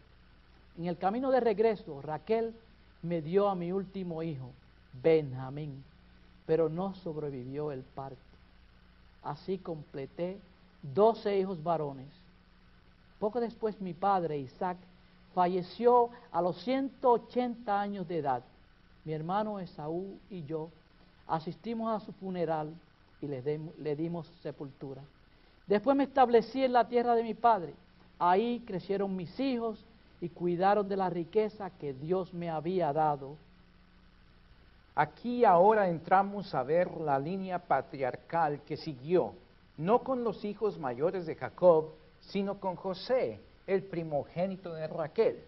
En 0.77 0.87
el 0.87 0.99
camino 0.99 1.31
de 1.31 1.41
regreso, 1.41 2.03
Raquel 2.03 2.53
me 3.03 3.23
dio 3.23 3.49
a 3.49 3.55
mi 3.55 3.71
último 3.71 4.23
hijo, 4.25 4.51
Benjamín, 5.01 5.85
pero 6.45 6.69
no 6.69 6.95
sobrevivió 6.97 7.71
el 7.71 7.83
parto. 7.83 8.19
Así 9.23 9.59
completé 9.59 10.39
doce 10.83 11.39
hijos 11.39 11.63
varones. 11.63 12.09
Poco 13.21 13.41
después 13.41 13.81
mi 13.81 13.95
padre, 13.95 14.39
Isaac, 14.39 14.77
falleció 15.35 16.11
a 16.33 16.43
los 16.43 16.57
180 16.65 17.81
años 17.81 18.09
de 18.09 18.19
edad. 18.19 18.43
Mi 19.05 19.13
hermano 19.13 19.61
Esaú 19.61 20.19
y 20.31 20.45
yo 20.45 20.71
asistimos 21.29 21.95
a 21.95 22.05
su 22.05 22.13
funeral 22.13 22.75
y 23.21 23.27
le, 23.27 23.43
le 23.79 23.97
dimos 23.97 24.27
sepultura. 24.43 25.03
Después 25.67 25.97
me 25.97 26.05
establecí 26.05 26.65
en 26.65 26.73
la 26.73 26.89
tierra 26.89 27.15
de 27.15 27.23
mi 27.23 27.35
padre. 27.35 27.75
Ahí 28.19 28.65
crecieron 28.67 29.15
mis 29.15 29.39
hijos 29.39 29.85
y 30.21 30.31
cuidaron 30.31 30.89
de 30.89 30.97
la 30.97 31.11
riqueza 31.11 31.71
que 31.71 31.93
Dios 31.93 32.33
me 32.33 32.51
había 32.51 32.93
dado. 32.93 33.37
Aquí 34.95 35.45
ahora 35.45 35.89
entramos 35.89 36.55
a 36.55 36.65
ver 36.65 36.91
la 37.01 37.19
línea 37.19 37.61
patriarcal 37.61 38.63
que 38.63 38.77
siguió, 38.77 39.35
no 39.77 40.03
con 40.03 40.25
los 40.25 40.45
hijos 40.45 40.77
mayores 40.79 41.25
de 41.27 41.37
Jacob, 41.37 41.91
sino 42.21 42.59
con 42.59 42.75
José, 42.75 43.41
el 43.67 43.85
primogénito 43.85 44.73
de 44.73 44.89
Raquel. 44.89 45.45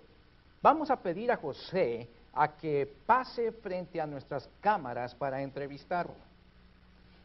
Vamos 0.63 0.91
a 0.91 0.97
pedir 0.97 1.33
a 1.33 1.37
José 1.37 2.09
a 2.33 2.57
que 2.57 2.93
pase 3.07 3.53
frente 3.53 4.01
a 4.01 4.07
nuestras 4.07 4.49
cámaras 4.61 5.15
para 5.15 5.43
entrevistarlo. 5.43 6.15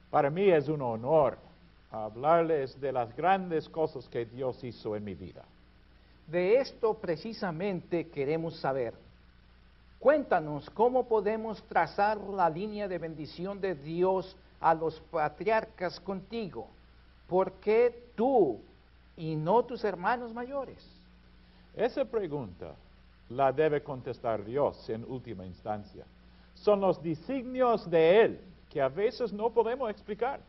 Para 0.09 0.29
mí 0.29 0.49
es 0.49 0.67
un 0.67 0.81
honor 0.81 1.37
hablarles 1.91 2.79
de 2.81 2.91
las 2.91 3.15
grandes 3.15 3.69
cosas 3.69 4.07
que 4.09 4.25
Dios 4.25 4.63
hizo 4.63 4.95
en 4.95 5.03
mi 5.03 5.13
vida. 5.13 5.43
De 6.27 6.57
esto 6.57 6.95
precisamente 6.95 8.09
queremos 8.09 8.59
saber. 8.59 8.93
Cuéntanos 9.99 10.69
cómo 10.71 11.07
podemos 11.07 11.63
trazar 11.63 12.17
la 12.17 12.49
línea 12.49 12.87
de 12.87 12.97
bendición 12.97 13.61
de 13.61 13.75
Dios 13.75 14.35
a 14.59 14.73
los 14.73 14.99
patriarcas 15.11 15.99
contigo. 15.99 16.67
¿Por 17.27 17.53
qué 17.53 18.11
tú 18.15 18.59
y 19.17 19.35
no 19.35 19.63
tus 19.63 19.83
hermanos 19.83 20.33
mayores? 20.33 20.85
Esa 21.75 22.05
pregunta 22.05 22.75
la 23.29 23.51
debe 23.51 23.81
contestar 23.81 24.43
Dios 24.43 24.89
en 24.89 25.03
última 25.03 25.45
instancia. 25.45 26.05
Son 26.53 26.79
los 26.79 27.01
designios 27.01 27.89
de 27.89 28.21
Él 28.21 28.39
que 28.69 28.81
a 28.81 28.89
veces 28.89 29.31
no 29.33 29.49
podemos 29.49 29.89
explicar. 29.89 30.39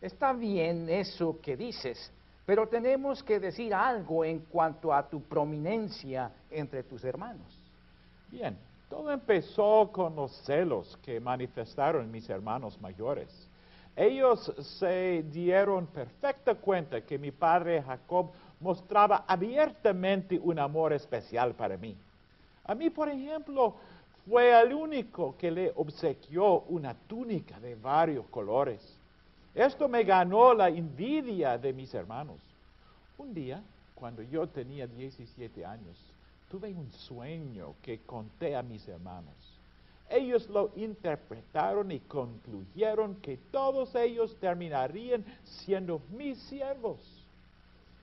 Está 0.00 0.32
bien 0.32 0.88
eso 0.88 1.38
que 1.42 1.56
dices, 1.56 2.10
pero 2.46 2.66
tenemos 2.66 3.22
que 3.22 3.38
decir 3.38 3.74
algo 3.74 4.24
en 4.24 4.40
cuanto 4.40 4.92
a 4.92 5.08
tu 5.08 5.22
prominencia 5.22 6.30
entre 6.50 6.82
tus 6.82 7.04
hermanos. 7.04 7.58
Bien, 8.30 8.56
todo 8.88 9.10
empezó 9.12 9.90
con 9.92 10.16
los 10.16 10.32
celos 10.44 10.98
que 11.02 11.20
manifestaron 11.20 12.10
mis 12.10 12.28
hermanos 12.28 12.80
mayores. 12.80 13.48
Ellos 13.94 14.52
se 14.78 15.22
dieron 15.30 15.86
perfecta 15.88 16.54
cuenta 16.54 17.00
que 17.02 17.18
mi 17.18 17.30
padre 17.30 17.82
Jacob 17.82 18.30
mostraba 18.60 19.24
abiertamente 19.26 20.38
un 20.38 20.58
amor 20.58 20.92
especial 20.92 21.54
para 21.54 21.76
mí. 21.76 21.96
A 22.64 22.74
mí, 22.74 22.90
por 22.90 23.08
ejemplo, 23.08 23.74
fue 24.28 24.60
el 24.60 24.72
único 24.74 25.36
que 25.36 25.50
le 25.50 25.72
obsequió 25.74 26.60
una 26.68 26.94
túnica 26.94 27.58
de 27.58 27.74
varios 27.74 28.26
colores. 28.26 28.80
Esto 29.54 29.88
me 29.88 30.04
ganó 30.04 30.54
la 30.54 30.68
envidia 30.68 31.58
de 31.58 31.72
mis 31.72 31.92
hermanos. 31.94 32.38
Un 33.18 33.34
día, 33.34 33.62
cuando 33.94 34.22
yo 34.22 34.46
tenía 34.46 34.86
17 34.86 35.64
años, 35.64 35.96
tuve 36.50 36.72
un 36.72 36.92
sueño 36.92 37.74
que 37.82 37.98
conté 38.00 38.54
a 38.54 38.62
mis 38.62 38.86
hermanos. 38.86 39.34
Ellos 40.08 40.48
lo 40.48 40.70
interpretaron 40.76 41.92
y 41.92 42.00
concluyeron 42.00 43.16
que 43.16 43.36
todos 43.50 43.94
ellos 43.94 44.36
terminarían 44.40 45.24
siendo 45.44 46.00
mis 46.10 46.38
siervos. 46.38 47.19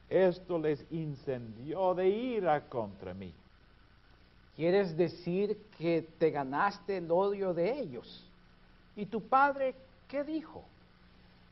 Esto 0.10 0.58
les 0.58 0.86
incendió 0.92 1.94
de 1.94 2.10
ira 2.10 2.62
contra 2.70 3.14
mí. 3.14 3.34
¿Quieres 4.56 4.98
decir 4.98 5.58
que 5.78 6.08
te 6.18 6.32
ganaste 6.32 6.98
el 6.98 7.12
odio 7.12 7.54
de 7.54 7.80
ellos? 7.80 8.26
¿Y 8.96 9.06
tu 9.06 9.22
padre 9.22 9.76
qué 10.08 10.24
dijo? 10.24 10.64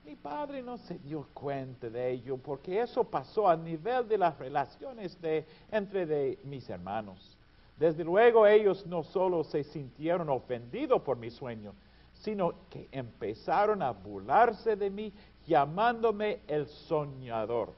Mi 0.06 0.16
padre 0.16 0.62
no 0.62 0.78
se 0.78 0.98
dio 1.00 1.28
cuenta 1.34 1.90
de 1.90 2.12
ello 2.12 2.38
porque 2.38 2.82
eso 2.82 3.04
pasó 3.04 3.50
a 3.50 3.56
nivel 3.56 4.08
de 4.08 4.18
las 4.18 4.38
relaciones 4.38 5.20
de, 5.22 5.46
entre 5.72 6.06
de 6.06 6.40
mis 6.44 6.70
hermanos. 6.70 7.36
Desde 7.78 8.04
luego 8.04 8.48
ellos 8.48 8.86
no 8.86 9.04
solo 9.04 9.44
se 9.44 9.64
sintieron 9.64 10.30
ofendidos 10.30 11.02
por 11.02 11.18
mi 11.18 11.30
sueño, 11.30 11.74
sino 12.14 12.54
que 12.70 12.88
empezaron 12.92 13.82
a 13.82 13.92
burlarse 13.92 14.76
de 14.76 14.90
mí 14.90 15.12
llamándome 15.46 16.40
el 16.48 16.68
soñador. 16.68 17.74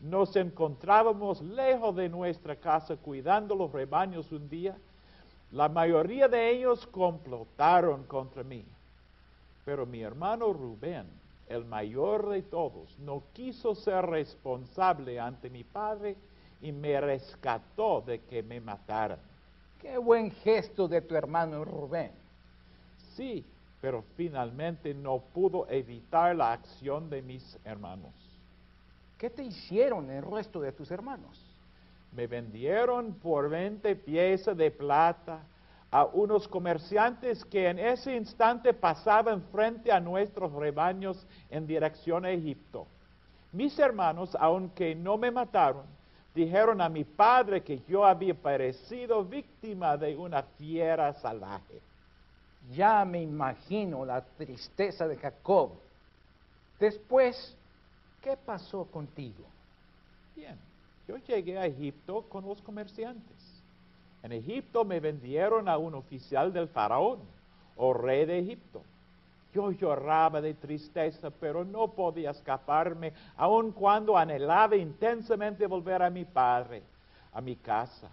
Nos 0.00 0.36
encontrábamos 0.36 1.40
lejos 1.42 1.96
de 1.96 2.08
nuestra 2.08 2.56
casa 2.56 2.96
cuidando 2.96 3.54
los 3.54 3.72
rebaños 3.72 4.30
un 4.32 4.48
día. 4.48 4.76
La 5.52 5.68
mayoría 5.68 6.28
de 6.28 6.50
ellos 6.50 6.86
complotaron 6.86 8.04
contra 8.04 8.42
mí. 8.42 8.64
Pero 9.64 9.86
mi 9.86 10.02
hermano 10.02 10.52
Rubén 10.52 11.06
el 11.48 11.64
mayor 11.64 12.28
de 12.28 12.42
todos, 12.42 12.98
no 12.98 13.22
quiso 13.32 13.74
ser 13.74 14.04
responsable 14.06 15.20
ante 15.20 15.48
mi 15.48 15.64
padre 15.64 16.16
y 16.60 16.72
me 16.72 17.00
rescató 17.00 18.00
de 18.00 18.20
que 18.20 18.42
me 18.42 18.60
mataran. 18.60 19.18
Qué 19.80 19.98
buen 19.98 20.30
gesto 20.30 20.88
de 20.88 21.00
tu 21.02 21.14
hermano 21.14 21.64
Rubén. 21.64 22.10
Sí, 23.14 23.44
pero 23.80 24.02
finalmente 24.16 24.92
no 24.92 25.18
pudo 25.18 25.68
evitar 25.70 26.34
la 26.34 26.52
acción 26.52 27.08
de 27.08 27.22
mis 27.22 27.58
hermanos. 27.64 28.12
¿Qué 29.26 29.30
te 29.30 29.42
hicieron 29.42 30.08
el 30.08 30.22
resto 30.22 30.60
de 30.60 30.70
tus 30.70 30.88
hermanos? 30.92 31.36
Me 32.12 32.28
vendieron 32.28 33.14
por 33.14 33.50
20 33.50 33.96
piezas 33.96 34.56
de 34.56 34.70
plata 34.70 35.40
a 35.90 36.04
unos 36.04 36.46
comerciantes 36.46 37.44
que 37.44 37.68
en 37.68 37.80
ese 37.80 38.14
instante 38.14 38.72
pasaban 38.72 39.42
frente 39.50 39.90
a 39.90 39.98
nuestros 39.98 40.52
rebaños 40.52 41.26
en 41.50 41.66
dirección 41.66 42.24
a 42.24 42.30
Egipto. 42.30 42.86
Mis 43.50 43.76
hermanos, 43.80 44.36
aunque 44.38 44.94
no 44.94 45.18
me 45.18 45.32
mataron, 45.32 45.86
dijeron 46.32 46.80
a 46.80 46.88
mi 46.88 47.02
padre 47.02 47.64
que 47.64 47.80
yo 47.88 48.04
había 48.04 48.32
parecido 48.32 49.24
víctima 49.24 49.96
de 49.96 50.14
una 50.14 50.44
fiera 50.56 51.12
salvaje. 51.14 51.80
Ya 52.76 53.04
me 53.04 53.22
imagino 53.22 54.04
la 54.04 54.20
tristeza 54.20 55.08
de 55.08 55.16
Jacob. 55.16 55.72
Después, 56.78 57.56
¿qué 58.26 58.36
pasó 58.36 58.86
contigo? 58.86 59.44
Bien, 60.34 60.58
yo 61.06 61.16
llegué 61.18 61.60
a 61.60 61.66
Egipto 61.66 62.22
con 62.22 62.44
los 62.44 62.60
comerciantes. 62.60 63.62
En 64.20 64.32
Egipto 64.32 64.84
me 64.84 64.98
vendieron 64.98 65.68
a 65.68 65.78
un 65.78 65.94
oficial 65.94 66.52
del 66.52 66.66
faraón, 66.66 67.20
o 67.76 67.94
rey 67.94 68.24
de 68.24 68.40
Egipto. 68.40 68.82
Yo 69.54 69.70
lloraba 69.70 70.40
de 70.40 70.54
tristeza, 70.54 71.30
pero 71.30 71.64
no 71.64 71.86
podía 71.86 72.32
escaparme, 72.32 73.12
aun 73.36 73.70
cuando 73.70 74.18
anhelaba 74.18 74.74
intensamente 74.74 75.64
volver 75.68 76.02
a 76.02 76.10
mi 76.10 76.24
padre, 76.24 76.82
a 77.32 77.40
mi 77.40 77.54
casa. 77.54 78.08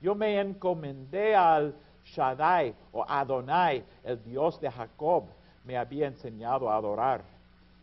Yo 0.00 0.14
me 0.14 0.40
encomendé 0.40 1.36
al 1.36 1.74
Shaddai 2.06 2.74
o 2.90 3.04
Adonai, 3.06 3.84
el 4.02 4.24
Dios 4.24 4.58
de 4.62 4.70
Jacob, 4.70 5.24
me 5.62 5.76
había 5.76 6.06
enseñado 6.06 6.70
a 6.70 6.76
adorar. 6.76 7.37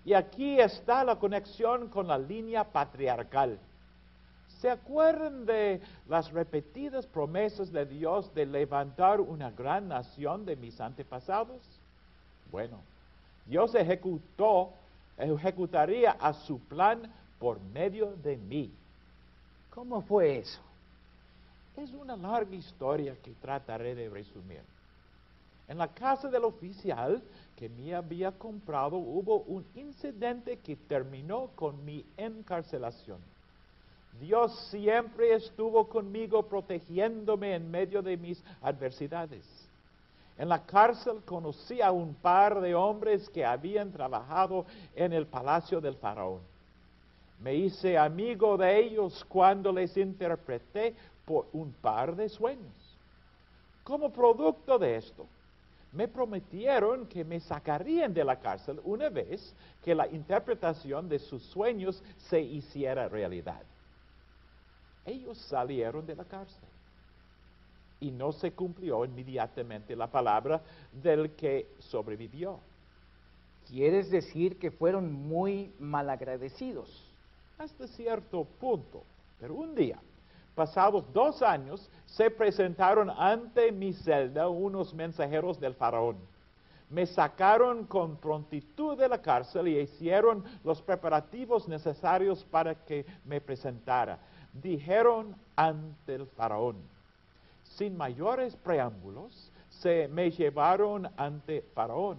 Y 0.05 0.13
aquí 0.13 0.59
está 0.59 1.03
la 1.03 1.17
conexión 1.17 1.89
con 1.89 2.07
la 2.07 2.17
línea 2.17 2.63
patriarcal. 2.63 3.57
¿Se 4.59 4.69
acuerdan 4.69 5.45
de 5.45 5.81
las 6.07 6.31
repetidas 6.31 7.07
promesas 7.07 7.71
de 7.71 7.85
Dios 7.85 8.33
de 8.35 8.45
levantar 8.45 9.19
una 9.19 9.49
gran 9.49 9.87
nación 9.87 10.45
de 10.45 10.55
mis 10.55 10.79
antepasados? 10.79 11.61
Bueno, 12.51 12.79
Dios 13.47 13.73
ejecutó, 13.73 14.71
ejecutaría 15.17 16.11
a 16.11 16.33
su 16.33 16.59
plan 16.59 17.11
por 17.39 17.59
medio 17.59 18.15
de 18.23 18.37
mí. 18.37 18.71
¿Cómo 19.73 20.01
fue 20.03 20.37
eso? 20.37 20.61
Es 21.75 21.91
una 21.91 22.15
larga 22.15 22.55
historia 22.55 23.15
que 23.23 23.31
trataré 23.41 23.95
de 23.95 24.07
resumir. 24.09 24.61
En 25.67 25.77
la 25.77 25.87
casa 25.87 26.29
del 26.29 26.43
oficial 26.43 27.21
que 27.55 27.69
me 27.69 27.95
había 27.95 28.31
comprado 28.31 28.97
hubo 28.97 29.39
un 29.41 29.65
incidente 29.75 30.57
que 30.57 30.75
terminó 30.75 31.49
con 31.55 31.83
mi 31.83 32.05
encarcelación. 32.17 33.19
Dios 34.19 34.67
siempre 34.69 35.33
estuvo 35.33 35.87
conmigo 35.87 36.43
protegiéndome 36.43 37.55
en 37.55 37.69
medio 37.69 38.01
de 38.01 38.15
mis 38.15 38.41
adversidades. 38.61 39.43
En 40.37 40.49
la 40.49 40.65
cárcel 40.65 41.21
conocí 41.25 41.81
a 41.81 41.91
un 41.91 42.13
par 42.13 42.61
de 42.61 42.75
hombres 42.75 43.29
que 43.29 43.45
habían 43.45 43.91
trabajado 43.91 44.65
en 44.95 45.13
el 45.13 45.25
palacio 45.25 45.81
del 45.81 45.95
faraón. 45.95 46.41
Me 47.41 47.55
hice 47.55 47.97
amigo 47.97 48.57
de 48.57 48.79
ellos 48.79 49.25
cuando 49.27 49.71
les 49.71 49.95
interpreté 49.97 50.95
por 51.25 51.47
un 51.53 51.73
par 51.73 52.15
de 52.15 52.29
sueños. 52.29 52.73
Como 53.83 54.11
producto 54.11 54.77
de 54.77 54.97
esto, 54.97 55.25
me 55.95 56.07
prometieron 56.07 57.07
que 57.07 57.23
me 57.23 57.39
sacarían 57.39 58.13
de 58.13 58.23
la 58.23 58.39
cárcel 58.39 58.81
una 58.83 59.09
vez 59.09 59.55
que 59.81 59.95
la 59.95 60.07
interpretación 60.07 61.07
de 61.07 61.19
sus 61.19 61.41
sueños 61.43 62.03
se 62.29 62.41
hiciera 62.41 63.07
realidad. 63.07 63.61
Ellos 65.05 65.37
salieron 65.37 66.05
de 66.05 66.15
la 66.15 66.25
cárcel 66.25 66.67
y 67.99 68.11
no 68.11 68.33
se 68.33 68.51
cumplió 68.51 69.05
inmediatamente 69.05 69.95
la 69.95 70.07
palabra 70.07 70.61
del 70.91 71.31
que 71.31 71.67
sobrevivió. 71.79 72.59
¿Quieres 73.67 74.11
decir 74.11 74.59
que 74.59 74.71
fueron 74.71 75.11
muy 75.11 75.73
malagradecidos? 75.79 77.09
Hasta 77.57 77.87
cierto 77.87 78.43
punto, 78.59 79.03
pero 79.39 79.55
un 79.55 79.73
día, 79.73 79.99
pasados 80.55 81.11
dos 81.13 81.41
años, 81.41 81.89
se 82.05 82.31
presentaron 82.31 83.09
ante 83.09 83.71
mi 83.71 83.93
celda 83.93 84.47
unos 84.47 84.93
mensajeros 84.93 85.59
del 85.59 85.75
faraón. 85.75 86.17
Me 86.89 87.05
sacaron 87.05 87.85
con 87.85 88.15
prontitud 88.15 88.97
de 88.97 89.09
la 89.09 89.21
cárcel 89.21 89.67
y 89.67 89.79
hicieron 89.79 90.43
los 90.63 90.81
preparativos 90.81 91.67
necesarios 91.67 92.45
para 92.45 92.75
que 92.75 93.05
me 93.25 93.41
presentara. 93.41 94.19
Dijeron 94.53 95.35
ante 95.55 96.15
el 96.15 96.27
faraón, 96.27 96.77
sin 97.63 97.97
mayores 97.97 98.55
preámbulos, 98.55 99.51
se 99.69 100.07
me 100.07 100.31
llevaron 100.31 101.09
ante 101.17 101.61
faraón 101.73 102.17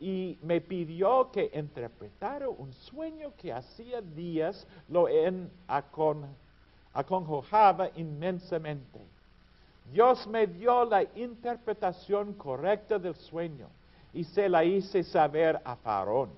y 0.00 0.38
me 0.42 0.60
pidió 0.60 1.30
que 1.30 1.50
interpretara 1.54 2.48
un 2.48 2.72
sueño 2.72 3.32
que 3.36 3.52
hacía 3.52 4.00
días 4.00 4.66
lo 4.88 5.08
en 5.08 5.50
acongojaba 6.92 7.90
inmensamente. 7.96 9.00
Dios 9.92 10.26
me 10.26 10.46
dio 10.46 10.84
la 10.84 11.02
interpretación 11.14 12.34
correcta 12.34 12.98
del 12.98 13.14
sueño 13.14 13.68
y 14.12 14.24
se 14.24 14.48
la 14.48 14.64
hice 14.64 15.02
saber 15.02 15.60
a 15.64 15.76
Faraón. 15.76 16.30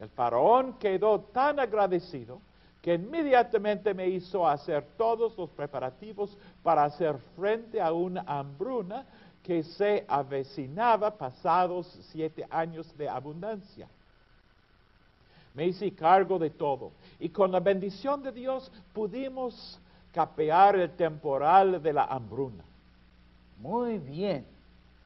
El 0.00 0.08
Faraón 0.10 0.74
quedó 0.78 1.20
tan 1.20 1.58
agradecido 1.58 2.40
que 2.82 2.94
inmediatamente 2.94 3.92
me 3.94 4.08
hizo 4.08 4.46
hacer 4.46 4.84
todos 4.96 5.36
los 5.36 5.50
preparativos 5.50 6.36
para 6.62 6.84
hacer 6.84 7.16
frente 7.34 7.80
a 7.80 7.92
una 7.92 8.22
hambruna 8.26 9.04
que 9.42 9.62
se 9.62 10.04
avecinaba 10.06 11.10
pasados 11.16 11.86
siete 12.12 12.46
años 12.50 12.96
de 12.96 13.08
abundancia. 13.08 13.88
Me 15.56 15.66
hice 15.66 15.90
cargo 15.92 16.38
de 16.38 16.50
todo 16.50 16.92
y 17.18 17.30
con 17.30 17.50
la 17.50 17.60
bendición 17.60 18.22
de 18.22 18.30
Dios 18.30 18.70
pudimos 18.92 19.80
capear 20.12 20.76
el 20.76 20.94
temporal 20.94 21.82
de 21.82 21.94
la 21.94 22.04
hambruna. 22.04 22.62
Muy 23.58 23.98
bien, 23.98 24.46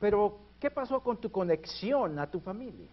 pero 0.01 0.39
¿qué 0.59 0.69
pasó 0.69 1.01
con 1.01 1.19
tu 1.19 1.31
conexión 1.31 2.19
a 2.19 2.29
tu 2.29 2.41
familia? 2.41 2.89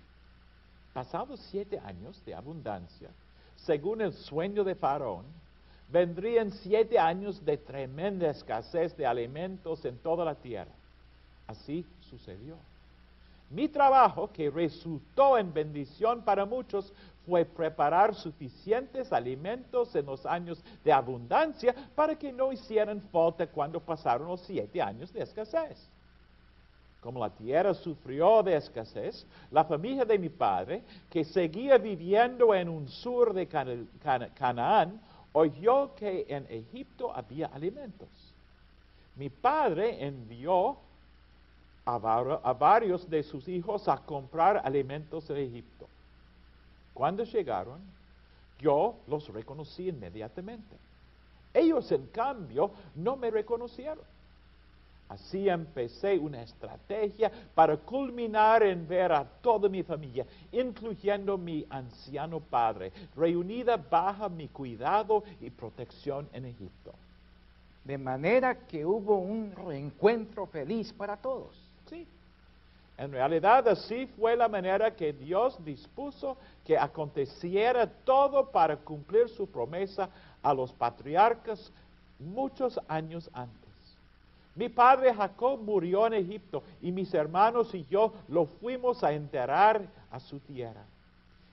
Pasados 0.93 1.39
siete 1.49 1.79
años 1.79 2.23
de 2.25 2.35
abundancia, 2.35 3.09
según 3.55 4.01
el 4.01 4.13
sueño 4.13 4.63
de 4.63 4.75
Faraón, 4.75 5.25
vendrían 5.89 6.51
siete 6.51 6.99
años 6.99 7.43
de 7.43 7.57
tremenda 7.57 8.29
escasez 8.29 8.95
de 8.95 9.07
alimentos 9.07 9.83
en 9.83 9.97
toda 9.97 10.23
la 10.23 10.35
tierra. 10.35 10.71
Así 11.47 11.83
sucedió. 12.01 12.55
Mi 13.49 13.67
trabajo, 13.69 14.29
que 14.31 14.49
resultó 14.49 15.37
en 15.37 15.53
bendición 15.53 16.21
para 16.21 16.45
muchos, 16.45 16.93
fue 17.25 17.45
preparar 17.45 18.15
suficientes 18.15 19.11
alimentos 19.11 19.93
en 19.95 20.05
los 20.05 20.25
años 20.25 20.63
de 20.83 20.91
abundancia 20.93 21.75
para 21.95 22.17
que 22.17 22.31
no 22.31 22.51
hicieran 22.51 23.01
falta 23.11 23.47
cuando 23.47 23.79
pasaron 23.79 24.27
los 24.27 24.41
siete 24.41 24.81
años 24.81 25.11
de 25.13 25.23
escasez. 25.23 25.89
Como 27.01 27.19
la 27.19 27.29
tierra 27.29 27.73
sufrió 27.73 28.43
de 28.43 28.55
escasez, 28.55 29.25
la 29.51 29.63
familia 29.63 30.03
de 30.03 30.17
mi 30.17 30.29
padre, 30.29 30.83
que 31.09 31.23
seguía 31.23 31.77
viviendo 31.77 32.53
en 32.53 32.67
un 32.67 32.87
sur 32.87 33.33
de 33.33 33.47
Canaán, 33.47 34.99
oyó 35.31 35.93
que 35.95 36.25
en 36.27 36.45
Egipto 36.49 37.13
había 37.13 37.47
alimentos. 37.47 38.09
Mi 39.15 39.29
padre 39.29 40.05
envió 40.05 40.77
a, 41.87 42.53
varios 42.53 43.09
de 43.09 43.23
sus 43.23 43.47
hijos 43.47 43.87
a 43.87 43.97
comprar 43.97 44.61
alimentos 44.63 45.29
en 45.29 45.37
Egipto. 45.37 45.87
Cuando 46.93 47.23
llegaron, 47.23 47.79
yo 48.59 48.95
los 49.07 49.29
reconocí 49.29 49.87
inmediatamente. 49.87 50.75
Ellos, 51.53 51.89
en 51.91 52.07
cambio, 52.07 52.71
no 52.95 53.15
me 53.15 53.31
reconocieron. 53.31 54.03
Así 55.07 55.47
empecé 55.47 56.19
una 56.19 56.41
estrategia 56.41 57.31
para 57.55 57.77
culminar 57.77 58.61
en 58.63 58.85
ver 58.85 59.13
a 59.13 59.23
toda 59.23 59.69
mi 59.69 59.81
familia, 59.81 60.25
incluyendo 60.51 61.37
mi 61.37 61.65
anciano 61.69 62.41
padre, 62.41 62.91
reunida 63.15 63.77
bajo 63.77 64.29
mi 64.29 64.49
cuidado 64.49 65.23
y 65.39 65.49
protección 65.49 66.27
en 66.33 66.45
Egipto. 66.47 66.93
De 67.85 67.97
manera 67.97 68.67
que 68.67 68.85
hubo 68.85 69.19
un 69.19 69.53
reencuentro 69.55 70.45
feliz 70.47 70.91
para 70.91 71.15
todos. 71.15 71.66
En 72.97 73.11
realidad 73.11 73.67
así 73.67 74.07
fue 74.17 74.35
la 74.35 74.47
manera 74.47 74.95
que 74.95 75.13
Dios 75.13 75.63
dispuso 75.63 76.35
que 76.65 76.77
aconteciera 76.77 77.85
todo 77.87 78.49
para 78.49 78.75
cumplir 78.75 79.29
su 79.29 79.47
promesa 79.47 80.09
a 80.41 80.53
los 80.53 80.73
patriarcas 80.73 81.71
muchos 82.19 82.79
años 82.87 83.29
antes. 83.33 83.57
Mi 84.55 84.69
padre 84.69 85.13
Jacob 85.13 85.59
murió 85.61 86.07
en 86.07 86.15
Egipto 86.15 86.63
y 86.81 86.91
mis 86.91 87.13
hermanos 87.13 87.75
y 87.75 87.85
yo 87.85 88.13
lo 88.27 88.47
fuimos 88.47 89.03
a 89.03 89.13
enterrar 89.13 89.87
a 90.09 90.19
su 90.19 90.39
tierra. 90.39 90.83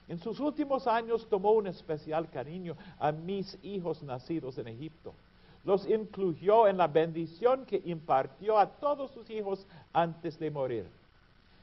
En 0.07 0.17
sus 0.17 0.39
últimos 0.39 0.87
años 0.87 1.27
tomó 1.29 1.51
un 1.51 1.67
especial 1.67 2.27
cariño 2.29 2.75
a 2.97 3.11
mis 3.11 3.57
hijos 3.63 4.01
nacidos 4.01 4.57
en 4.57 4.69
Egipto 4.69 5.13
los 5.65 5.87
incluyó 5.89 6.67
en 6.67 6.77
la 6.77 6.87
bendición 6.87 7.65
que 7.65 7.81
impartió 7.85 8.57
a 8.57 8.67
todos 8.67 9.11
sus 9.11 9.29
hijos 9.29 9.65
antes 9.91 10.37
de 10.39 10.51
morir. 10.51 10.87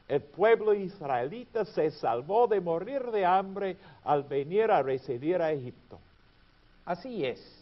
El 0.09 0.21
pueblo 0.21 0.75
israelita 0.75 1.65
se 1.65 1.91
salvó 1.91 2.47
de 2.49 2.61
morir 2.61 3.03
de 3.13 3.25
hambre 3.25 3.77
al 4.05 4.25
venir 4.25 4.71
a 4.71 4.83
residir 4.83 5.41
a 5.41 5.53
Egipto. 5.53 5.99
Así 6.85 7.25
es. 7.25 7.59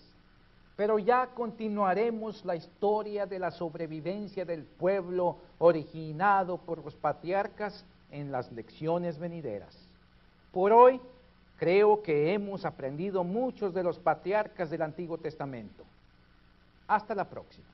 Pero 0.77 0.99
ya 0.99 1.29
continuaremos 1.35 2.43
la 2.47 2.57
historia 2.57 3.27
de 3.27 3.39
la 3.39 3.51
sobrevivencia 3.51 4.47
del 4.47 4.65
pueblo 4.65 5.37
originado 5.59 6.57
por 6.57 6.83
los 6.83 6.95
patriarcas 6.95 7.85
en 8.11 8.33
las 8.33 8.51
lecciones 8.51 9.19
venideras. 9.19 9.77
Por 10.51 10.73
hoy 10.73 10.99
creo 11.59 12.03
que 12.03 12.33
hemos 12.33 12.65
aprendido 12.65 13.23
muchos 13.23 13.75
de 13.75 13.83
los 13.83 13.99
patriarcas 13.99 14.71
del 14.71 14.81
Antiguo 14.81 15.19
Testamento. 15.19 15.85
Hasta 16.91 17.15
la 17.15 17.29
próxima. 17.29 17.73